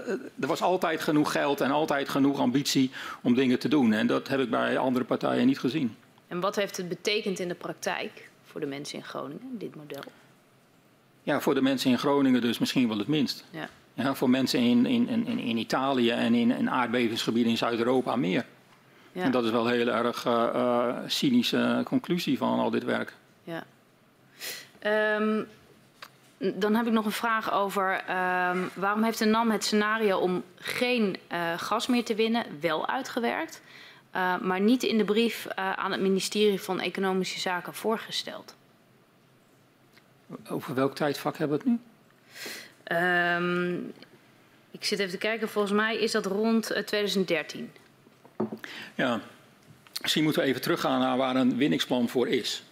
[0.41, 2.91] er was altijd genoeg geld en altijd genoeg ambitie
[3.23, 3.93] om dingen te doen.
[3.93, 5.97] En dat heb ik bij andere partijen niet gezien.
[6.29, 10.03] En wat heeft het betekend in de praktijk voor de mensen in Groningen, dit model?
[11.23, 13.45] Ja, voor de mensen in Groningen dus misschien wel het minst.
[13.51, 13.69] Ja.
[13.95, 18.45] Ja, voor mensen in, in, in, in Italië en in, in aardbevingsgebieden in Zuid-Europa meer.
[19.13, 19.23] Ja.
[19.23, 23.15] En dat is wel een heel erg uh, uh, cynische conclusie van al dit werk.
[23.45, 23.65] Ja.
[25.19, 25.47] Um,
[26.39, 30.43] dan heb ik nog een vraag over um, waarom heeft de NAM het scenario om
[30.55, 33.63] geen uh, gas meer te winnen wel uitgewerkt,
[34.17, 38.55] uh, maar niet in de brief uh, aan het ministerie van Economische Zaken voorgesteld?
[40.49, 42.97] Over welk tijdvak hebben we het nu?
[42.97, 43.93] Um,
[44.71, 47.71] ik zit even te kijken, volgens mij is dat rond 2013.
[48.95, 49.21] Ja,
[50.01, 52.63] misschien moeten we even teruggaan naar waar een winningsplan voor is.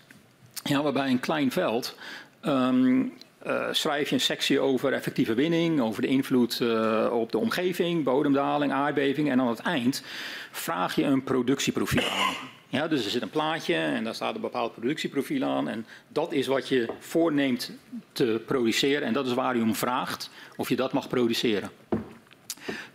[0.64, 1.96] Ja, waarbij een klein veld
[2.42, 3.12] um,
[3.46, 8.04] uh, schrijf je een sectie over effectieve winning, over de invloed uh, op de omgeving,
[8.04, 9.30] bodemdaling, aardbeving.
[9.30, 10.02] En aan het eind
[10.50, 12.34] vraag je een productieprofiel aan.
[12.68, 15.68] Ja, dus er zit een plaatje en daar staat een bepaald productieprofiel aan.
[15.68, 17.70] En dat is wat je voorneemt
[18.12, 19.06] te produceren.
[19.06, 21.70] En dat is waar u om vraagt of je dat mag produceren.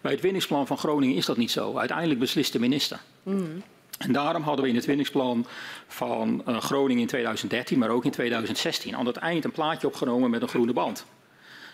[0.02, 1.78] Bij het winningsplan van Groningen is dat niet zo.
[1.78, 3.00] Uiteindelijk beslist de minister.
[3.24, 3.64] Mm.
[4.00, 5.46] En daarom hadden we in het winningsplan
[5.88, 10.30] van uh, Groningen in 2013, maar ook in 2016, aan het eind een plaatje opgenomen
[10.30, 11.06] met een groene band.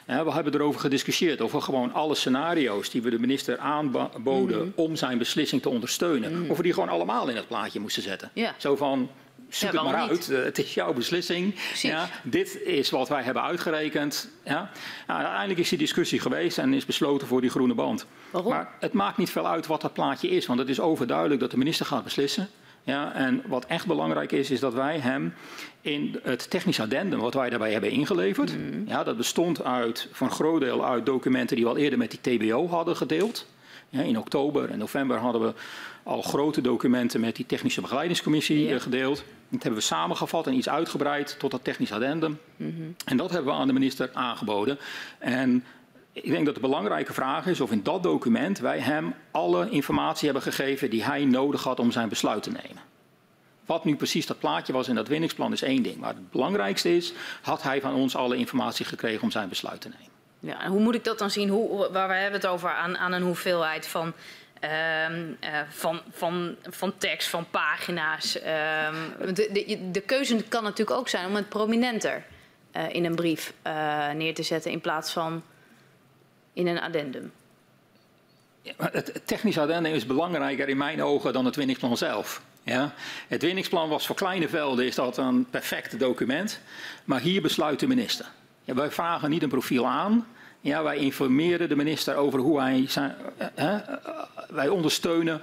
[0.06, 4.74] We hebben erover gediscussieerd, over gewoon alle scenario's die we de minister aanboden mm -hmm.
[4.76, 6.32] om zijn beslissing te ondersteunen.
[6.32, 6.50] Mm -hmm.
[6.50, 8.32] Of we die gewoon allemaal in het plaatje moesten zetten.
[8.34, 8.56] Ja.
[8.58, 9.10] Zo van,
[9.50, 10.30] zoek ja, het maar uit.
[10.30, 11.56] Uh, het is jouw beslissing.
[11.82, 14.30] Ja, dit is wat wij hebben uitgerekend.
[14.44, 14.70] Ja.
[15.08, 18.06] Nou, uiteindelijk is die discussie geweest en is besloten voor die groene band.
[18.30, 18.52] Waarom?
[18.52, 21.52] Maar het maakt niet veel uit wat dat plaatje is, want het is overduidelijk dat
[21.52, 22.50] de minister gaat beslissen.
[22.86, 25.34] Ja, en wat echt belangrijk is, is dat wij hem
[25.82, 28.84] in het technisch addendum wat wij daarbij hebben ingeleverd, mm.
[28.88, 32.18] ja, dat bestond uit, voor een groot deel uit documenten die we al eerder met
[32.22, 33.48] die TBO hadden gedeeld.
[33.90, 35.54] Ja, in oktober en november hadden we
[36.06, 38.80] al grote documenten met die technische begeleidingscommissie ja.
[38.80, 39.24] gedeeld.
[39.50, 42.40] Dat hebben we samengevat en iets uitgebreid tot dat technisch addendum.
[42.56, 42.96] Mm -hmm.
[43.06, 44.78] En dat hebben we aan de minister aangeboden.
[45.18, 45.64] En
[46.12, 50.26] ik denk dat de belangrijke vraag is of in dat document wij hem alle informatie
[50.26, 52.84] hebben gegeven die hij nodig had om zijn besluit te nemen.
[53.66, 55.98] Wat nu precies dat plaatje was in dat winningsplan is één ding.
[55.98, 59.90] Maar het belangrijkste is, had hij van ons alle informatie gekregen om zijn besluit te
[59.90, 60.14] nemen.
[60.40, 61.50] Ja, en hoe moet ik dat dan zien?
[61.50, 64.14] Hoe, waar we hebben het over aan, aan een hoeveelheid van,
[64.66, 65.28] uh, uh,
[65.70, 68.38] van, van, van tekst, van pagina's.
[68.38, 68.44] Uh,
[69.20, 72.24] de, de, de, keuze kan natuurlijk ook zijn om het prominenter
[72.76, 75.44] uh, in een brief uh, neer te zetten in plaats van
[76.54, 77.32] in een addendum.
[78.62, 82.42] Ja, het technisch addendum is belangrijker in mijn ogen dan het winningsplan zelf.
[82.64, 82.94] Ja?
[83.28, 86.60] Het winningsplan was voor kleine velden is dat een perfect document,
[87.04, 88.26] maar hier besluit de minister.
[88.64, 90.28] Ja, wij vragen niet een profiel aan,
[90.66, 93.16] ja, wij informeren de minister over hoe hij zijn.
[93.60, 93.76] Uh,
[94.50, 95.42] wij ondersteunen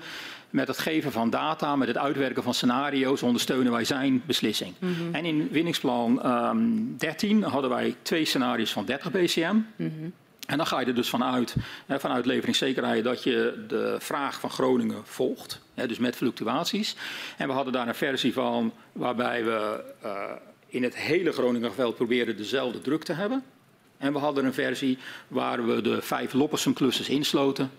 [0.50, 4.74] met het geven van data, met het uitwerken van scenario's, ondersteunen wij zijn beslissing.
[4.78, 5.14] Mm -hmm.
[5.14, 9.54] En in winningsplan um, 13 hadden wij twee scenario's van 30 BCM.
[9.54, 10.12] Mm -hmm.
[10.46, 14.50] En dan ga je er dus vanuit, hè, vanuit leveringszekerheid, dat je de vraag van
[14.50, 15.60] Groningen volgt.
[15.74, 16.96] Hè, dus met fluctuaties.
[17.36, 20.22] En we hadden daar een versie van waarbij we uh,
[20.66, 23.44] in het hele Groningenveld probeerden dezelfde druk te hebben.
[24.02, 24.98] En we hadden een versie
[25.28, 27.70] waar we de vijf Loppersum clusters insloten.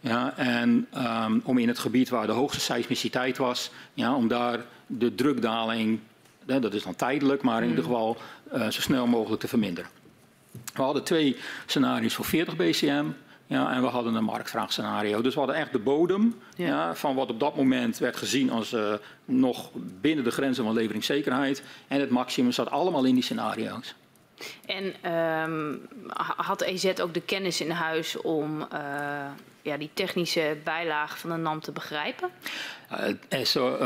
[0.00, 4.64] Ja, en um, om in het gebied waar de hoogste seismiciteit was, ja, om daar
[4.86, 6.00] de drukdaling,
[6.44, 7.90] dat is dan tijdelijk, maar in ieder mm.
[7.90, 8.16] geval
[8.54, 9.90] uh, zo snel mogelijk te verminderen.
[10.74, 11.36] We hadden twee
[11.66, 13.06] scenario's voor 40 BCM.
[13.46, 15.20] Ja, en we hadden een marktvraagscenario.
[15.22, 16.66] Dus we hadden echt de bodem ja.
[16.66, 18.92] Ja, van wat op dat moment werd gezien als uh,
[19.24, 19.70] nog
[20.00, 21.62] binnen de grenzen van leveringszekerheid.
[21.88, 23.94] En het maximum zat allemaal in die scenario's.
[24.66, 25.88] En um,
[26.36, 28.68] had EZ ook de kennis in huis om uh,
[29.62, 32.30] ja, die technische bijlage van de NAM te begrijpen?
[33.30, 33.78] Uh, SO,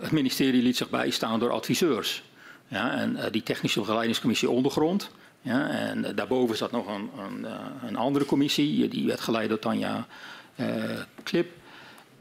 [0.00, 2.22] het ministerie liet zich bijstaan door adviseurs.
[2.68, 5.10] Ja, en die technische begeleidingscommissie ondergrond
[5.44, 7.52] ja, en daarboven zat nog een, een, eh,
[7.86, 10.06] een andere commissie, die werd geleid door Tanja
[11.22, 11.52] Klip.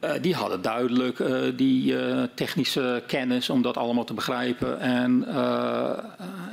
[0.04, 1.96] Uh, die hadden duidelijk uh, die
[2.34, 5.26] technische kennis om dat allemaal te begrijpen en,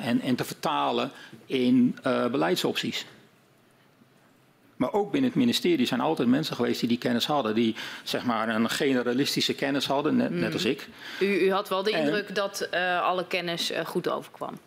[0.00, 1.10] en, en te vertalen
[1.46, 1.98] in
[2.30, 3.06] beleidsopties.
[4.76, 7.54] Maar ook binnen het ministerie zijn altijd mensen geweest die die kennis hadden.
[7.54, 7.74] Die
[8.04, 10.70] zeg maar een generalistische kennis hadden, net, net als mm.
[10.70, 10.88] ik.
[11.20, 12.68] U, u, had wel de indruk en, dat
[13.02, 14.58] alle kennis goed overkwam?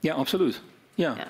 [0.00, 0.60] Ja, absoluut.
[0.94, 1.14] Ja.
[1.16, 1.28] ja.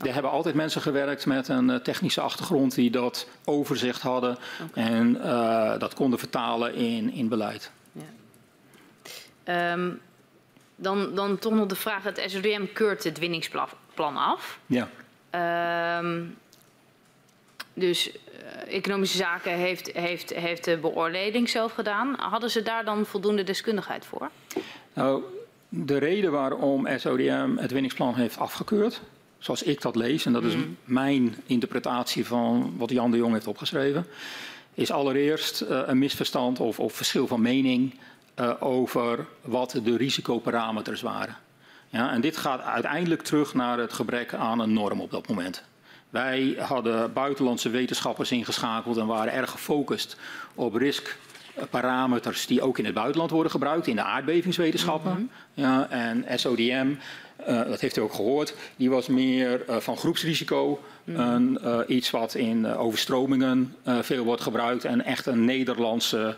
[0.00, 4.84] Er hebben altijd mensen gewerkt met een eh, technische achtergrond die dat overzicht hadden okay.
[4.84, 7.70] en uh, dat konden vertalen in, in beleid.
[9.44, 9.72] Ja.
[9.72, 10.00] Um,
[10.76, 14.58] dan, dan toch nog de vraag: het SODM keurt het winningsplan af.
[14.66, 14.88] Ja.
[15.98, 16.36] Um,
[17.74, 22.14] dus uh, Economische Zaken heeft, heeft, heeft de beoordeling zelf gedaan.
[22.18, 24.30] Hadden ze daar dan voldoende deskundigheid voor?
[24.92, 25.22] Nou,
[25.68, 29.00] de reden waarom SODM het winningsplan heeft afgekeurd,
[29.40, 30.76] zoals ik dat lees, en dat is mm.
[30.84, 34.06] mijn interpretatie van wat Jan de Jong heeft opgeschreven,
[34.74, 37.94] is allereerst uh, een misverstand of, of, verschil van mening
[38.40, 41.36] uh, over wat de risicoparameters waren.
[41.88, 45.62] Ja, en dit gaat uiteindelijk terug naar het gebrek aan een norm op dat moment.
[46.10, 50.16] Wij hadden buitenlandse wetenschappers ingeschakeld en waren erg gefocust
[50.54, 51.16] op risk
[51.70, 55.10] parameters die ook in het buitenland worden gebruikt, in de aardbevingswetenschappen.
[55.10, 55.16] Mm
[55.54, 55.64] -hmm.
[55.64, 56.94] ja, en SODM,
[57.48, 60.80] uh, dat heeft u ook gehoord, die was meer uh, van groepsrisico.
[61.04, 61.58] Mm -hmm.
[61.64, 66.36] uh, iets wat in overstromingen veel wordt gebruikt en echt een Nederlandse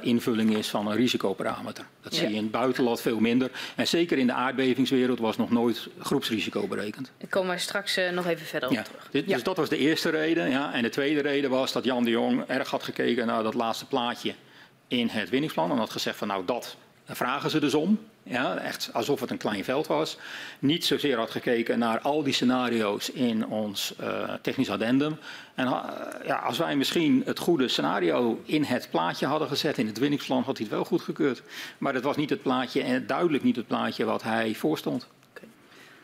[0.00, 1.84] invulling is van een risicoparameter.
[2.00, 3.50] Dat zie je in het buitenland veel minder.
[3.76, 7.10] En zeker in de aardbevingswereld was nog nooit groepsrisico berekend.
[7.18, 9.08] Daar komen we straks nog even verder op terug.
[9.10, 10.50] Dus, dus dat was de eerste reden.
[10.50, 10.72] Ja.
[10.72, 13.86] En de tweede reden was dat Jan de Jong erg had gekeken naar dat laatste
[13.86, 14.34] plaatje
[14.88, 15.70] in het winningsplan.
[15.70, 16.76] En had gezegd van nou dat
[17.06, 17.98] daar vragen ze dus om.
[18.28, 20.16] Ja, echt alsof het een klein veld was.
[20.58, 25.18] Niet zozeer had gekeken naar al die scenario's in ons uh, technisch addendum.
[25.54, 25.82] En uh,
[26.26, 30.42] ja, als wij misschien het goede scenario in het plaatje hadden gezet, in het winningsplan,
[30.42, 31.42] had hij het wel goedgekeurd.
[31.78, 35.06] Maar dat was niet het plaatje, en duidelijk niet het plaatje wat hij voorstond.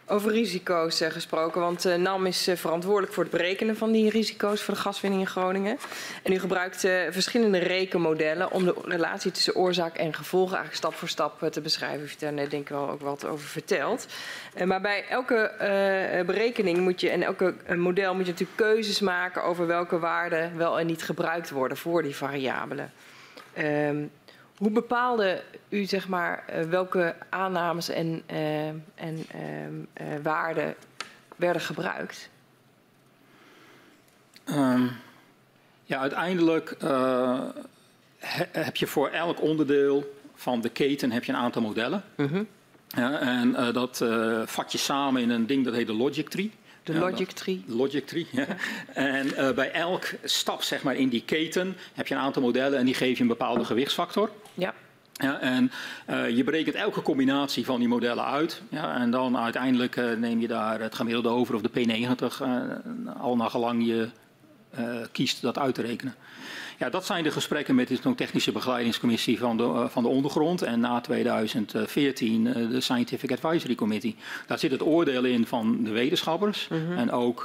[0.06, 4.10] Over risico's uh, gesproken, want uh, NAM is uh, verantwoordelijk voor het berekenen van die
[4.10, 5.78] risico's voor de gaswinning in Groningen.
[6.22, 6.80] En u gebruikt
[7.10, 11.98] verschillende rekenmodellen om de relatie tussen oorzaak en gevolgen eigenlijk stap voor stap te beschrijven.
[11.98, 14.06] U heeft daar net denk ik wel ook wat over verteld.
[14.64, 15.52] maar bij elke
[16.26, 20.78] berekening moet je en elke model moet je natuurlijk keuzes maken over welke waarden wel
[20.78, 22.92] en niet gebruikt worden voor die variabelen.
[24.62, 29.26] Hoe bepaalde u zeg maar, uh, welke aannames en, uh, en
[29.94, 30.74] uh, waarden
[31.36, 32.28] werden gebruikt?
[34.48, 34.90] Um,
[35.84, 36.76] ja, uiteindelijk
[38.18, 42.02] he, heb je voor elk onderdeel van de keten heb je een aantal modellen.
[42.14, 42.30] -huh.
[42.30, 42.44] Mhm.
[42.88, 44.04] Ja, en dat
[44.44, 46.52] vat je samen in een ding dat heet de logic tree.
[46.82, 47.64] De logic tree.
[47.66, 48.46] Logic tree, ja.
[48.92, 52.78] En uh, bij elk stap zeg maar, in die keten heb je een aantal modellen
[52.78, 54.30] en die geven je een bepaalde gewichtsfactor.
[54.54, 54.74] Ja.
[55.12, 55.70] Ja, en
[56.10, 58.62] uh, je berekent elke combinatie van die modellen uit.
[58.68, 62.62] Ja, en dan uiteindelijk uh, neem je daar het gemiddelde over of de P90, uh,
[63.20, 64.08] al naar gelang je
[65.12, 66.14] kiest dat uit te rekenen.
[66.78, 70.62] Ja, dat zijn de gesprekken met de technische begeleidingscommissie van de, van de ondergrond.
[70.62, 74.16] En na 2014 de Scientific Advisory Committee.
[74.46, 76.68] Daar zit het oordeel in van de wetenschappers.
[76.68, 76.98] Mm -hmm.
[76.98, 77.42] En ook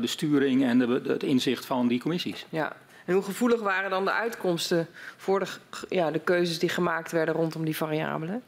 [0.00, 2.46] de sturing en de, de, het inzicht van die commissies.
[2.48, 5.46] Ja, en hoe gevoelig waren dan de uitkomsten voor de,
[5.88, 8.42] ja, de keuzes die gemaakt werden rondom die variabelen?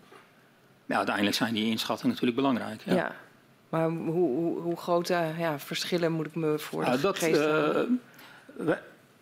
[0.86, 2.82] Ja, uiteindelijk zijn die inschattingen natuurlijk belangrijk.
[2.84, 2.94] Ja.
[2.94, 3.14] ja.
[3.68, 7.40] Maar hoe, hoe, hoe grote ja, verschillen moet ik me voor de ja, dat, geest
[7.40, 8.74] uh,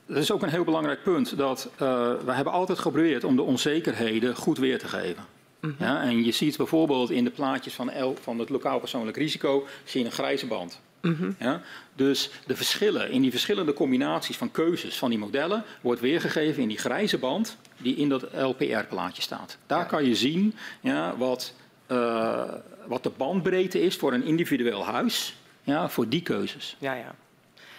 [0.06, 1.36] dat is ook een heel belangrijk punt.
[1.36, 1.78] Dat, uh,
[2.24, 5.24] we hebben altijd geprobeerd om de onzekerheden goed weer te geven.
[5.60, 5.86] Mm -hmm.
[5.86, 9.66] ja, en je ziet bijvoorbeeld in de plaatjes van, el, van het lokaal persoonlijk risico...
[9.84, 10.80] zie je een grijze band.
[11.02, 11.34] Mm -hmm.
[11.38, 11.60] ja?
[11.94, 16.68] Dus de verschillen in die verschillende combinaties van keuzes van die modellen wordt weergegeven in
[16.68, 19.56] die grijze band die in dat LPR-plaatje staat.
[19.66, 19.84] Daar ja.
[19.84, 21.54] kan je zien ja, wat,
[21.88, 22.52] uh,
[22.86, 26.76] wat de bandbreedte is voor een individueel huis ja, voor die keuzes.
[26.78, 27.14] Ja, ja.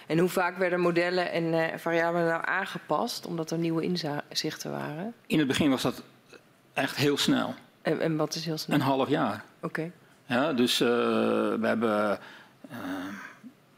[0.08, 5.14] En hoe vaak werden modellen en uh, variabelen nou aangepast omdat er nieuwe inzichten waren?
[5.28, 6.04] In het begin was dat
[6.74, 7.54] echt heel snel.
[7.82, 8.76] En, en wat is heel snel?
[8.76, 9.44] Een half jaar.
[9.56, 9.66] Oké.
[9.66, 9.92] Okay.
[10.26, 12.20] Ja, dus uh, we hebben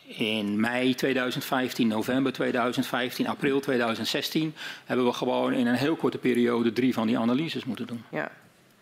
[0.08, 4.54] in mei 2015, november 2015, april 2016
[4.86, 8.04] hebben we gewoon in een heel korte periode drie van die analyses moeten doen.
[8.12, 8.32] Ja.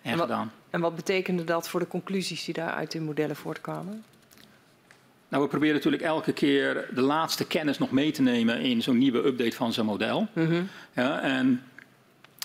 [0.02, 0.52] En, en wat, gedaan.
[0.70, 4.04] En wat betekende dat voor de conclusies die daar uit de modellen voortkwamen?
[5.30, 8.98] Nou, we proberen natuurlijk elke keer de laatste kennis nog mee te nemen in zo'n
[8.98, 10.28] nieuwe update van zo'n model.
[10.34, 10.70] Mm -hmm.
[10.94, 11.64] ja, en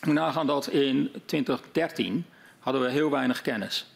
[0.00, 2.24] we nagaan dat in 2013
[2.58, 3.86] hadden we heel weinig kennis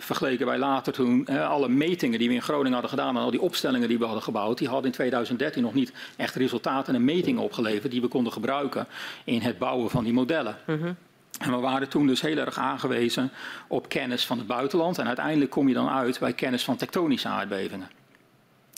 [0.00, 3.40] vergeleken wij later toen alle metingen die we in Groningen hadden gedaan en al die
[3.40, 7.42] opstellingen die we hadden gebouwd, die hadden in 2013 nog niet echt resultaten en metingen
[7.42, 8.86] opgeleverd die we konden gebruiken
[9.24, 10.56] in het bouwen van die modellen.
[10.66, 10.96] Mm -hmm.
[11.40, 13.30] En we waren toen dus heel erg aangewezen
[13.68, 17.28] op kennis van het buitenland en uiteindelijk kom je dan uit bij kennis van tektonische
[17.28, 17.90] aardbevingen.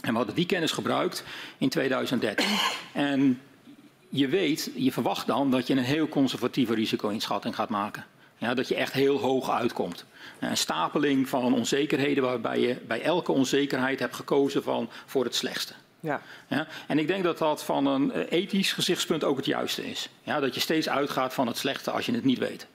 [0.03, 1.25] En we hadden die kennis gebruikt
[1.59, 2.47] in 2013.
[2.93, 3.41] En
[4.09, 8.05] je weet, je verwacht dan dat je een heel conservatieve risico-inschatting gaat maken.
[8.43, 10.05] Ja, dat je echt heel hoog uitkomt.
[10.39, 15.73] Een stapeling van onzekerheden waarbij je bij elke onzekerheid hebt gekozen van voor het slechtste.
[16.01, 16.23] Ja.
[16.49, 20.09] Ja, en ik denk dat dat van een eh, ethisch gezichtspunt ook het juiste is.
[20.23, 22.67] Ja, dat je steeds uitgaat van het slechte als je het niet weet.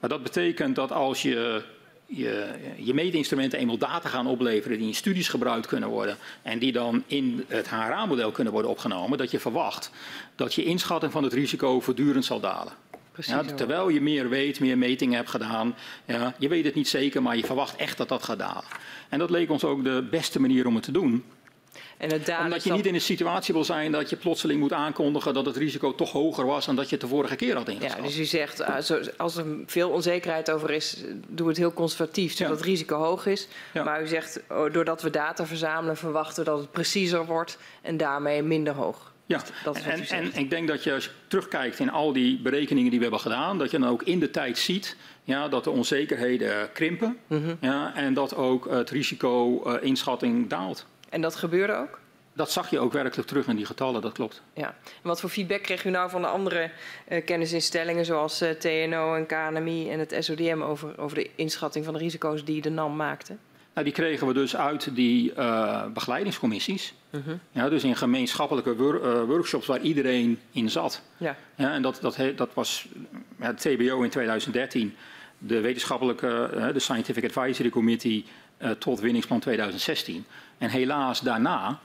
[0.00, 1.62] Maar dat betekent dat als je
[2.06, 6.72] je, je meetinstrumenten eenmaal data gaan opleveren die in studies gebruikt kunnen worden en die
[6.72, 9.90] dan in het HRA-model kunnen worden opgenomen, dat je verwacht
[10.34, 12.72] dat je inschatting van het risico voortdurend zal dalen.
[13.16, 15.74] Ja, terwijl je meer weet, meer metingen hebt gedaan.
[16.04, 18.64] Ja, je weet het niet zeker, maar je verwacht echt dat dat gaat dalen.
[19.08, 21.24] En dat leek ons ook de beste manier om het te doen.
[22.00, 25.34] En het Omdat je niet in een situatie wil zijn dat je plotseling moet aankondigen
[25.34, 27.96] dat het risico toch hoger was dan dat je het de vorige keer had ingeschat.
[27.96, 28.76] Ja, dus u zegt, uh,
[29.16, 32.58] als er veel onzekerheid over is, doe het heel conservatief, zodat ja.
[32.58, 33.48] het risico hoog is.
[33.72, 33.84] Ja.
[33.84, 37.96] Maar u zegt, oh, doordat we data verzamelen, verwachten we dat het preciezer wordt en
[37.96, 39.09] daarmee minder hoog.
[39.30, 42.40] Ja, dat is en, en, ik denk dat je als je terugkijkt in al die
[42.40, 45.64] berekeningen die we hebben gedaan, dat je dan ook in de tijd ziet ja, dat
[45.64, 47.56] de onzekerheden krimpen mm -hmm.
[47.60, 50.86] ja, en dat ook het risico-inschatting daalt.
[51.08, 52.00] En dat gebeurde ook?
[52.32, 54.42] dat zag je ook werkelijk terug in die getallen, dat klopt.
[54.54, 54.66] Ja.
[54.84, 56.70] En wat voor feedback kreeg u nou van de andere
[57.08, 61.94] uh, kennisinstellingen zoals uh, TNO en KNMI en het SODM over, over de inschatting van
[61.94, 63.36] de risico's die de NAM maakte?
[63.74, 66.94] Nou, die kregen we dus uit die uh, begeleidingscommissies.
[67.10, 67.34] Uh -huh.
[67.50, 71.02] ja, dus in gemeenschappelijke wor workshops waar iedereen in zat.
[71.16, 71.36] Ja.
[71.54, 72.88] Ja, en dat, dat, dat was
[73.38, 74.94] het TBO in 2013,
[75.38, 78.24] de wetenschappelijke, de Scientific Advisory Committee
[78.78, 80.24] tot winningsplan 2016.
[80.58, 81.80] En helaas daarna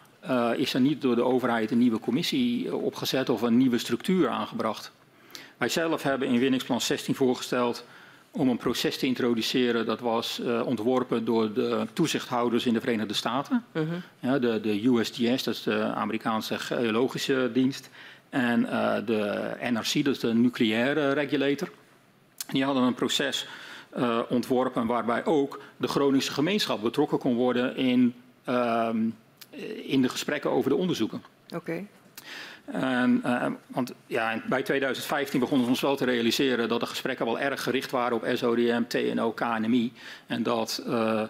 [0.55, 4.29] is er niet door de overheid een nieuwe commissie eh, opgezet of een nieuwe structuur
[4.29, 4.91] aangebracht.
[5.57, 7.85] Wij zelf hebben in winningsplan 16 voorgesteld
[8.35, 9.85] om een proces te introduceren.
[9.85, 13.65] Dat was uh, ontworpen door de toezichthouders in de Verenigde Staten.
[13.71, 13.97] Uh -huh.
[14.19, 17.89] ja, de, de, USGS, dat is de Amerikaanse geologische dienst.
[18.29, 21.69] En uh, de NRC, dat is de nucleaire regulator.
[22.51, 23.47] Die hadden een proces
[24.29, 28.13] ontworpen waarbij ook de Groningse gemeenschap betrokken kon worden in
[28.43, 28.97] ehm,
[29.55, 31.23] eh, in de gesprekken over de onderzoeken.
[31.45, 31.55] Oké.
[31.55, 31.87] Okay.
[32.73, 37.39] Uh, want ja, bij 2015 begonnen we ons wel te realiseren dat de gesprekken wel
[37.39, 39.93] erg gericht waren op SODM, TNO, KNMI.
[40.27, 41.21] En dat uh,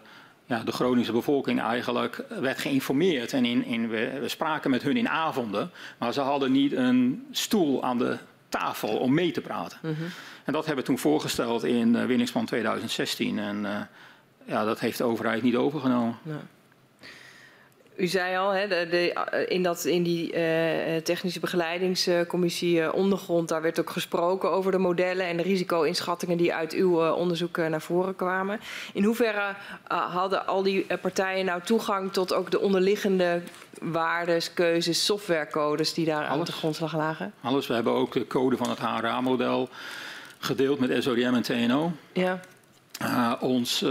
[0.45, 3.34] ja, de Groningse bevolking eigenlijk werd geïnformeerd.
[3.34, 7.28] En in, in, we, we, spraken met hun in avonden, maar ze hadden niet een
[7.32, 8.18] stoel aan de
[8.49, 9.78] tafel om mee te praten.
[9.82, 10.07] Mm -hmm.
[10.44, 13.40] En dat hebben we toen voorgesteld in uh, Winningsplan 2016.
[13.40, 13.90] En
[14.45, 16.18] ja, dat heeft de overheid niet overgenomen.
[16.24, 16.40] Ja.
[17.97, 23.61] U zei al, hè, de, de, in, dat, in die uh, technische begeleidingscommissie ondergrond, daar
[23.61, 27.81] werd ook gesproken over de modellen en de risico-inschattingen die uit uw uh, onderzoek naar
[27.81, 28.59] voren kwamen.
[28.93, 29.55] In hoeverre
[29.88, 33.41] hadden al die partijen nou toegang tot ook de onderliggende
[33.81, 36.39] waardes, keuzes, softwarecodes die daar Alles.
[36.39, 37.34] aan de grondslag lagen?
[37.41, 37.67] Alles.
[37.67, 39.69] We hebben ook de code van het HRA-model
[40.39, 41.91] gedeeld met SODM en TNO.
[42.13, 42.39] Ja.
[43.39, 43.85] ons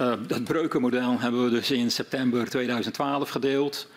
[0.00, 3.88] uh, dat breukenmodel hebben we dus in september 2012 gedeeld.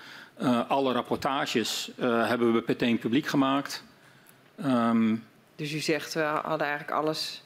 [0.42, 3.84] Uh, alle rapportages uh, hebben we meteen publiek gemaakt.
[4.66, 5.24] Um,
[5.56, 7.44] dus u zegt, we hadden eigenlijk alles...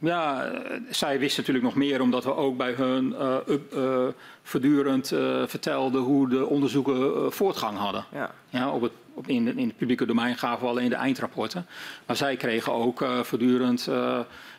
[0.00, 0.52] Ja,
[0.90, 3.14] zij wisten natuurlijk nog meer omdat we ook bij hun
[3.48, 3.76] up,
[4.42, 5.08] voortdurend
[5.46, 8.04] vertelden hoe de onderzoeken voortgang hadden.
[8.12, 8.30] Ja.
[8.48, 11.66] Ja, op het, op in, in het publieke domein gaven we alleen de eindrapporten.
[12.06, 13.88] Maar zij kregen ook voortdurend,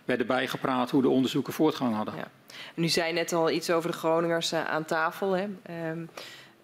[0.10, 2.15] werden bijgepraat hoe de onderzoeken voortgang hadden.
[2.15, 2.27] Ja.
[2.76, 5.31] En u zei net al iets over de Groningers uh, aan tafel.
[5.31, 5.48] Hè.
[5.90, 6.10] Um,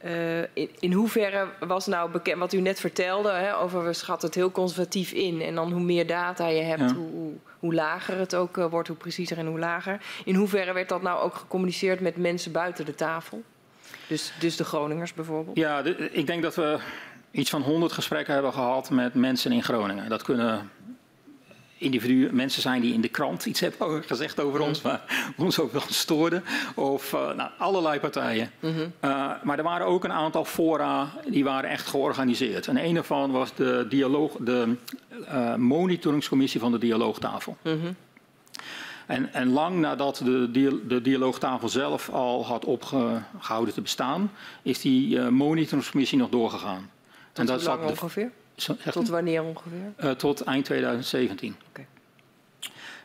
[0.06, 4.28] uh, in, in, hoeverre was nou bekend, wat u net vertelde, hè, over we schatten
[4.28, 5.42] het heel conservatief in.
[5.42, 6.96] En dan hoe meer data je hebt, ja.
[6.96, 10.02] hoe, hoe, hoe, lager het ook uh, wordt, hoe preciezer en hoe lager.
[10.26, 13.44] In hoeverre werd dat nou ook gecommuniceerd met mensen buiten de tafel?
[14.08, 15.58] Dus, dus de Groningers bijvoorbeeld?
[15.58, 16.80] Ja, de, ik denk dat we
[17.32, 20.10] iets van 100 gesprekken hebben gehad met mensen in Groningen.
[20.10, 20.72] Dat kunnen
[21.86, 25.02] individu, mensen zijn die in de krant iets hebben gezegd over ons, maar
[25.38, 26.44] ons ook wel stoorden.
[26.76, 28.52] Of uh, nou, allerlei partijen.
[28.60, 28.82] Mm -hmm.
[28.82, 32.68] uh, maar er waren ook een aantal fora die waren echt georganiseerd.
[32.68, 34.76] En een daarvan was de, dialoog, de
[35.22, 37.58] uh, monitoringscommissie van de dialoogtafel.
[37.62, 37.96] Mm -hmm.
[39.06, 40.52] En, en, lang nadat de,
[40.88, 44.32] de, dialoogtafel zelf al had opgehouden te bestaan,
[44.62, 46.90] is die monitoringscommissie nog doorgegaan.
[47.32, 48.32] Tot en dat lang ongeveer?
[48.92, 49.94] Tot wanneer ongeveer?
[50.04, 51.56] Uh, tot eind 2017.
[51.70, 51.88] Okay.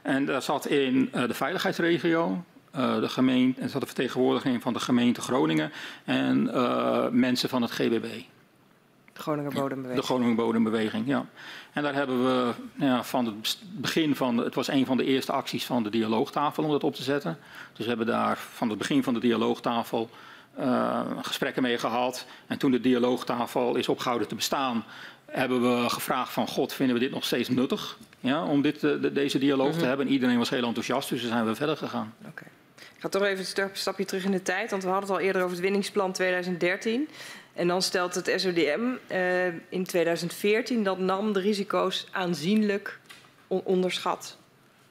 [0.02, 2.44] En daar zat in uh, de veiligheidsregio,
[2.77, 5.72] uh, de gemeente, en zat de vertegenwoordiging van de gemeente Groningen
[6.05, 6.51] en
[7.20, 8.09] mensen van het GBB.
[9.12, 10.01] De Groninger Bodembeweging.
[10.01, 11.27] De Groninger Bodembeweging, ja.
[11.72, 15.32] En daar hebben we ja, van het begin van, het was een van de eerste
[15.32, 17.39] acties van de dialoogtafel om dat op te zetten.
[17.72, 20.10] Dus we hebben daar van het begin van de dialoogtafel
[21.22, 22.27] gesprekken mee gehad.
[22.47, 24.85] En toen de dialoogtafel is opgehouden te bestaan,
[25.31, 29.12] hebben we gevraagd van God, vinden we dit nog steeds nuttig ja, om dit, de,
[29.12, 29.81] deze dialoog mm -hmm.
[29.81, 30.07] te hebben?
[30.07, 32.15] En iedereen was heel enthousiast, dus daar zijn we verder gegaan.
[32.28, 32.48] Okay.
[32.77, 35.24] Ik ga toch even een stapje terug in de tijd, want we hadden het al
[35.24, 37.09] eerder over het winningsplan 2013.
[37.52, 38.81] En dan stelt het SODM
[39.12, 42.98] uh, in 2014 dat NAM de risico's aanzienlijk
[43.47, 44.36] on onderschat.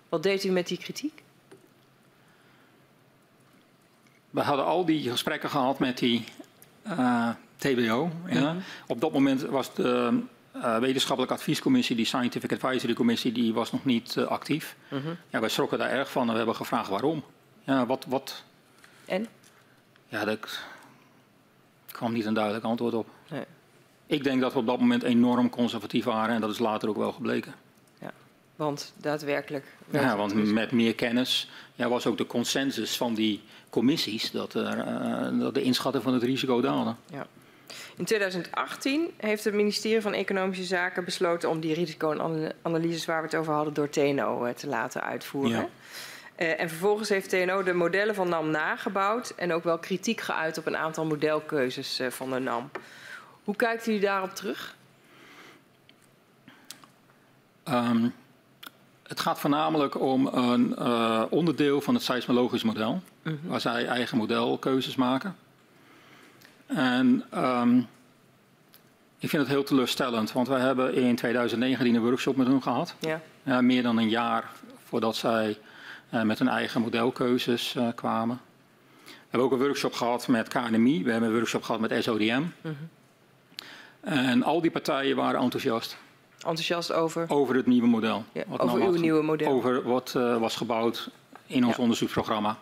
[0.09, 1.23] Wat deed u met die kritiek?
[4.29, 6.25] We hadden al die gesprekken gehad met die
[6.87, 7.29] uh,
[7.59, 8.11] TBO.
[8.27, 8.55] Ja.
[8.87, 10.21] Op dat moment was de
[10.55, 14.75] uh, wetenschappelijke adviescommissie, die Scientific Advisory Commissie, die was nog niet uh, actief.
[14.89, 15.11] Uh -huh.
[15.29, 17.23] ja, wij schrokken daar erg van en we hebben gevraagd waarom.
[17.63, 18.43] Ja, wat, wat...
[19.05, 19.27] En?
[20.07, 20.37] Ja, daar
[21.91, 23.07] kwam niet een duidelijk antwoord op.
[23.27, 23.43] Nee.
[24.05, 26.97] Ik denk dat we op dat moment enorm conservatief waren en dat is later ook
[26.97, 27.53] wel gebleken.
[27.99, 28.11] Ja,
[28.55, 29.65] want daadwerkelijk.
[29.89, 34.77] Ja, want met meer kennis ja, was ook de consensus van die commissies dat, er,
[34.77, 36.95] uh, dat de inschatting van het risico daalde.
[37.11, 37.27] Ja.
[37.95, 43.35] In 2018 heeft het ministerie van Economische Zaken besloten om die risico-analyses waar we het
[43.35, 45.57] over hadden door TNO eh, te laten uitvoeren.
[45.57, 45.67] Ja.
[46.39, 50.57] Uh, en vervolgens heeft TNO de modellen van NAM nagebouwd en ook wel kritiek geuit
[50.57, 52.69] op een aantal modelkeuzes uh, van de NAM.
[53.43, 54.75] Hoe kijkt u daarop terug?
[57.69, 58.13] Um,
[59.03, 63.39] het gaat voornamelijk om een uh, onderdeel van het seismologisch model, -hmm.
[63.43, 65.35] waar zij eigen modelkeuzes maken.
[66.69, 67.87] En um,
[69.19, 72.95] ik vind het heel teleurstellend, want wij hebben in 2019 een workshop met hun gehad.
[72.99, 73.21] Ja.
[73.43, 74.51] Uh, meer dan een jaar
[74.83, 75.57] voordat zij
[76.13, 78.39] uh, met hun eigen modelkeuzes uh, kwamen.
[79.05, 82.43] We hebben ook een workshop gehad met KNMI, we hebben een workshop gehad met SODM.
[82.61, 82.75] -hmm.
[84.01, 85.97] En al die partijen waren enthousiast.
[86.37, 87.25] Enthousiast over?
[87.29, 88.23] Over het nieuwe model.
[88.31, 89.51] Ja, over uw nieuwe model?
[89.51, 91.09] Over wat was gebouwd
[91.45, 91.81] in ons ja.
[91.81, 92.57] onderzoeksprogramma.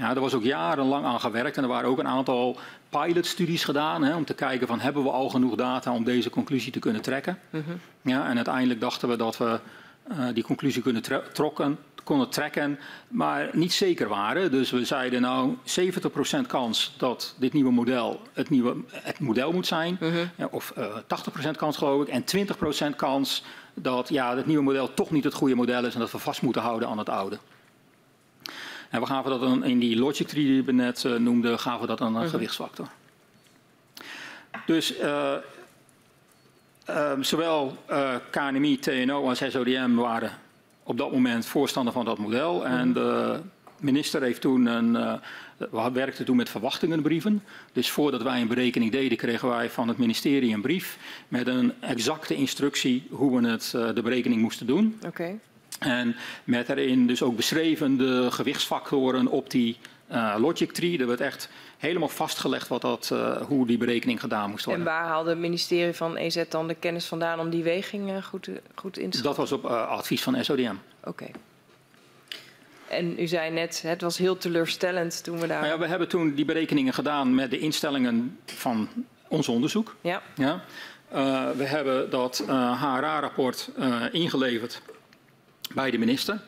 [0.00, 2.58] Ja, er was ook jarenlang aan gewerkt en er waren ook een aantal
[2.88, 6.72] pilotstudies gedaan hè, om te kijken van hebben we al genoeg data om deze conclusie
[6.72, 7.38] te kunnen trekken.
[7.50, 7.80] Mm -hmm.
[8.12, 9.60] ja, en uiteindelijk dachten we dat we
[10.10, 11.02] uh, die conclusie kunnen
[11.32, 12.78] trokken, konden trekken,
[13.08, 14.50] maar niet zeker waren.
[14.50, 15.56] Dus we zeiden nou
[16.42, 20.30] 70% kans dat dit nieuwe model het, nieuwe, het model moet zijn, mm -hmm.
[20.36, 20.84] ja, of uh,
[21.46, 22.24] 80% kans geloof ik, en
[22.92, 23.44] 20% kans
[23.74, 26.42] dat ja, het nieuwe model toch niet het goede model is en dat we vast
[26.42, 27.38] moeten houden aan het oude.
[28.90, 31.80] En we gaven dat dan in die logic tree die we net uh, noemden, gaven
[31.80, 32.30] we dat dan een uh-huh.
[32.30, 32.88] gewichtsfactor.
[34.66, 35.34] Dus uh,
[36.90, 37.76] uh, zowel
[38.30, 40.32] KNMI, TNO als SODM waren
[40.82, 42.66] op dat moment voorstander van dat model.
[42.66, 42.92] En Mhm.
[42.92, 43.40] de
[43.80, 44.92] minister heeft toen een,
[45.56, 47.42] we werkten toen met verwachtingenbrieven.
[47.72, 50.98] Dus voordat wij een berekening deden, kregen wij van het ministerie een brief
[51.28, 54.98] met een exacte instructie hoe we het, de berekening moesten doen.
[55.06, 55.38] Okay.
[55.78, 59.76] En met daarin dus ook beschreven de gewichtsfactoren op die
[60.12, 60.98] uh, logic tree.
[60.98, 61.48] Er werd echt
[61.78, 64.86] helemaal vastgelegd wat dat, uh, hoe die berekening gedaan moest worden.
[64.86, 68.22] En waar haalde het ministerie van EZ dan de kennis vandaan om die weging uh,
[68.22, 69.22] goed, goed in te schatten?
[69.22, 70.74] Dat was op advies van SODM.
[71.00, 71.08] Oké.
[71.08, 71.30] Okay.
[72.88, 75.60] En u zei net, het was heel teleurstellend toen we daar...
[75.60, 78.88] Nou ja, we hebben toen die berekeningen gedaan met de instellingen van
[79.28, 79.96] ons onderzoek.
[80.00, 80.22] Ja.
[80.34, 80.60] ja.
[81.56, 83.70] we hebben dat HRA-rapport
[84.12, 84.82] ingeleverd
[85.74, 86.40] bij de minister.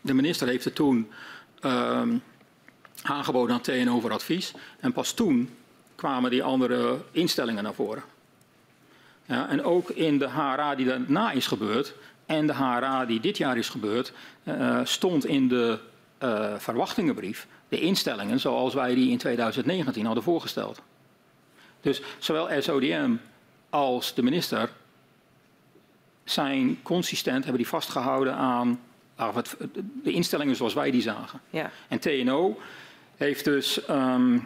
[0.00, 1.10] De minister heeft het toen
[1.60, 2.02] uh,
[3.02, 4.52] aangeboden aan TNO voor advies.
[4.80, 5.50] En pas toen
[5.94, 8.02] kwamen die andere instellingen naar voren.
[9.24, 11.94] Ja, en ook in de HRA die daarna is gebeurd
[12.26, 14.12] en de HRA die dit jaar is gebeurd,
[14.44, 15.78] uh, stond in de
[16.22, 20.82] uh, verwachtingenbrief de instellingen zoals wij die in 2019 hadden voorgesteld.
[21.80, 23.14] Dus zowel SODM
[23.70, 24.70] als de minister
[26.32, 28.80] zijn consistent, hebben die vastgehouden aan
[30.02, 31.40] de instellingen zoals wij die zagen.
[31.50, 31.70] Ja.
[31.88, 32.58] En TNO
[33.16, 34.44] heeft dus um,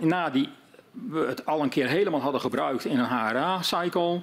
[0.00, 0.48] na die
[0.90, 4.22] we het al een keer helemaal hadden gebruikt in een HRA-cycle,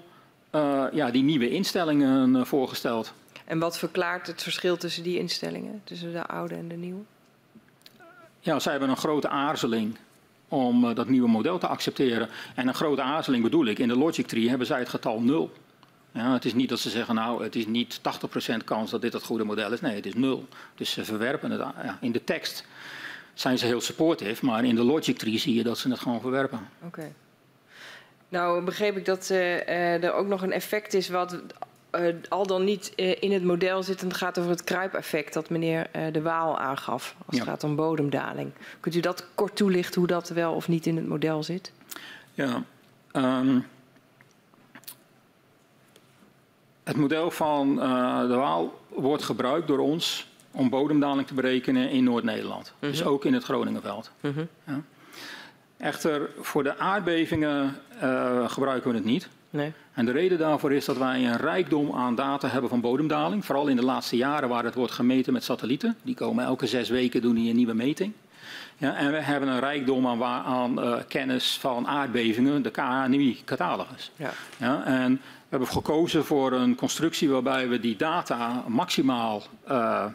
[0.51, 3.13] uh, ja, die nieuwe instellingen uh, voorgesteld.
[3.45, 7.01] En wat verklaart het verschil tussen die instellingen, tussen de oude en de nieuwe?
[8.39, 9.97] Ja, zij hebben een grote aarzeling
[10.47, 12.29] om uh, dat nieuwe model te accepteren.
[12.55, 15.51] En een grote aarzeling bedoel ik, in de logic tree hebben zij het getal 0.
[16.15, 19.13] Ja, het is niet dat ze zeggen, nou, het is niet 80% kans dat dit
[19.13, 19.81] het goede model is.
[19.81, 20.47] Nee, het is nul.
[20.75, 21.59] Dus ze verwerpen het.
[21.59, 22.65] Ja, in de tekst
[23.33, 26.21] zijn ze heel supportive, maar in de logic tree zie je dat ze het gewoon
[26.21, 26.67] verwerpen.
[26.77, 26.85] Oké.
[26.85, 27.13] Okay.
[28.29, 31.41] Nou, begreep ik dat uh, uh, er ook nog een effect is wat
[31.91, 34.01] uh, al dan niet in het model zit.
[34.01, 37.51] En het gaat over het kruipeffect dat meneer De Waal aangaf als het ja.
[37.51, 38.51] gaat om bodemdaling.
[38.79, 41.71] Kunt u dat kort toelichten hoe dat wel of niet in het model zit?
[42.33, 42.63] Ja.
[43.13, 43.65] Um,
[46.85, 52.03] Het model van uh, de Waal wordt gebruikt door ons om bodemdaling te berekenen in
[52.03, 52.65] Noord-Nederland.
[52.65, 52.89] Mm -hmm.
[52.89, 54.11] Dus ook in het Groningenveld.
[54.19, 54.47] Mm -hmm.
[54.63, 54.81] ja.
[55.77, 59.27] Echter, voor de aardbevingen uh, gebruiken we het niet.
[59.49, 59.71] Nee.
[59.93, 63.45] En de reden daarvoor is dat wij een rijkdom aan data hebben van bodemdaling.
[63.45, 65.97] Vooral in de laatste jaren waar het wordt gemeten met satellieten.
[66.03, 68.13] Die komen elke zes weken doen die een nieuwe meting.
[68.77, 74.11] Ja, en we hebben een rijkdom aan, aan uh, kennis van aardbevingen, de KNMI-catalogus.
[74.15, 74.31] Ja.
[74.57, 75.21] Ja, en
[75.55, 80.05] hebben gekozen voor een constructie waarbij we die data maximaal uh,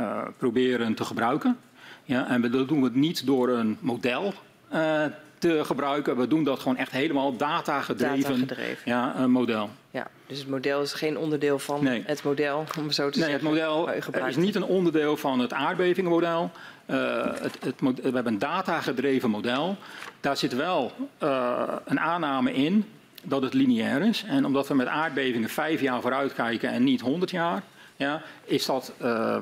[0.00, 1.58] uh, proberen te gebruiken.
[2.04, 4.34] Ja, en we doen het niet door een model
[4.72, 5.04] uh,
[5.38, 6.16] te gebruiken.
[6.16, 8.82] We doen dat gewoon echt helemaal data-gedreven data gedreven.
[8.84, 9.70] ja, een model.
[9.90, 12.02] Ja, dus het model is geen onderdeel van nee.
[12.06, 13.32] het model, om zo te nee, zeggen.
[13.32, 13.56] het
[14.04, 16.50] model is niet een onderdeel van het aardbevingenmodel.
[16.86, 19.76] Uh, het, het, we hebben een data-gedreven model.
[20.20, 20.92] Daar zit wel
[21.22, 22.84] uh, een aanname in
[23.22, 24.24] dat het lineair is.
[24.24, 27.62] En omdat we met aardbevingen vijf jaar vooruit kijken en niet honderd jaar,
[27.96, 29.36] ja, is dat uh,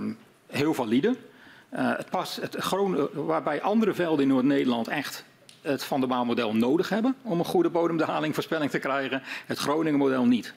[0.46, 1.08] heel valide.
[1.74, 5.24] Uh, het past, het, Groen, waarbij andere velden in Noord-Nederland echt
[5.62, 10.24] het Van der Waal-model nodig hebben om een goede bodemdaling voorspelling te krijgen, het Groningen-model
[10.24, 10.54] niet.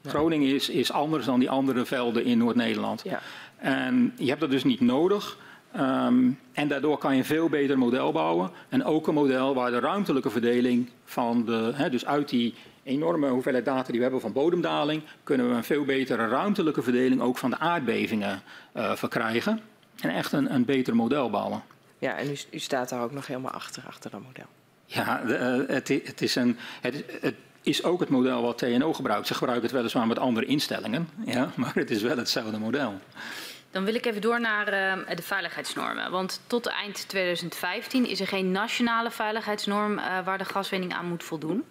[0.00, 0.10] Ja.
[0.10, 3.02] Groningen is, is anders dan die andere velden in Noord-Nederland.
[3.04, 3.20] Ja.
[3.56, 5.38] En je hebt dat dus niet nodig.
[5.72, 8.50] Ehm, en daardoor kan je een veel beter model bouwen.
[8.68, 13.64] En ook een model waar de ruimtelijke verdeling van de, dus uit die enorme hoeveelheid
[13.64, 17.50] data die we hebben van bodemdaling, kunnen we een veel betere ruimtelijke verdeling ook van
[17.50, 18.42] de aardbevingen
[18.76, 19.60] uh, verkrijgen.
[20.00, 21.62] En echt een, een beter model bouwen.
[21.98, 24.46] Ja, en u, u, staat daar ook nog helemaal achter, achter dat model.
[24.86, 28.92] Ja, de, uh, het, het, is een, het, het, is ook het model wat TNO
[28.92, 29.26] gebruikt.
[29.26, 33.00] Ze gebruiken het weliswaar met andere instellingen, ja, maar het is wel hetzelfde model.
[33.72, 36.10] Dan wil ik even door naar uh, de veiligheidsnormen.
[36.10, 41.22] Want tot eind 2015 is er geen nationale veiligheidsnorm uh, waar de gaswinning aan moet
[41.22, 41.64] voldoen.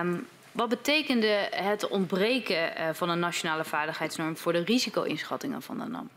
[0.00, 5.84] Um, wat betekende het ontbreken uh, van een nationale veiligheidsnorm voor de risico-inschattingen van de
[5.84, 6.08] NAM?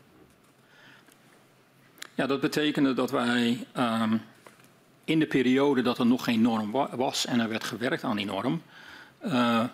[2.14, 4.22] Ja, dat betekende dat wij um,
[5.04, 8.26] in de periode dat er nog geen norm was en er werd gewerkt aan die
[8.26, 8.62] norm,
[9.24, 9.64] uh,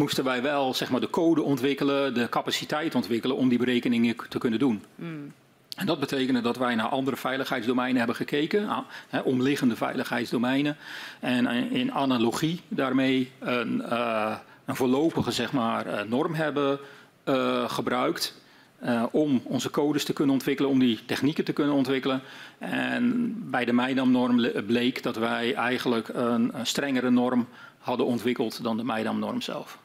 [0.00, 4.38] moesten wij wel zeg maar, de code ontwikkelen, de capaciteit ontwikkelen om die berekeningen te
[4.38, 4.84] kunnen doen.
[4.94, 5.32] Mm.
[5.76, 8.78] En dat betekende dat wij naar andere veiligheidsdomeinen hebben gekeken, ah,
[9.08, 10.76] hè, omliggende veiligheidsdomeinen.
[11.20, 16.78] En in analogie daarmee een, uh, een voorlopige zeg maar, uh, norm hebben
[17.24, 18.38] uh, gebruikt.
[19.10, 22.22] om onze codes te kunnen ontwikkelen, om die technieken te kunnen ontwikkelen.
[22.58, 27.48] En bij de Meidam-norm bleek dat wij eigenlijk een, een strengere norm
[27.78, 29.78] hadden ontwikkeld dan de Meidam-norm zelf.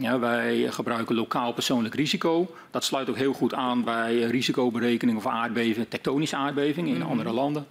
[0.00, 2.54] Ja, wij gebruiken lokaal persoonlijk risico.
[2.70, 7.32] Dat sluit ook heel goed aan bij risicoberekening of aardbevingen, tektonische aardbevingen in mm andere
[7.32, 7.66] landen.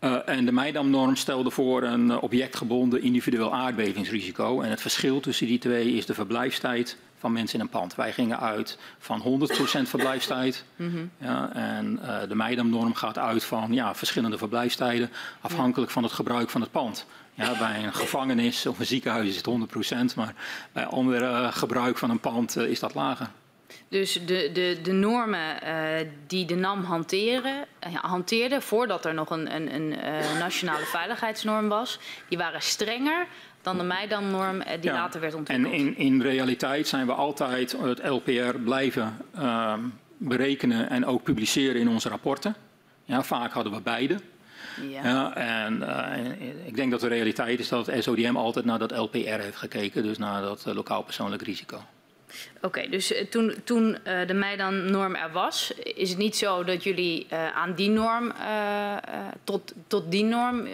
[0.00, 4.60] Uh, en de Meidam-norm stelde voor een objectgebonden individueel aardbevingsrisico.
[4.60, 7.94] En het verschil tussen die twee is de verblijfstijd van mensen in een pand.
[7.94, 10.64] Wij gingen uit van 100% verblijfstijd.
[10.76, 11.10] Mm -hmm.
[11.18, 15.10] ja, en uh, de Meidam-norm gaat uit van ja, verschillende verblijfstijden
[15.40, 17.06] afhankelijk van het gebruik van het pand.
[17.34, 19.48] Ja, bij een gevangenis of een ziekenhuis is het
[20.12, 20.34] 100%, maar
[20.72, 23.28] bij andere uh, gebruik van een pand uh, is dat lager.
[23.88, 29.54] Dus de, de, de normen uh, die de NAM hanteren, hanteerde voordat er nog een,
[29.54, 31.98] een, een nationale veiligheidsnorm was,
[32.28, 33.26] die waren strenger
[33.62, 35.72] dan de Meidam-norm die ja, later werd ontwikkeld.
[35.72, 39.16] En in, in realiteit zijn we altijd het LPR blijven
[40.16, 42.54] berekenen en ook publiceren in onze rapporten.
[43.04, 44.20] Ja, vaak hadden we beide.
[44.80, 45.08] Ja.
[45.08, 48.96] ja en uh, ik denk dat de realiteit is dat het SODM altijd naar dat
[48.96, 51.76] LPR heeft gekeken, dus naar dat uh, lokaal persoonlijk risico.
[52.56, 56.64] Oké, okay, dus uh, toen, toen uh, de Meidan-norm er was, is het niet zo
[56.64, 58.32] dat jullie aan die norm,
[59.44, 60.68] tot, tot die norm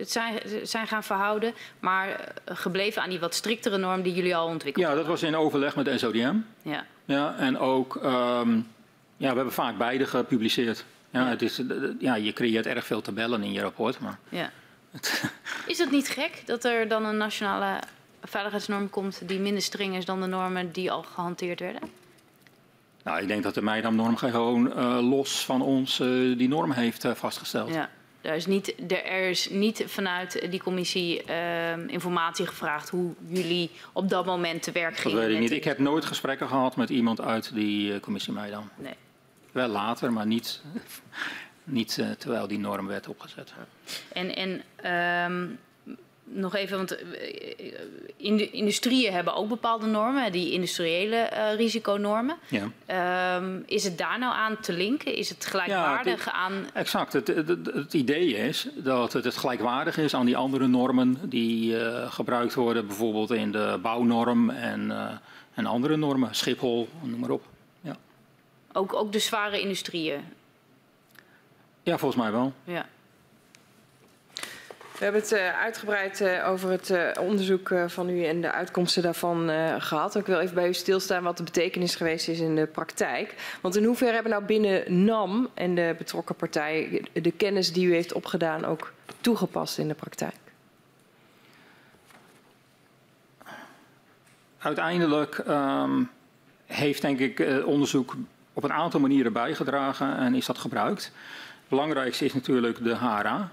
[0.00, 4.86] zijn, zijn gaan verhouden, maar gebleven aan die wat striktere norm die jullie al ontwikkeld
[4.86, 6.36] Ja, dat was in overleg met de SODM.
[6.62, 6.84] Ja.
[7.04, 8.66] ja en ook, um,
[9.16, 10.84] ja, we hebben vaak beide gepubliceerd.
[11.10, 11.62] Ja, het is,
[11.98, 14.00] ja, je creëert erg veel tabellen in je rapport.
[14.00, 14.50] Maar ja.
[15.66, 17.80] is het niet gek dat er dan een nationale
[18.22, 21.82] veiligheidsnorm komt die minder streng is dan de normen die al gehanteerd werden?
[23.04, 27.04] Nou, ik denk dat de Meidam-norm gewoon uh, los van ons uh, die norm heeft
[27.04, 27.74] uh, vastgesteld.
[27.74, 27.90] Ja.
[28.20, 31.22] Er is, niet, er is niet vanuit die commissie
[31.86, 35.16] informatie gevraagd hoe jullie op dat moment te werk gingen.
[35.16, 35.50] Dat weet ik niet.
[35.50, 38.70] Ik heb nooit gesprekken gehad met iemand uit die commissie Meidam.
[38.76, 38.94] Nee.
[39.52, 40.62] Wel later, maar niet,
[41.64, 43.52] niet uh, terwijl die norm werd opgezet.
[44.12, 44.62] En, en
[45.32, 45.58] um,
[46.24, 47.08] nog even, want uh,
[48.16, 52.36] in de industrieën hebben ook bepaalde normen, die industriële uh, risiconormen.
[52.48, 53.36] Ja.
[53.36, 55.14] Um, is het daar nou aan te linken?
[55.14, 56.66] Is het gelijkwaardig ja, aan.
[56.74, 57.12] Exact.
[57.12, 61.76] Het, het, het, idee is dat het, het gelijkwaardig is aan die andere normen die
[62.08, 64.92] gebruikt worden, bijvoorbeeld in de bouwnorm en,
[65.54, 67.47] en andere normen, Schiphol, noem maar op.
[68.78, 70.20] Ook, ook de zware industrieën?
[71.82, 72.52] Ja, volgens mij wel.
[72.64, 72.86] Ja.
[74.98, 79.02] We hebben het uh, uitgebreid uh, over het uh, onderzoek van u en de uitkomsten
[79.02, 79.50] daarvan
[79.80, 80.16] gehad.
[80.16, 83.34] Ik wil even bij u stilstaan wat de betekenis geweest is in de praktijk.
[83.60, 87.92] Want in hoeverre hebben nou binnen NAM en de betrokken partij de kennis die u
[87.94, 90.34] heeft opgedaan ook toegepast in de praktijk?
[94.58, 96.10] Uiteindelijk um,
[96.66, 98.14] heeft denk ik onderzoek
[98.58, 101.04] op een aantal manieren bijgedragen en is dat gebruikt.
[101.04, 103.50] Het belangrijkste is natuurlijk de HRA.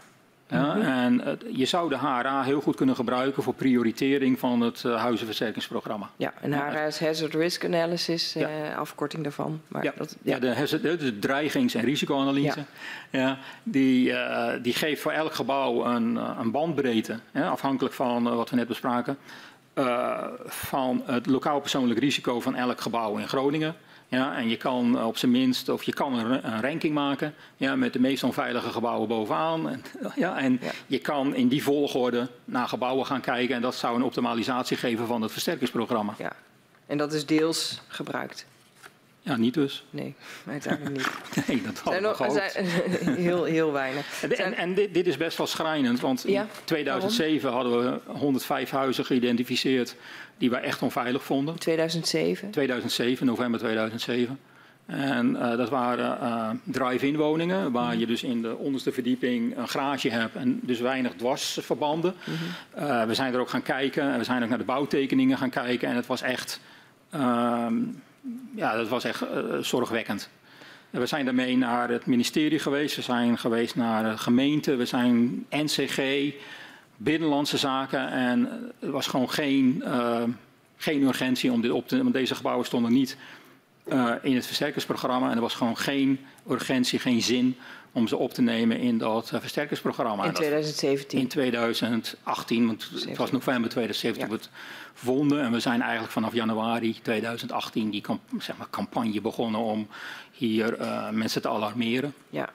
[0.47, 0.81] Ja, mhm.
[0.81, 5.01] En uh, je zou de HRA heel goed kunnen gebruiken voor prioritering van het uh,
[5.01, 6.09] huizenversterkingsprogramma.
[6.15, 8.49] Ja, en HRA is Hazard Risk Analysis, ja.
[8.49, 9.61] uh, afkorting daarvan.
[9.67, 10.33] Maar ja, dat, ja.
[10.33, 12.65] ja de, hazard, de dreigings- en risicoanalyse.
[13.09, 13.37] Ja.
[13.63, 14.13] die,
[14.61, 19.17] die geeft voor elk gebouw een, een bandbreedte, afhankelijk van wat we net bespraken,
[20.45, 23.75] van het lokaal persoonlijk risico van elk gebouw in Groningen.
[24.07, 27.75] Ja, en je kan op zijn minst, of je kan een, een ranking maken ja,
[27.75, 29.69] met de meest onveilige gebouwen bovenaan.
[29.69, 29.83] En,
[30.15, 30.71] ja, en ja.
[30.87, 35.07] je kan in die volgorde naar gebouwen gaan kijken en dat zou een optimalisatie geven
[35.07, 36.13] van het versterkingsprogramma.
[36.17, 36.35] Ja,
[36.85, 38.45] en dat is deels gebruikt.
[39.25, 39.83] Ja, niet dus.
[39.89, 40.15] Nee,
[40.47, 41.09] uiteindelijk niet.
[41.47, 42.65] Nee, dat hadden we nog, zijn,
[43.27, 44.23] heel, heel weinig.
[44.23, 47.99] En, en, en dit, dit is best wel schrijnend, want Ja, in 2007 hadden we
[48.11, 49.95] 105 huizen geïdentificeerd
[50.37, 51.59] die wij echt onveilig vonden.
[51.59, 52.51] 2007.
[52.51, 54.39] 2007, november 2007.
[54.85, 59.67] En eh, dat waren eh, drive-in woningen, waar je dus in de onderste verdieping een
[59.67, 62.13] garage hebt en dus weinig dwarsverbanden.
[62.73, 65.49] Eh, we zijn er ook gaan kijken en we zijn ook naar de bouwtekeningen gaan
[65.49, 66.59] kijken en het was echt,
[67.09, 67.73] ehm,
[68.55, 69.23] ja, dat was echt
[69.61, 70.29] zorgwekkend.
[70.91, 74.85] En we zijn daarmee naar het ministerie geweest, we zijn geweest naar de gemeente, we
[74.85, 76.33] zijn NCG,
[76.97, 78.49] Binnenlandse Zaken en
[78.79, 80.23] er was gewoon geen, eh,
[80.77, 82.11] geen urgentie om dit op te nemen.
[82.11, 83.17] Deze gebouwen stonden niet
[83.85, 86.19] eh, in het versterkersprogramma en er was gewoon geen
[86.49, 87.57] urgentie, geen zin
[87.91, 90.13] om ze op te nemen in dat eh, versterkersprogramma.
[90.23, 91.19] In En dat- 2017.
[91.19, 94.29] in 2018, want het was november 2017 Ja.
[94.31, 94.61] dat we het
[94.93, 95.41] vonden.
[95.41, 98.03] En we zijn eigenlijk vanaf januari 2018 die
[98.39, 99.87] zeg maar, campagne begonnen om
[100.31, 100.77] hier
[101.11, 102.13] mensen te alarmeren.
[102.29, 102.49] Ja.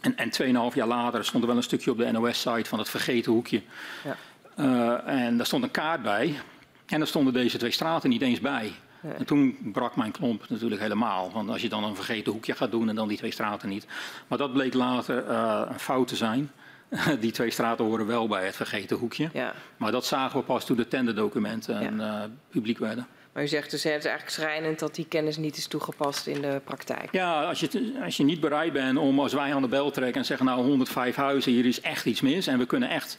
[0.00, 0.30] En, en
[0.70, 3.62] 2,5 jaar later stond er wel een stukje op de NOS-site van het vergeten hoekje.
[4.04, 4.16] Ja.
[4.54, 6.40] Eh, en daar stond een kaart bij.
[6.86, 8.72] En daar stonden deze twee straten niet eens bij.
[9.00, 9.12] Nee.
[9.12, 11.30] En toen brak mijn klomp natuurlijk helemaal.
[11.32, 13.86] Want als je dan een vergeten hoekje gaat doen en dan die twee straten niet.
[14.26, 16.50] Maar dat bleek later eh, een fout te zijn.
[17.20, 19.30] die twee straten horen wel bij het vergeten hoekje.
[19.32, 19.54] ja.
[19.76, 23.06] Maar dat zagen we pas toen de tenderdocumenten eh, publiek werden.
[23.38, 26.26] Maar u zegt dus, hè, het is eigenlijk schrijnend dat die kennis niet is toegepast
[26.26, 27.08] in de praktijk.
[27.12, 30.20] Ja, als je, als je niet bereid bent om als wij aan de bel trekken
[30.20, 32.46] en zeggen nou 105 huizen, hier is echt iets mis.
[32.46, 33.18] En we kunnen echt,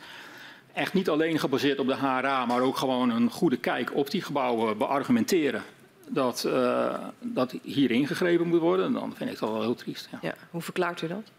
[0.74, 4.22] echt niet alleen gebaseerd op de HRA, maar ook gewoon een goede kijk op die
[4.22, 5.64] gebouwen beargumenteren.
[6.08, 10.08] Dat, eh, dat hier ingegrepen moet worden, dan vind ik dat wel heel triest.
[10.12, 10.20] Ja.
[10.22, 10.34] Ja.
[10.52, 11.32] Hoe verklaart u dat?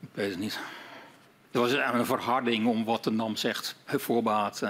[0.00, 0.58] Ik weet het niet.
[1.50, 4.62] Er was een verharding om wat de NAM zegt, voorbaat.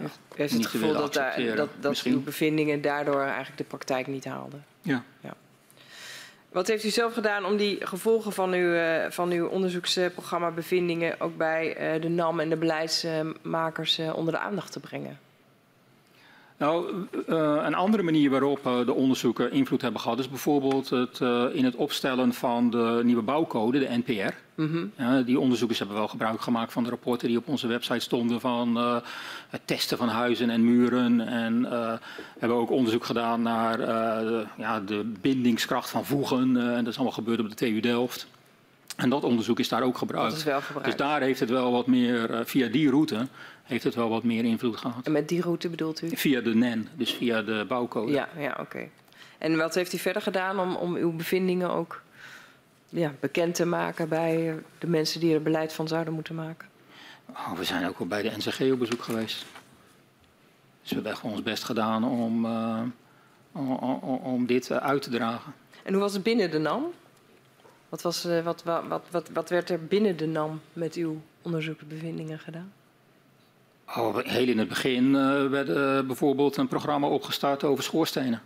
[0.00, 0.06] U
[0.36, 4.24] heeft het gevoel willen dat, daar, dat, dat uw bevindingen daardoor eigenlijk de praktijk niet
[4.24, 4.64] haalden.
[4.82, 5.04] Ja.
[6.54, 11.20] Wat heeft u zelf gedaan om die gevolgen van uw, eh, van uw onderzoeksprogramma bevindingen
[11.20, 15.18] ook bij eh, de NAM en de beleidsmakers eh, onder de aandacht te brengen?
[16.56, 21.20] Nou, eh, een andere manier waarop eh, de onderzoeken invloed hebben gehad is bijvoorbeeld het,
[21.20, 24.34] eh, in het opstellen van de nieuwe bouwcode, de NPR.
[24.54, 25.24] Mhm.
[25.24, 28.76] Die onderzoekers hebben wel gebruik gemaakt van de rapporten die op onze website stonden van
[29.48, 31.20] het testen van huizen en muren.
[31.20, 31.66] En
[32.38, 36.56] hebben ook onderzoek gedaan naar de, ja, de bindingskracht van voegen.
[36.56, 38.26] en dat is allemaal gebeurd op de TU Delft.
[38.96, 40.30] En dat onderzoek is daar ook gebruikt.
[40.30, 43.26] Dat is wel Dus daar heeft het wel wat meer, via die route,
[43.64, 45.06] heeft het wel wat meer invloed gehad.
[45.06, 46.16] En met die route bedoelt u?
[46.16, 48.12] Via de NEN, dus via de bouwcode.
[48.12, 48.88] Ja, ja oké.
[49.38, 52.02] En wat heeft u verder gedaan om, om uw bevindingen ook
[52.88, 56.68] ja, bekend te maken bij de mensen die er beleid van zouden moeten maken?
[57.28, 59.44] Oh, we zijn ook wel bij de NCG op bezoek geweest.
[60.80, 62.82] Dus we hebben echt ons best gedaan om, eh,
[63.52, 65.54] om, om, om dit eh, uit te dragen.
[65.82, 66.84] En hoe was het binnen de NAM?
[67.88, 72.38] Wat, was, eh, wat, wat, wat, wat, werd er binnen de NAM met uw onderzoeksbevindingen
[72.38, 72.72] gedaan?
[73.86, 78.42] Heel in het begin eh, werd eh, bijvoorbeeld een programma opgestart over schoorstenen.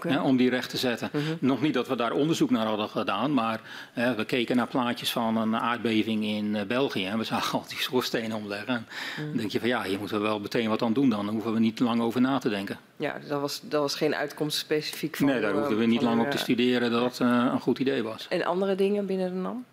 [0.00, 1.10] Hè, om die recht te zetten.
[1.12, 1.22] Mhm.
[1.40, 3.60] Nog niet dat we daar onderzoek naar hadden gedaan, maar
[3.92, 7.06] hè, we keken naar plaatjes van een aardbeving in eh, België.
[7.06, 8.74] En we zagen al die schoorstenen omleggen.
[8.74, 8.86] En
[9.16, 9.26] Mhm.
[9.28, 11.24] dan denk je van ja, hier moeten we wel meteen wat aan doen dan.
[11.24, 12.78] Dan hoeven we niet lang over na te denken.
[12.96, 16.20] Ja, dat was, dat was geen uitkomst specifiek van nee, daar hoefden we niet lang
[16.20, 18.26] op te studeren dat eh, een goed idee was.
[18.28, 19.64] En andere dingen binnen de NAM?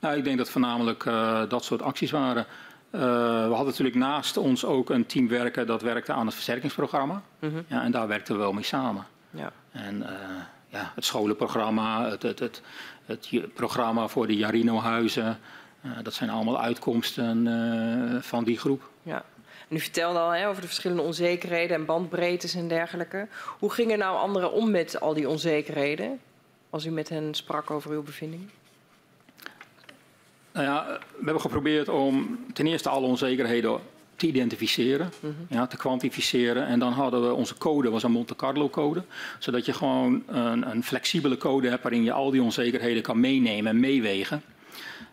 [0.00, 1.04] Nou, ik denk dat voornamelijk
[1.48, 2.46] dat soort acties waren.
[2.96, 3.02] Eh,
[3.46, 7.22] we hadden natuurlijk naast ons ook een team werken dat werkte aan het versterkingsprogramma.
[7.38, 7.62] Mhm.
[7.66, 9.06] Ja, en daar werkten we wel mee samen.
[9.30, 9.52] Ja.
[9.72, 10.18] En eh,
[10.68, 12.62] ja, het scholenprogramma, het, het, het,
[13.06, 15.38] het programma voor de Jarino-huizen,
[15.80, 17.46] eh, dat zijn allemaal uitkomsten
[18.22, 18.88] van die groep.
[19.02, 19.24] ja.
[19.68, 23.28] En u vertelde al hè, over de verschillende onzekerheden en bandbreedtes en dergelijke.
[23.58, 26.20] Hoe gingen nou anderen om met al die onzekerheden?
[26.70, 28.50] Als u met hen sprak over uw bevindingen?
[30.56, 30.86] Nou ja,
[31.18, 33.80] we hebben geprobeerd om ten eerste alle onzekerheden
[34.16, 35.10] te identificeren,
[35.48, 36.66] ja, te kwantificeren.
[36.66, 39.02] En dan hadden we onze code, was een Monte Carlo code.
[39.38, 43.70] Zodat je gewoon een, een flexibele code hebt waarin je al die onzekerheden kan meenemen
[43.70, 44.42] en meewegen.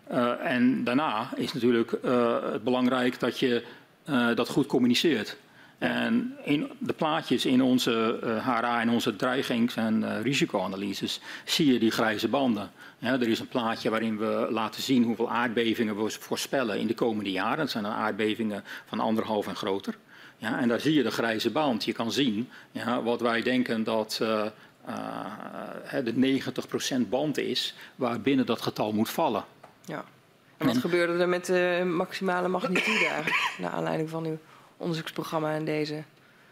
[0.07, 3.64] Eh, en daarna is natuurlijk eh, het belangrijk dat je
[4.06, 5.38] eh, dat goed communiceert.
[5.78, 11.91] En in de plaatjes in onze HRA en onze dreigings- en risicoanalyses zie je die
[11.91, 12.72] grijze banden.
[13.03, 17.31] Er is een plaatje waarin we laten zien hoeveel aardbevingen we voorspellen in de komende
[17.31, 17.57] jaren.
[17.57, 19.97] Dat zijn dan aardbevingen van anderhalf en groter.
[20.38, 21.84] Ja, en daar zie je de grijze band.
[21.85, 24.45] Je kan zien ja, wat wij denken dat eh,
[24.85, 26.41] eh, de
[27.05, 29.43] 90% band is waarbinnen dat getal moet vallen.
[29.85, 30.03] Ja.
[30.57, 33.55] En wat En- gebeurde er met de maximale magnitude eigenlijk?
[33.57, 34.38] Naar aanleiding van uw
[34.77, 36.03] onderzoeksprogramma en deze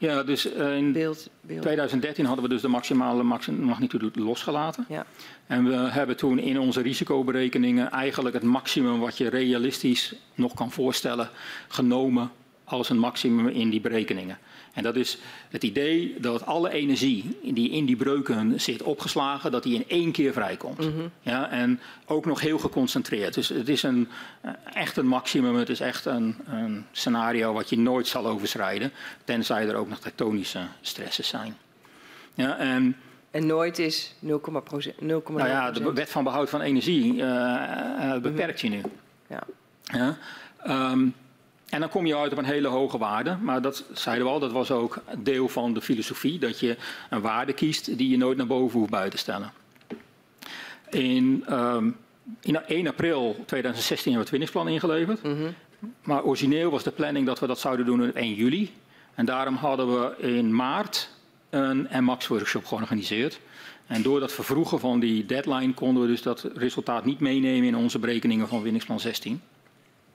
[0.01, 1.61] Ja, dus uh, in beeld, beeld.
[1.61, 3.23] 2013 hadden we dus de maximale
[3.57, 4.85] magnitude losgelaten.
[4.89, 5.05] Ja.
[5.47, 10.71] En we hebben toen in onze risicoberekeningen eigenlijk het maximum wat je realistisch nog kan
[10.71, 11.29] voorstellen
[11.67, 12.31] genomen
[12.63, 14.37] als een maximum in die berekeningen.
[14.73, 15.17] En dat is
[15.49, 20.11] het idee dat alle energie die in die breuken zit opgeslagen, dat die in één
[20.11, 20.77] keer vrijkomt.
[20.77, 21.07] Mhm.
[21.21, 23.33] ja, en ook nog heel geconcentreerd.
[23.33, 24.07] Dus het is een,
[24.41, 28.91] eh, echt een maximum, het is echt een, een scenario wat je nooit zal overschrijden,
[29.23, 31.57] tenzij er ook nog tektonische stresses zijn.
[32.33, 32.95] Ja, en,
[33.31, 34.27] en nooit is 0,0
[34.99, 38.81] Nou ja, de wet van behoud van energie uh, uh, beperkt je nu.
[39.27, 39.43] Ja.
[39.83, 40.17] ja
[40.91, 41.13] um,
[41.71, 43.37] en dan kom je uit op een hele hoge waarde.
[43.41, 46.39] Maar dat zeiden we al, dat was ook deel van de filosofie.
[46.39, 46.77] Dat je
[47.09, 49.51] een waarde kiest die je nooit naar boven hoeft buiten te stellen.
[50.89, 51.97] In, um,
[52.41, 55.23] in 1 april 2016 hebben we het winningsplan ingeleverd.
[55.23, 55.55] Mm -hmm.
[56.03, 58.73] Maar origineel was de planning dat we dat zouden doen op 1 juli.
[59.15, 61.09] En daarom hadden we in maart
[61.49, 63.39] een MAX-workshop georganiseerd.
[63.87, 67.75] En door dat vervroegen van die deadline konden we dus dat resultaat niet meenemen in
[67.75, 69.41] onze berekeningen van winningsplan 16.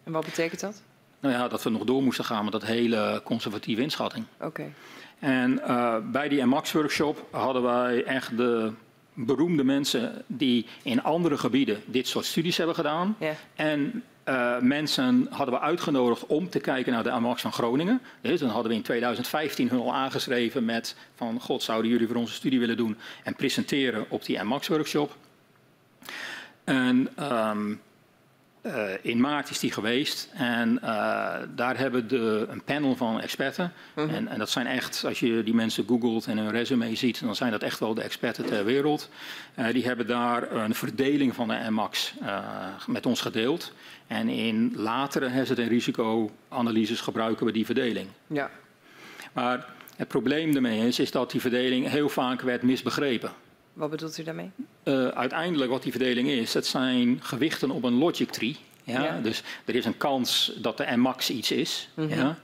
[0.04, 0.82] En wat betekent dat?
[1.20, 4.24] Nou ja, dat we nog door moesten gaan met dat hele conservatieve inschatting.
[4.40, 4.72] Oké.
[5.18, 8.72] En uh, bij die MAX-workshop hadden wij echt de
[9.14, 13.16] beroemde mensen die in andere gebieden dit soort studies hebben gedaan.
[13.18, 13.32] Ja.
[13.54, 18.00] En uh, mensen hadden we uitgenodigd om te kijken naar de AMAX van Groningen.
[18.20, 22.16] Dus dan hadden we in 2015 hun al aangeschreven met van god zouden jullie voor
[22.16, 25.16] onze studie willen doen en presenteren op die MAX-workshop.
[26.64, 27.80] En um,
[28.66, 33.72] uh, in maart is die geweest en uh, daar hebben de, een panel van experten.
[33.94, 34.04] Mhm.
[34.04, 34.16] Mm -hmm.
[34.16, 37.36] en, en, dat zijn echt, als je die mensen googelt en hun resume ziet, dan
[37.36, 39.10] zijn dat echt wel de experten ter wereld.
[39.58, 42.14] Uh, die hebben daar een verdeling van de MAX
[42.86, 43.72] met ons gedeeld.
[44.06, 48.08] En in latere hazard- en risicoanalyses gebruiken we die verdeling.
[48.26, 48.50] Ja.
[49.32, 49.66] Maar
[49.96, 53.30] het probleem daarmee is, is dat die verdeling heel vaak werd misbegrepen.
[53.76, 54.50] Wat bedoelt u daarmee?
[54.84, 58.56] Uh, uiteindelijk wat die verdeling is, het zijn gewichten op een logic tree.
[58.84, 59.02] Ja?
[59.02, 59.20] Ja.
[59.20, 61.88] Dus er is een kans dat de max iets is.
[61.94, 62.08] Mhm.
[62.08, 62.38] ja?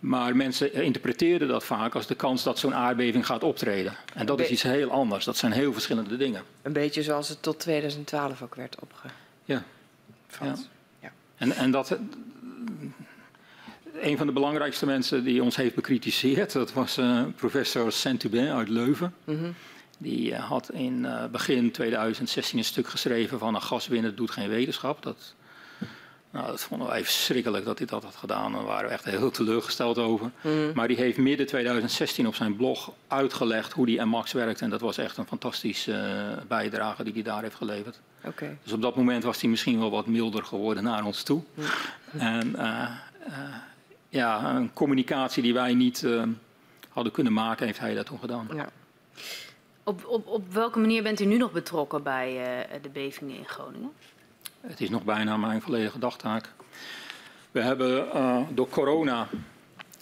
[0.00, 3.94] Maar mensen interpreteren dat vaak als de kans dat zo'n aardbeving gaat optreden.
[4.14, 5.24] En dat is iets heel anders.
[5.24, 6.42] Dat zijn heel verschillende dingen.
[6.62, 9.12] Een beetje zoals het tot 2012 ook werd opgevat.
[9.44, 9.64] Ja.
[11.36, 11.98] En, en dat,
[14.00, 18.68] een van de belangrijkste mensen die ons heeft bekritiseerd, dat was uh, professor Saint-Hubert uit
[18.68, 19.14] Leuven.
[19.24, 19.50] Mhm.
[19.98, 24.48] Die uh, had in uh, begin 2016 een stuk geschreven van een gaswinnen doet geen
[24.48, 25.02] wetenschap.
[25.02, 25.34] Dat,
[26.30, 28.52] nou, dat vonden wij verschrikkelijk dat hij dat had gedaan.
[28.52, 30.30] Daar waren we echt heel teleurgesteld over.
[30.40, 30.72] Mhm.
[30.74, 34.60] Maar die heeft midden 2016 op zijn blog uitgelegd hoe die MAX werkt.
[34.60, 38.00] En dat was echt een fantastische uh, bijdrage die hij daar heeft geleverd.
[38.24, 38.56] Oké.
[38.62, 41.42] Dus op dat moment was hij misschien wel wat milder geworden naar ons toe.
[42.18, 42.90] En uh,
[44.08, 46.06] ja, een communicatie die wij niet
[46.88, 48.48] hadden kunnen maken, heeft hij dat toen gedaan.
[48.54, 48.68] Ja.
[49.88, 53.44] Op, op, op welke manier bent u nu nog betrokken bij uh, de bevingen in
[53.44, 53.92] Groningen?
[54.60, 56.52] Het is nog bijna mijn volledige dagtaak.
[57.50, 59.28] We hebben uh, door corona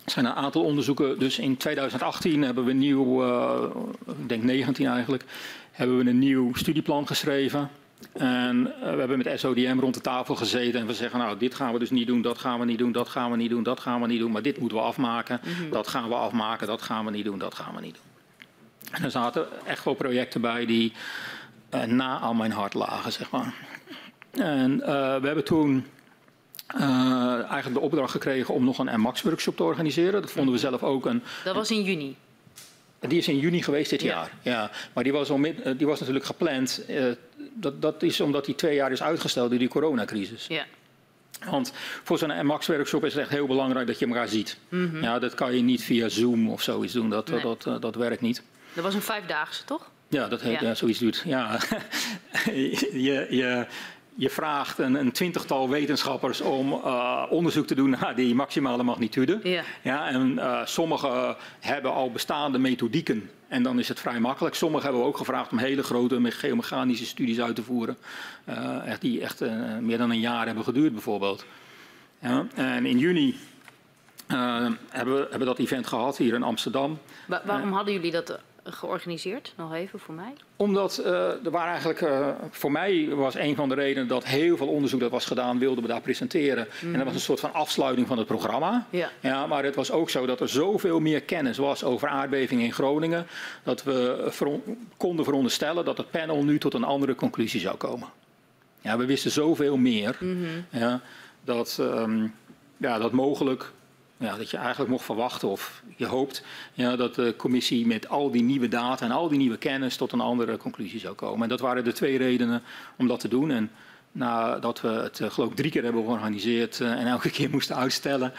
[0.05, 1.19] zijn een aantal onderzoeken.
[1.19, 3.63] Dus in 2018 hebben we een nieuw, uh,
[4.07, 5.25] ik denk 19 eigenlijk,
[5.73, 7.71] hebben we een nieuw studieplan geschreven.
[8.13, 11.73] En we hebben met SODM rond de tafel gezeten en we zeggen, nou, dit gaan
[11.73, 13.81] we dus niet doen, dat gaan we niet doen, dat gaan we niet doen, dat
[13.81, 15.71] gaan we niet doen, maar dit moeten we afmaken, mm -hmm.
[15.71, 18.14] dat gaan we afmaken, dat gaan we niet doen, dat gaan we niet doen.
[18.91, 20.93] En er zaten echt wel projecten bij die
[21.75, 23.55] uh, na aan mijn hart lagen, zeg maar.
[24.31, 24.87] En uh,
[25.21, 25.87] we hebben toen
[26.77, 26.83] uh,
[27.35, 30.23] eigenlijk de opdracht gekregen om nog een MAX-workshop te organiseren.
[30.23, 31.23] Dat vonden we zelf ook een...
[31.45, 32.17] Dat was in juni?
[33.01, 34.09] Die is in juni geweest dit Ja.
[34.09, 34.31] jaar.
[34.43, 34.71] Ja.
[34.93, 36.85] Maar die was, al mid, die was natuurlijk gepland.
[36.89, 37.05] Uh,
[37.55, 40.47] dat, dat is omdat die twee jaar is uitgesteld door die coronacrisis.
[40.47, 40.65] Ja.
[41.51, 44.59] Want voor zo'n MAX-workshop is het echt heel belangrijk dat je elkaar ziet.
[44.69, 45.03] Mhm.
[45.03, 47.11] Ja, dat kan je niet via Zoom of zoiets doen.
[47.11, 47.41] Dat, Nee.
[47.41, 48.43] dat, dat, dat werkt niet.
[48.75, 49.91] Dat was een vijfdaagse, toch?
[50.09, 50.67] Ja, dat heet, Ja.
[50.69, 50.75] ja.
[50.75, 51.23] zoiets doet.
[51.27, 51.59] Ja.
[52.45, 53.67] je, je,
[54.15, 59.41] je vraagt een, een twintigtal wetenschappers om uh, onderzoek te doen naar die maximale magnitude.
[59.43, 59.63] Ja.
[59.83, 64.55] Ja, en uh, sommigen hebben al bestaande methodieken en dan is het vrij makkelijk.
[64.55, 67.97] Sommigen hebben we ook gevraagd om hele grote me- geomechanische studies uit te voeren.
[68.49, 69.41] Uh, echt, die echt
[69.81, 71.45] meer dan een jaar hebben geduurd bijvoorbeeld.
[72.21, 73.37] Ja, en in juni
[74.89, 76.99] hebben we hebben dat event gehad hier in Amsterdam.
[77.27, 79.53] Wa- waarom hadden jullie dat eh, georganiseerd?
[79.57, 80.33] Nog even voor mij.
[80.57, 84.57] Omdat uh, er waren eigenlijk, uh, voor mij was een van de redenen dat heel
[84.57, 86.69] veel onderzoek dat was gedaan, wilden we daar presenteren.
[86.81, 86.93] Mm.
[86.93, 88.87] En dat was een soort van afsluiting van het programma.
[88.91, 89.11] Ja.
[89.21, 92.73] Ja, maar het was ook zo dat er zoveel meer kennis was over aardbevingen in
[92.73, 93.27] Groningen,
[93.63, 94.31] dat we
[94.97, 98.09] konden veronderstellen dat het panel nu tot een andere conclusie zou komen.
[98.81, 100.81] Ja, we wisten zoveel meer Mm -hmm.
[100.81, 101.01] ja,
[101.45, 102.35] dat, um,
[102.77, 103.73] ja, dat mogelijk
[104.25, 106.43] ja, dat je eigenlijk mocht verwachten of je hoopt
[106.73, 110.13] ja, dat de commissie met al die nieuwe data en al die nieuwe kennis tot
[110.13, 111.43] een andere conclusie zou komen.
[111.43, 112.63] En dat waren de twee redenen
[112.97, 113.51] om dat te doen.
[113.51, 113.71] En
[114.13, 117.77] nadat we het uh, geloof ik drie keer hebben georganiseerd uh, en elke keer moesten
[117.77, 118.33] uitstellen,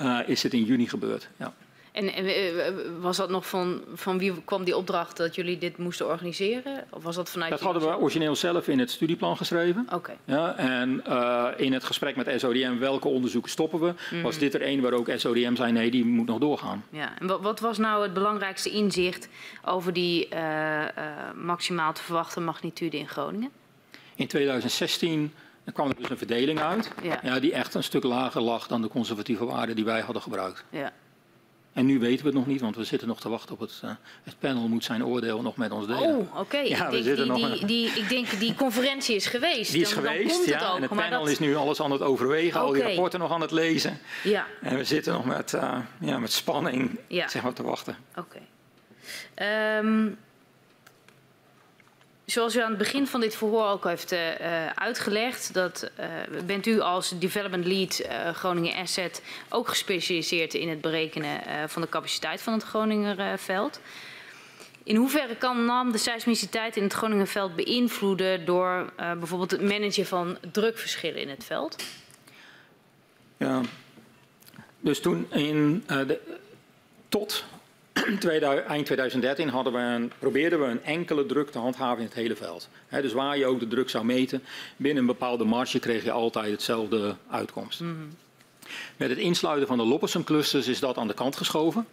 [0.00, 1.28] uh, is het in juni gebeurd.
[1.36, 1.54] Ja.
[1.98, 6.06] En, en was dat nog van, van wie kwam die opdracht dat jullie dit moesten
[6.06, 6.84] organiseren?
[6.90, 9.82] Of was dat vanuit dat hadden we origineel zelf in het studieplan geschreven.
[9.86, 9.94] Oké.
[9.94, 10.16] Okay.
[10.24, 14.22] Ja, en uh, in het gesprek met SODM, welke onderzoeken stoppen we, mm.
[14.22, 16.84] was dit er één waar ook SODM zei nee, die moet nog doorgaan.
[16.90, 19.28] Ja, en wat, wat was nou het belangrijkste inzicht
[19.64, 20.86] over die uh, uh,
[21.34, 23.50] maximaal te verwachten magnitude in Groningen?
[24.14, 25.32] In 2016
[25.72, 27.20] kwam er dus een verdeling uit, ja.
[27.22, 30.64] Ja, die echt een stuk lager lag dan de conservatieve waarden die wij hadden gebruikt.
[30.70, 30.92] Ja.
[31.78, 33.80] En nu weten we het nog niet, want we zitten nog te wachten op het,
[33.84, 33.90] uh,
[34.22, 36.16] het panel moet zijn oordeel nog met ons delen.
[36.16, 36.40] Oh, oké.
[36.40, 36.68] Okay.
[36.68, 39.72] Ja, ik, die, die, die, ik denk die conferentie is geweest.
[39.72, 40.58] Die is dan, geweest, dan komt ja.
[40.58, 41.28] Het ook, en het panel dat...
[41.28, 42.66] is nu alles aan het overwegen, okay.
[42.66, 43.98] al die rapporten nog aan het lezen.
[44.22, 44.46] Ja.
[44.60, 47.28] En we zitten nog met, uh, ja, met spanning ja.
[47.28, 47.96] zeg maar, te wachten.
[48.16, 48.38] Oké.
[49.34, 49.78] Okay.
[49.78, 50.18] Um,
[52.30, 56.06] Zoals u aan het begin van dit verhoor ook heeft uh, uitgelegd, dat, uh,
[56.46, 58.02] bent u als development lead
[58.34, 63.80] Groningen Asset ook gespecialiseerd in het berekenen van de capaciteit van het Groningerveld.
[64.82, 70.38] In hoeverre kan NAM de seismiciteit in het Groningerveld beïnvloeden door bijvoorbeeld het managen van
[70.52, 71.84] drukverschillen in het veld?
[73.36, 73.60] Ja,
[74.80, 76.20] dus toen in de,
[77.08, 77.44] tot
[78.66, 82.36] eind 2013 hadden we een, probeerden we een enkele druk te handhaven in het hele
[82.36, 82.68] veld.
[82.86, 84.42] He, dus waar je ook de druk zou meten,
[84.76, 87.80] binnen een bepaalde marge kreeg je altijd hetzelfde uitkomst.
[87.80, 88.08] Mm -hmm.
[88.96, 91.86] Met het insluiten van de Loppersum clusters is dat aan de kant geschoven.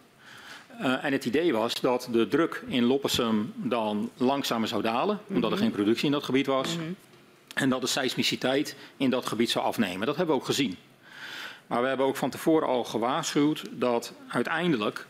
[0.80, 5.36] Uh, en het idee was dat de druk in Loppersum dan langzamer zou dalen, omdat
[5.36, 5.52] mm -hmm.
[5.52, 6.76] er geen productie in dat gebied was.
[6.76, 6.96] Mm -hmm.
[7.54, 10.06] En dat de seismiciteit in dat gebied zou afnemen.
[10.06, 10.76] Dat hebben we ook gezien.
[11.66, 15.06] Maar we hebben ook van tevoren al gewaarschuwd dat uiteindelijk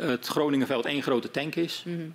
[0.00, 1.82] het Groningenveld één grote tank is.
[1.86, 2.14] Mm -hmm.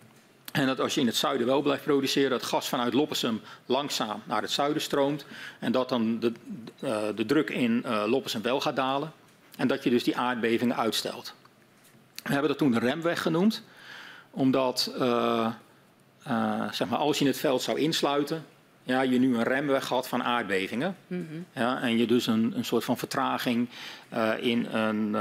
[0.53, 4.21] En dat als je in het zuiden wel blijft produceren, dat gas vanuit Loppersum langzaam
[4.23, 5.25] naar het zuiden stroomt.
[5.59, 6.31] En dat dan de,
[6.83, 9.11] uh, de druk in uh, Loppersum wel gaat dalen.
[9.57, 11.33] En dat je dus die aardbevingen uitstelt.
[12.23, 13.63] We hebben dat toen de remweg genoemd.
[14.31, 15.51] Omdat uh,
[16.71, 18.45] zeg maar, als je het veld zou insluiten,
[18.83, 20.97] ja, je nu een remweg had van aardbevingen.
[21.07, 21.45] Mm -hmm.
[21.63, 23.69] ja, en je dus een, een soort van vertraging
[24.39, 25.15] in een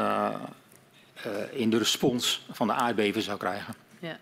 [1.50, 3.74] in de respons van de aardbeving zou krijgen.
[3.98, 4.18] Ja.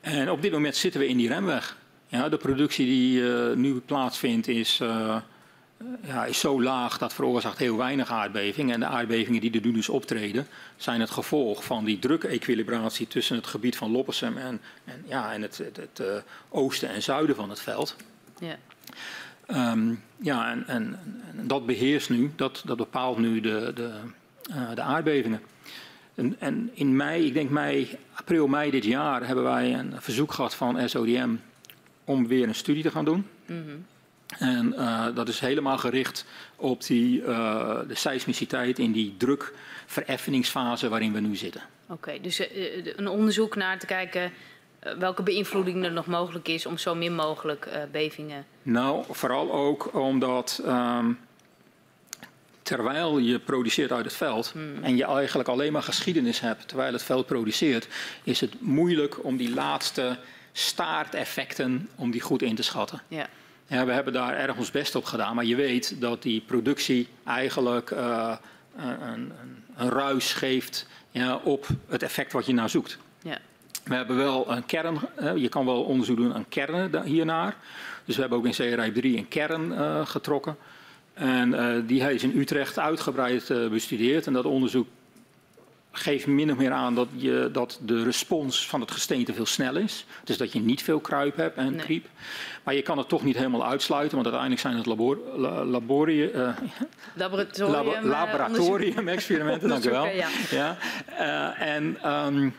[0.00, 1.76] En op dit moment zitten we in die remweg.
[2.08, 5.16] Ja, de productie die uh, nu plaatsvindt is, uh,
[6.02, 8.74] ja, is zo laag dat veroorzaakt heel weinig aardbevingen.
[8.74, 10.46] En de aardbevingen die er nu dus optreden
[10.76, 15.42] zijn het gevolg van die drukequilibratie tussen het gebied van Loppersum en, en, ja, en
[15.42, 16.06] het, het, het uh,
[16.48, 17.96] oosten en zuiden van het veld.
[18.38, 18.56] Ja.
[19.72, 20.98] Um, ja, en, en,
[21.36, 23.92] en, dat beheerst nu, dat, dat bepaalt nu de, de,
[24.74, 25.40] de aardbevingen.
[26.14, 30.32] En, en, in mei, ik denk mei, april, mei dit jaar, hebben wij een verzoek
[30.32, 31.34] gehad van SODM
[32.04, 33.26] om weer een studie te gaan doen.
[33.46, 33.86] Mm -hmm.
[34.38, 36.24] En uh, dat is helemaal gericht
[36.56, 41.62] op die, uh, de seismiciteit in die drukvereffeningsfase waarin we nu zitten.
[41.82, 42.46] Oké, okay, dus uh,
[42.96, 44.32] een onderzoek naar te kijken
[44.98, 48.46] welke beïnvloeding er nog mogelijk is om zo min mogelijk bevingen.
[48.62, 50.62] Nou, vooral ook omdat.
[50.66, 51.18] Um,
[52.76, 54.82] terwijl je produceert uit het veld hmm.
[54.82, 57.88] en je eigenlijk alleen maar geschiedenis hebt terwijl het veld produceert,
[58.22, 60.18] is het moeilijk om die laatste
[60.52, 63.02] staarteffecten om die goed in te schatten.
[63.08, 63.28] Ja.
[63.66, 67.08] Ja, we hebben daar erg ons best op gedaan, maar je weet dat die productie
[67.24, 68.36] eigenlijk uh,
[68.76, 69.32] een, een,
[69.76, 72.98] een, ruis geeft ja, op het effect wat je naar zoekt.
[73.22, 73.38] Ja.
[73.84, 77.56] We hebben wel een kern, uh, je kan wel onderzoek doen aan kernen hiernaar.
[78.04, 80.56] Dus we hebben ook in CRI 3 een kern uh, getrokken.
[81.14, 84.26] En uh, die is in Utrecht uitgebreid uh, bestudeerd.
[84.26, 84.86] En dat onderzoek
[85.92, 89.76] geeft min of meer aan dat, je, dat de respons van het gesteente veel snel
[89.76, 90.06] is.
[90.24, 91.84] Dus dat je niet veel kruip hebt en Nee.
[91.84, 92.06] kriep.
[92.62, 96.32] Maar je kan het toch niet helemaal uitsluiten, want uiteindelijk zijn het labor, la, laborie,
[96.32, 96.48] uh,
[97.14, 100.06] Laboratorium, labo, eh, laboratorium-experimenten, dank u wel.
[100.50, 100.76] Ja.
[101.10, 102.54] Uh, en um,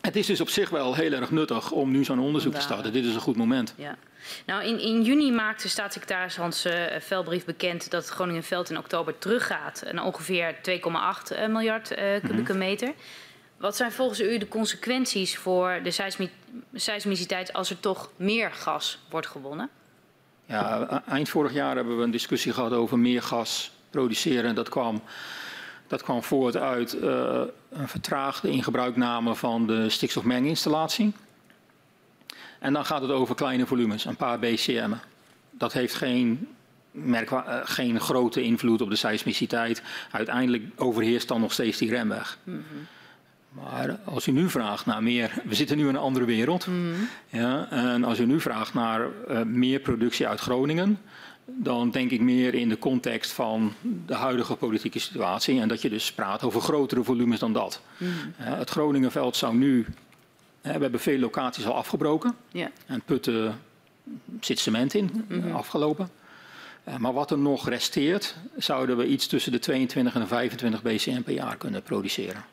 [0.00, 2.92] het is dus op zich wel heel erg nuttig om nu zo'n onderzoek te starten.
[2.92, 3.74] Dit is een goed moment.
[3.76, 3.96] Ja.
[4.46, 9.84] Nou, in, in juni maakte staatssecretaris Hans uh, Velbrief bekend dat Groningenveld in oktober teruggaat
[9.92, 12.58] naar ongeveer 2,8 miljard uh, kubieke Mhm.
[12.58, 12.92] meter.
[13.56, 16.30] Wat zijn volgens u de consequenties voor de seismi
[16.74, 19.68] seismiciteit als er toch meer gas wordt gewonnen?
[20.46, 24.54] Ja, eind vorig jaar hebben we een discussie gehad over meer gas produceren.
[24.54, 25.02] Dat kwam,
[25.86, 27.40] dat kwam voort uit uh,
[27.70, 31.12] een vertraagde ingebruikname van de stikstofmenginstallatie.
[32.58, 34.90] En dan gaat het over kleine volumes, een paar BCM.
[35.50, 36.48] Dat heeft geen
[36.90, 39.82] merken we geen grote invloed op de seismiciteit.
[40.10, 42.38] Uiteindelijk overheerst dan nog steeds die remweg.
[43.52, 46.64] Maar als u nu vraagt naar meer, we zitten nu in een andere wereld.
[46.64, 47.08] -hmm.
[47.28, 50.98] ja, en als u nu vraagt naar uh, meer productie uit Groningen,
[51.44, 53.72] dan denk ik meer in de context van
[54.06, 55.60] de huidige politieke situatie.
[55.60, 57.82] En dat je dus praat over grotere volumes dan dat.
[57.98, 58.08] Uh,
[58.38, 59.86] het Groningenveld zou nu.
[60.72, 62.36] We hebben veel locaties al afgebroken.
[62.52, 62.68] Yeah.
[62.86, 63.60] En putten
[64.40, 65.54] zit cement in, mm -hmm.
[65.54, 66.10] afgelopen.
[66.88, 70.82] Uh, maar wat er nog resteert, zouden we iets tussen de 22 en de 25
[70.82, 72.44] BCM per jaar kunnen produceren.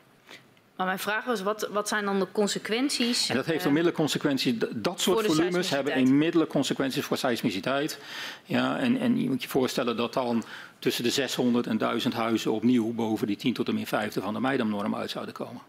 [0.76, 3.28] Maar mijn vraag was, wat, wat zijn dan de consequenties?
[3.28, 4.54] En dat heeft onmiddellijk consequenties.
[4.74, 7.98] Dat soort volumes hebben onmiddellijk consequenties voor seismiciteit.
[8.44, 10.44] Ja, en, en je moet je voorstellen dat dan
[10.78, 14.34] tussen de 600 en 1000 huizen opnieuw boven die 10 tot en min 50 van
[14.34, 15.62] de Meidamnorm uit zouden komen.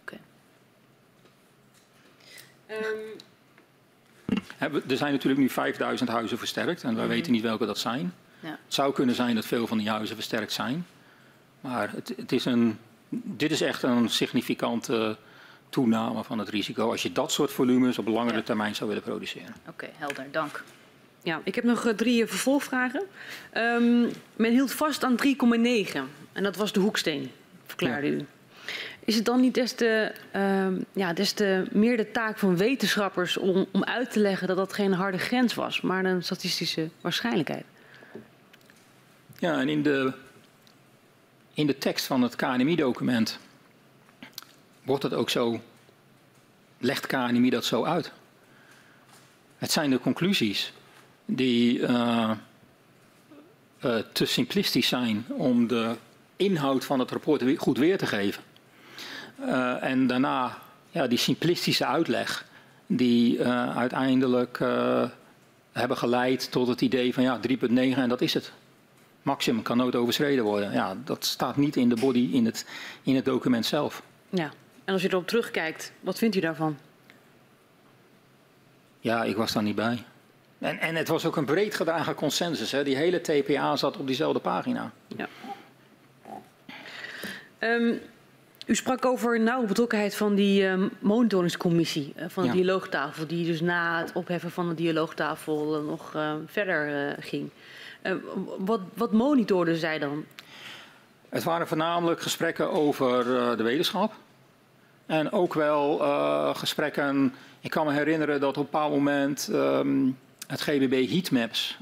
[0.00, 0.14] Oké.
[0.14, 0.18] Okay.
[2.70, 3.16] Um...
[4.88, 7.08] Er zijn natuurlijk nu 5000 huizen versterkt en wij mm -hmm.
[7.08, 8.14] weten niet welke dat zijn.
[8.40, 8.48] Ja.
[8.48, 10.86] Het zou kunnen zijn dat veel van die huizen versterkt zijn.
[11.60, 12.78] Maar het, het is een
[13.08, 15.16] dit is echt een significante
[15.68, 18.42] toename van het risico als je dat soort volumes op langere ja.
[18.42, 19.54] termijn zou willen produceren.
[19.60, 20.64] Oké, okay, helder, dank.
[21.22, 23.02] Ja, ik heb nog drie vervolgvragen.
[23.54, 25.98] Um, men hield vast aan 3,9
[26.32, 27.30] en dat was de hoeksteen,
[27.64, 28.12] verklaarde ja.
[28.12, 28.26] u.
[29.06, 31.14] Is het dan niet des te, um, ja,
[31.70, 35.54] meer de taak van wetenschappers om, om uit te leggen dat dat geen harde grens
[35.54, 37.64] was, maar een statistische waarschijnlijkheid?
[39.38, 40.12] Ja, en in de
[41.54, 43.38] in de tekst van het KNMI-document
[44.82, 45.60] wordt het ook zo,
[46.78, 48.12] legt KNMI dat zo uit.
[49.58, 50.72] Het zijn de conclusies
[51.24, 52.30] die uh,
[53.84, 55.94] uh, te simplistisch zijn om de
[56.36, 58.42] inhoud van het rapport goed weer te geven.
[59.40, 60.58] Uh, en daarna
[60.90, 62.44] ja, die simplistische uitleg
[62.86, 63.44] die
[63.74, 64.58] uiteindelijk
[65.72, 68.52] hebben geleid tot het idee van ja, 3.9 en dat is het
[69.26, 70.72] maximum kan nooit overschreden worden.
[70.72, 72.66] Ja, dat staat niet in de body in het,
[73.02, 74.02] in het document zelf.
[74.30, 74.50] Ja,
[74.84, 76.76] en als je erop terugkijkt, wat vindt u daarvan?
[79.00, 80.04] Ja, ik was daar niet bij.
[80.58, 82.72] En, en het was ook een breed gedragen consensus.
[82.72, 82.84] Hè.
[82.84, 84.92] Die hele TPA zat op diezelfde pagina.
[85.16, 85.28] Ja.
[87.58, 88.00] Um,
[88.66, 92.54] u sprak over nauwe betrokkenheid van die um, monitoringscommissie, uh, van de ja.
[92.54, 97.50] dialoogtafel, die dus na het opheffen van de dialoogtafel uh, nog uh, verder ging.
[98.02, 98.12] Uh,
[98.58, 100.24] wat, wat monitorden zij dan?
[101.28, 104.14] Het waren voornamelijk gesprekken over uh, de wetenschap.
[105.06, 107.34] En ook wel uh, gesprekken.
[107.60, 111.78] Ik kan me herinneren dat op een bepaald moment um, het GBB heatmaps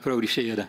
[0.00, 0.66] produceerde.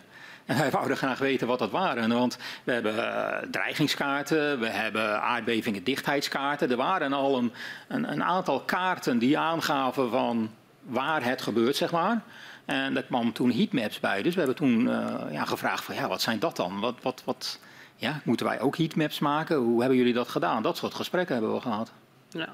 [0.56, 2.08] Wij wouden graag weten wat dat waren.
[2.08, 6.70] Want we hebben dreigingskaarten, we hebben aardbevingen dichtheidskaarten.
[6.70, 7.52] Er waren al een,
[7.88, 10.50] een, een aantal kaarten die aangaven van
[10.82, 12.20] waar het gebeurt, zeg maar.
[12.64, 14.22] En daar kwam toen heatmaps bij.
[14.22, 16.80] Dus we hebben toen uh, ja, gevraagd van ja, wat zijn dat dan?
[16.80, 17.60] Wat, wat, wat,
[17.96, 19.56] ja, moeten wij ook heatmaps maken?
[19.56, 20.62] Hoe hebben jullie dat gedaan?
[20.62, 21.92] Dat soort gesprekken hebben we gehad.
[22.28, 22.48] Ja,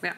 [0.00, 0.14] ja.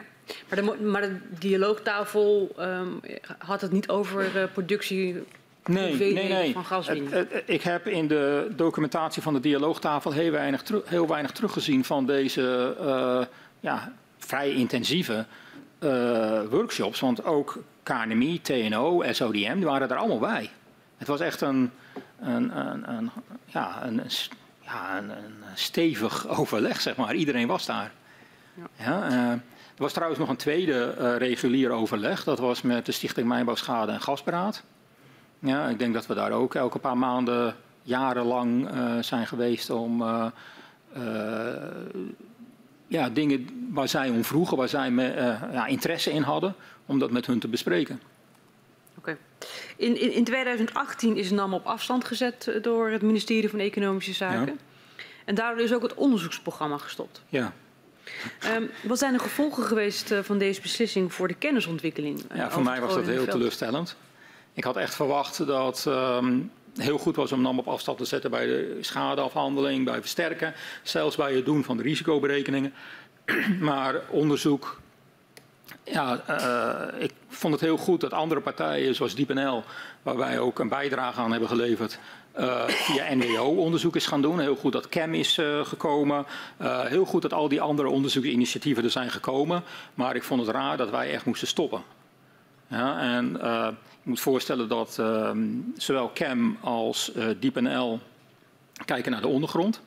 [0.49, 2.99] Maar, de, maar de dialoogtafel um,
[3.37, 5.23] had het niet over uh, productie
[5.67, 6.53] Nee, nee, nee.
[6.53, 7.27] van gaswinning?
[7.45, 12.75] Ik heb in de documentatie van de dialoogtafel heel weinig, heel weinig teruggezien van deze
[12.81, 13.25] uh,
[13.59, 15.25] ja, vrij intensieve
[15.79, 16.99] uh, workshops.
[16.99, 20.49] Want ook KNMI, TNO, SODM, die waren er allemaal bij.
[20.97, 21.71] Het was echt een,
[22.19, 23.11] een, een, een
[23.45, 24.01] ja, een,
[24.59, 25.11] ja, een,
[25.53, 27.15] stevig overleg, zeg maar.
[27.15, 27.91] Iedereen was daar.
[28.53, 28.63] Ja.
[28.83, 32.23] ja uh, er was trouwens nog een tweede regulier overleg.
[32.23, 34.63] Dat was met de Stichting Mijnbouwschade en Gasberaad.
[35.39, 40.03] Ja, ik denk dat we daar ook elke paar maanden jarenlang uh, zijn geweest om
[42.87, 45.03] ja, dingen waar zij om vroegen, waar zij me,
[45.51, 46.55] ja, interesse in hadden,
[46.85, 48.01] om dat met hun te bespreken.
[48.97, 49.17] Oké.
[49.75, 54.13] In, in, in, 2018 is NAM op afstand gezet eh, door het ministerie van Economische
[54.13, 54.45] Zaken.
[54.45, 55.03] Ja.
[55.25, 57.21] En daardoor is ook het onderzoeksprogramma gestopt.
[57.29, 57.53] Ja.
[58.55, 62.23] Um, wat zijn de gevolgen geweest van deze beslissing voor de kennisontwikkeling?
[62.33, 63.95] Ja, voor mij was dat heel teleurstellend.
[64.57, 68.31] Ik had echt verwacht dat um, heel goed was om NAM op afstand te zetten
[68.31, 70.53] bij de schadeafhandeling, bij versterken,
[70.83, 72.73] zelfs bij het doen van de risicoberekeningen.
[73.59, 74.79] maar onderzoek
[75.83, 79.63] ja, uh, ik vond het heel goed dat andere partijen zoals DeepNL,
[80.03, 81.99] waar wij ook een bijdrage aan hebben geleverd,
[82.39, 84.39] uh, via NWO onderzoek is gaan doen.
[84.39, 86.25] Heel goed dat CAM is uh, gekomen.
[86.63, 89.63] heel goed dat al die andere onderzoeksinitiatieven er zijn gekomen.
[89.93, 91.81] Maar ik vond het raar dat wij echt moesten stoppen.
[92.67, 93.39] Ja, en
[94.07, 97.99] moet voorstellen dat ehm, zowel CAM als DeepNL
[98.85, 99.81] kijken naar de ondergrond.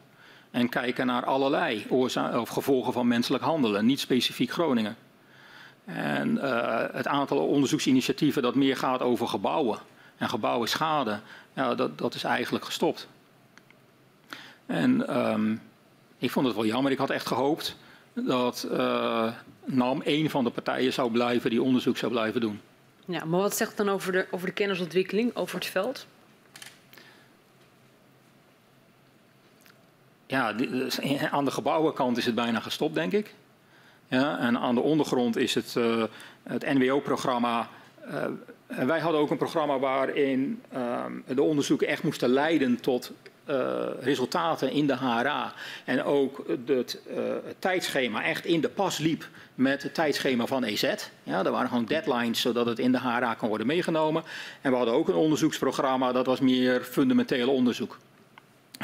[0.51, 1.87] En kijken naar allerlei
[2.33, 4.97] of gevolgen van menselijk handelen, niet specifiek Groningen.
[5.85, 9.79] En uh, het aantal onderzoeksinitiatieven dat meer gaat over gebouwen
[10.17, 11.21] en gebouwen schade,
[11.53, 13.09] ja, dat, dat is eigenlijk gestopt.
[14.67, 15.63] En um,
[16.19, 16.93] ik vond het wel jammer.
[16.93, 17.77] Ik had echt gehoopt
[18.13, 19.33] dat uh,
[19.65, 22.61] NAM een van de partijen zou blijven die onderzoek zou blijven doen.
[23.11, 26.07] Ja, maar wat zegt het dan over de, over de kennisontwikkeling, over het veld?
[30.27, 30.55] Ja,
[31.31, 33.35] aan de gebouwenkant is het bijna gestopt, denk ik.
[34.09, 36.05] Ja, en aan de ondergrond is het, uh,
[36.43, 37.69] het NWO-programma.
[38.09, 38.25] Uh,
[38.67, 43.13] wij hadden ook een programma waarin uh, de onderzoeken echt moesten leiden tot
[44.01, 45.53] resultaten in de HRA.
[45.85, 50.65] En ook het, uh, het, tijdschema echt in de pas liep met het tijdschema van
[50.65, 50.95] EZ.
[51.23, 54.23] Ja, er waren gewoon deadlines zodat het in de HRA kan worden meegenomen.
[54.61, 57.99] En we hadden ook een onderzoeksprogramma dat was meer fundamenteel onderzoek.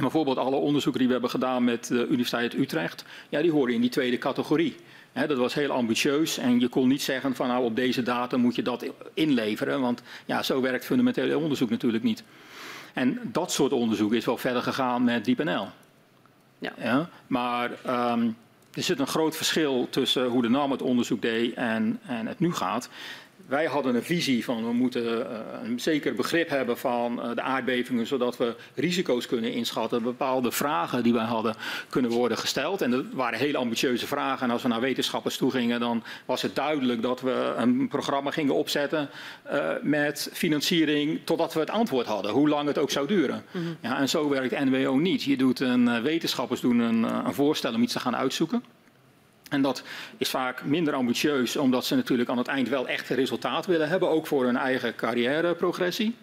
[0.00, 3.80] Bijvoorbeeld alle onderzoeken die we hebben gedaan met de Universiteit Utrecht, ja, die horen in
[3.80, 4.76] die tweede categorie.
[5.12, 8.54] Dat was heel ambitieus en je kon niet zeggen van nou op deze datum moet
[8.54, 12.22] je dat inleveren, want ja, zo werkt fundamenteel onderzoek natuurlijk niet.
[12.96, 15.68] En dat soort onderzoek is wel verder gegaan met DeepNL.
[16.58, 16.72] Ja.
[16.78, 18.36] ja maar um,
[18.74, 22.38] er zit een groot verschil tussen hoe de NAM het onderzoek deed en, en het
[22.38, 22.88] nu gaat
[23.46, 25.26] wij hadden een visie van we moeten uh,
[25.62, 30.02] een zeker begrip hebben van uh, de aardbevingen, zodat we risico's kunnen inschatten.
[30.02, 31.54] Bepaalde vragen die wij hadden
[31.88, 32.82] kunnen worden gesteld.
[32.82, 34.46] En dat waren hele ambitieuze vragen.
[34.46, 38.30] En als we naar wetenschappers toe gingen, dan was het duidelijk dat we een programma
[38.30, 39.08] gingen opzetten
[39.52, 43.44] uh, met financiering totdat we het antwoord hadden, hoe lang het ook zou duren.
[43.50, 43.76] Mm -hmm.
[43.80, 45.22] ja, en zo werkt NWO niet.
[45.22, 48.62] Je doet een, wetenschappers doen een, een voorstel om iets te gaan uitzoeken.
[49.50, 49.82] En dat
[50.16, 54.08] is vaak minder ambitieus, omdat ze natuurlijk aan het eind wel echt resultaat willen hebben,
[54.08, 56.16] ook voor hun eigen carrièreprogressie.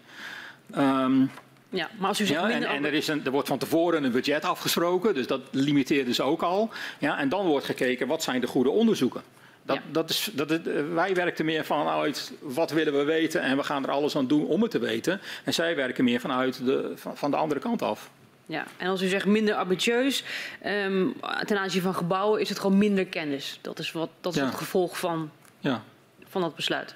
[0.76, 1.30] Um,
[1.68, 4.04] ja, maar als u zegt ja, en, en er, is een, er wordt van tevoren
[4.04, 6.70] een budget afgesproken, dus dat limiteert dus ook al.
[6.98, 9.22] Ja, en dan wordt gekeken, wat zijn de goede onderzoeken?
[9.62, 9.82] Dat, ja.
[9.90, 13.84] dat is, dat het, wij werken meer vanuit wat willen we weten en we gaan
[13.84, 15.20] er alles aan doen om het te weten.
[15.44, 18.10] En zij werken meer vanuit de, van, van de andere kant af.
[18.46, 20.24] Ja, en als u zegt minder ambitieus,
[20.66, 21.14] um,
[21.44, 23.58] ten aanzien van gebouwen is het gewoon minder kennis.
[23.60, 24.46] Dat is, wat, dat is ja.
[24.46, 25.82] het gevolg van, ja.
[26.24, 26.94] van dat besluit.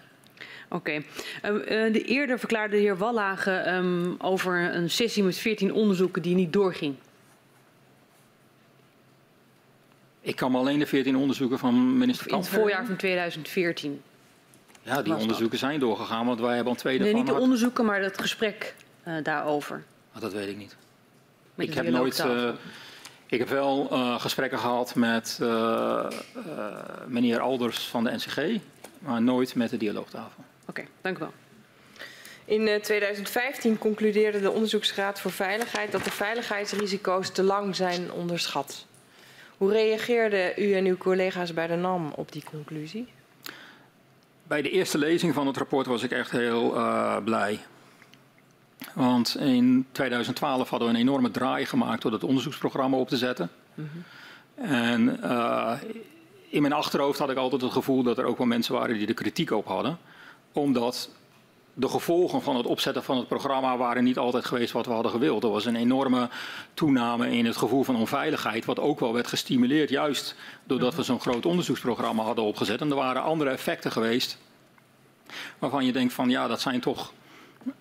[0.69, 1.03] Oké.
[1.43, 1.55] Okay.
[1.55, 6.23] Uh, uh, de eerder verklaarde de heer Wallage um, over een sessie met 14 onderzoeken
[6.23, 6.95] die niet doorging.
[10.21, 14.03] Ik kan me alleen de 14 onderzoeken van minister In het voorjaar van 2014.
[14.83, 15.59] Ja, die onderzoeken dat?
[15.69, 17.21] zijn doorgegaan, want wij hebben al tweede nee, van...
[17.21, 18.75] niet de onderzoeken, maar het gesprek
[19.07, 19.85] uh, daarover.
[20.15, 20.77] Oh, dat weet ik niet
[21.59, 22.25] ik heb nooit.
[22.27, 22.51] Uh,
[23.27, 26.07] ik heb wel uh, gesprekken gehad met uh,
[27.07, 28.61] meneer Alders van de NCG,
[28.99, 30.45] maar nooit met de dialoogtafel.
[30.61, 31.33] Oké, okay, dank u wel.
[32.45, 38.87] In 2015 concludeerde de Onderzoeksraad voor Veiligheid dat de veiligheidsrisico's te lang zijn onderschat.
[39.57, 43.09] Hoe reageerden u en uw collega's bij de NAM op die conclusie?
[44.43, 46.75] Bij de eerste lezing van het rapport was ik echt heel
[47.25, 47.61] blij.
[48.95, 53.51] Want in 2012 hadden we een enorme draai gemaakt door het onderzoeksprogramma op te zetten.
[54.55, 55.73] En uh,
[56.49, 59.07] in mijn achterhoofd had ik altijd het gevoel dat er ook wel mensen waren die
[59.07, 59.99] er kritiek op hadden.
[60.53, 61.11] Omdat
[61.75, 65.13] de gevolgen van het opzetten van het programma waren niet altijd geweest wat we hadden
[65.13, 65.45] gewild.
[65.45, 66.29] Er was een enorme
[66.75, 70.35] toename in het gevoel van onveiligheid, wat ook wel werd gestimuleerd, juist
[70.65, 72.81] doordat we zo'n groot onderzoeksprogramma hadden opgezet.
[72.81, 74.39] En er waren andere effecten geweest
[75.59, 77.13] waarvan je denkt van ja, dat zijn toch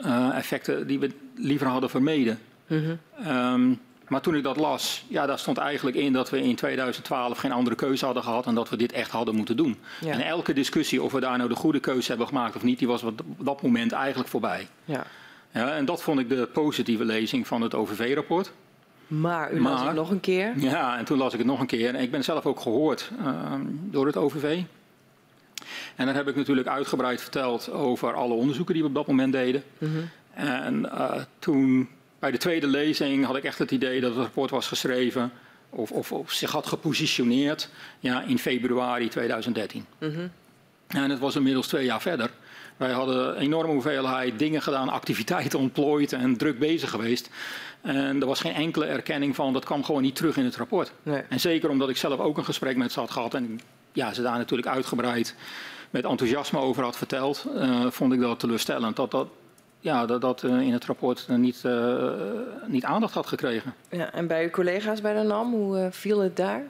[0.06, 2.40] uh, effecten die we liever hadden vermeden.
[2.68, 3.00] -hmm.
[3.28, 7.38] um, maar toen ik dat las, ja, daar stond eigenlijk in dat we in 2012
[7.38, 9.78] geen andere keuze hadden gehad en dat we dit echt hadden moeten doen.
[10.02, 10.12] Ja.
[10.12, 12.88] En elke discussie of we daar nou de goede keuze hebben gemaakt of niet, die
[12.88, 14.68] was op dat moment eigenlijk voorbij.
[14.86, 15.04] Ja.
[15.52, 18.52] Ja, en dat vond ik de positieve lezing van het OVV-rapport.
[19.08, 20.54] Maar u las het nog een keer?
[20.58, 21.96] Ja, en toen las ik het nog een keer.
[21.96, 24.62] En ik ben zelf ook gehoord uh, door het OVV.
[25.96, 29.34] En dan heb ik natuurlijk uitgebreid verteld over alle onderzoeken die we op dat moment
[29.34, 29.64] deden.
[29.78, 30.10] Mm -hmm.
[30.34, 31.90] En uh, toen
[32.20, 35.32] bij de tweede lezing had ik echt het idee dat het rapport was geschreven
[35.70, 39.86] of, of, of zich had gepositioneerd ja, in februari 2013.
[40.00, 40.32] Mm -hmm.
[40.88, 42.30] En het was inmiddels twee jaar verder.
[42.78, 47.30] Wij hadden een enorme hoeveelheid dingen gedaan, activiteiten ontplooid en druk bezig geweest.
[47.82, 50.92] En er was geen enkele erkenning van, dat kwam gewoon niet terug in het rapport.
[51.04, 51.22] Nee.
[51.30, 53.60] En zeker omdat ik zelf ook een gesprek met ze had gehad en
[53.98, 55.36] ja, ze daar natuurlijk uitgebreid
[55.90, 58.96] met enthousiasme over had verteld, uh, vond ik dat teleurstellend.
[58.96, 59.28] Dat dat,
[59.80, 62.12] ja, dat, dat uh, in het rapport niet, uh,
[62.66, 63.74] niet aandacht had gekregen.
[63.90, 66.64] Ja, en bij uw collega's bij de NAM, hoe viel het daar?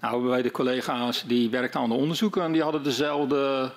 [0.00, 3.70] Nou, bij de collega's die werkten aan de onderzoeken, en die hadden dezelfde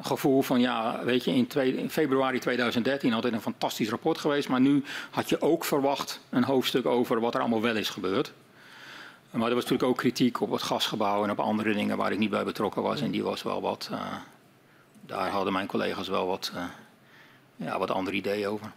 [0.00, 4.18] gevoel van ja, weet je, in, twee, in, februari 2013 had dit een fantastisch rapport
[4.18, 7.88] geweest, maar nu had je ook verwacht een hoofdstuk over wat er allemaal wel is
[7.88, 8.32] gebeurd.
[9.30, 12.18] Maar er was natuurlijk ook kritiek op het gasgebouw en op andere dingen waar ik
[12.18, 13.00] niet bij betrokken was.
[13.00, 14.00] En die was wel wat, uh,
[15.06, 16.64] daar hadden mijn collega's wel wat uh,
[17.56, 18.72] ja, wat andere ideeën over.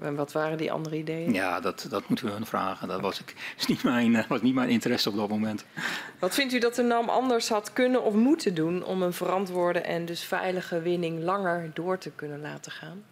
[0.00, 1.32] En wat waren die andere ideeën?
[1.32, 2.88] Ja, dat, dat moeten we hun vragen.
[2.88, 5.64] Dat was, ik, is niet mijn, eh, was niet mijn interesse op dat moment.
[6.18, 9.80] Wat vindt u dat de NAM anders had kunnen of moeten doen om een verantwoorde
[9.80, 13.02] en dus veilige winning langer door te kunnen laten gaan?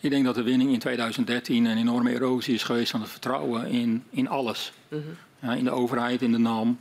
[0.00, 3.66] Ik denk dat de winning in 2013 een enorme erosie is geweest van het vertrouwen
[3.66, 4.72] in, in alles.
[4.88, 5.00] Mhm.
[5.40, 6.78] Ja, in de overheid, in de NAM,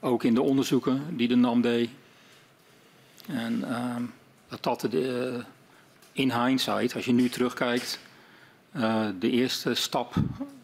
[0.00, 1.90] ook in de onderzoeken die de NAM deed.
[3.26, 4.02] En ehm,
[4.48, 5.44] dat dat de, eh,
[6.12, 7.98] in hindsight, als je nu terugkijkt,
[8.72, 10.14] eh, de eerste stap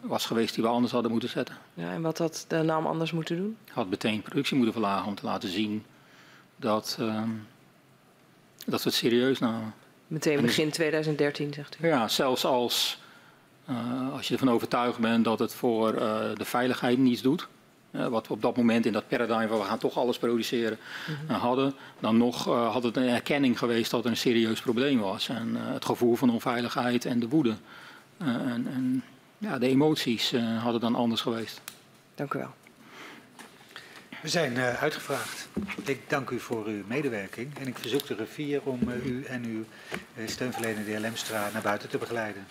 [0.01, 1.57] was geweest die we anders hadden moeten zetten.
[1.73, 3.57] Ja, en wat had de NAM anders moeten doen?
[3.71, 5.83] Had meteen productie moeten verlagen om te laten zien
[6.55, 7.29] dat, ehm,
[8.65, 9.73] dat we het serieus namen.
[10.11, 11.87] Meteen begin 2013, zegt u.
[11.87, 12.99] Ja, zelfs als,
[13.65, 17.47] eh, als je ervan overtuigd bent dat het voor eh, de veiligheid niets doet.
[17.91, 20.77] eh, wat we op dat moment in dat paradigm van we gaan toch alles produceren
[21.27, 21.73] eh, hadden.
[21.99, 25.29] Dan nog had het een erkenning geweest dat er een serieus probleem was.
[25.29, 27.55] En het gevoel van onveiligheid en de woede.
[28.17, 29.03] en, en
[29.37, 31.61] ja, de emoties hadden dan anders geweest.
[32.15, 32.53] Dank u wel.
[34.21, 35.47] We zijn eh, uitgevraagd.
[35.85, 39.45] Ik dank u voor uw medewerking en ik verzoek de griffier om eh, u en
[39.45, 39.65] uw
[40.15, 42.45] eh, steunverlener, de heer Lemstra, naar buiten te begeleiden.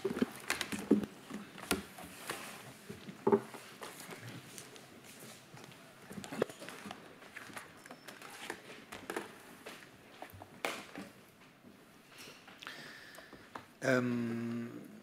[13.79, 14.05] Ehm,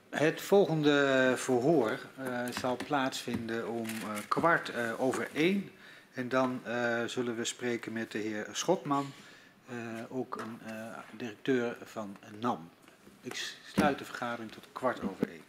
[0.10, 2.00] het volgende verhoor
[2.60, 3.88] zal plaatsvinden om
[4.28, 5.70] kwart over één.
[6.18, 9.14] En dan eh, zullen we spreken met de heer Schotman,
[9.68, 9.76] eh,
[10.10, 12.70] ook een eh, directeur van NAM.
[13.22, 15.47] Ik sluit de vergadering tot kwart over één.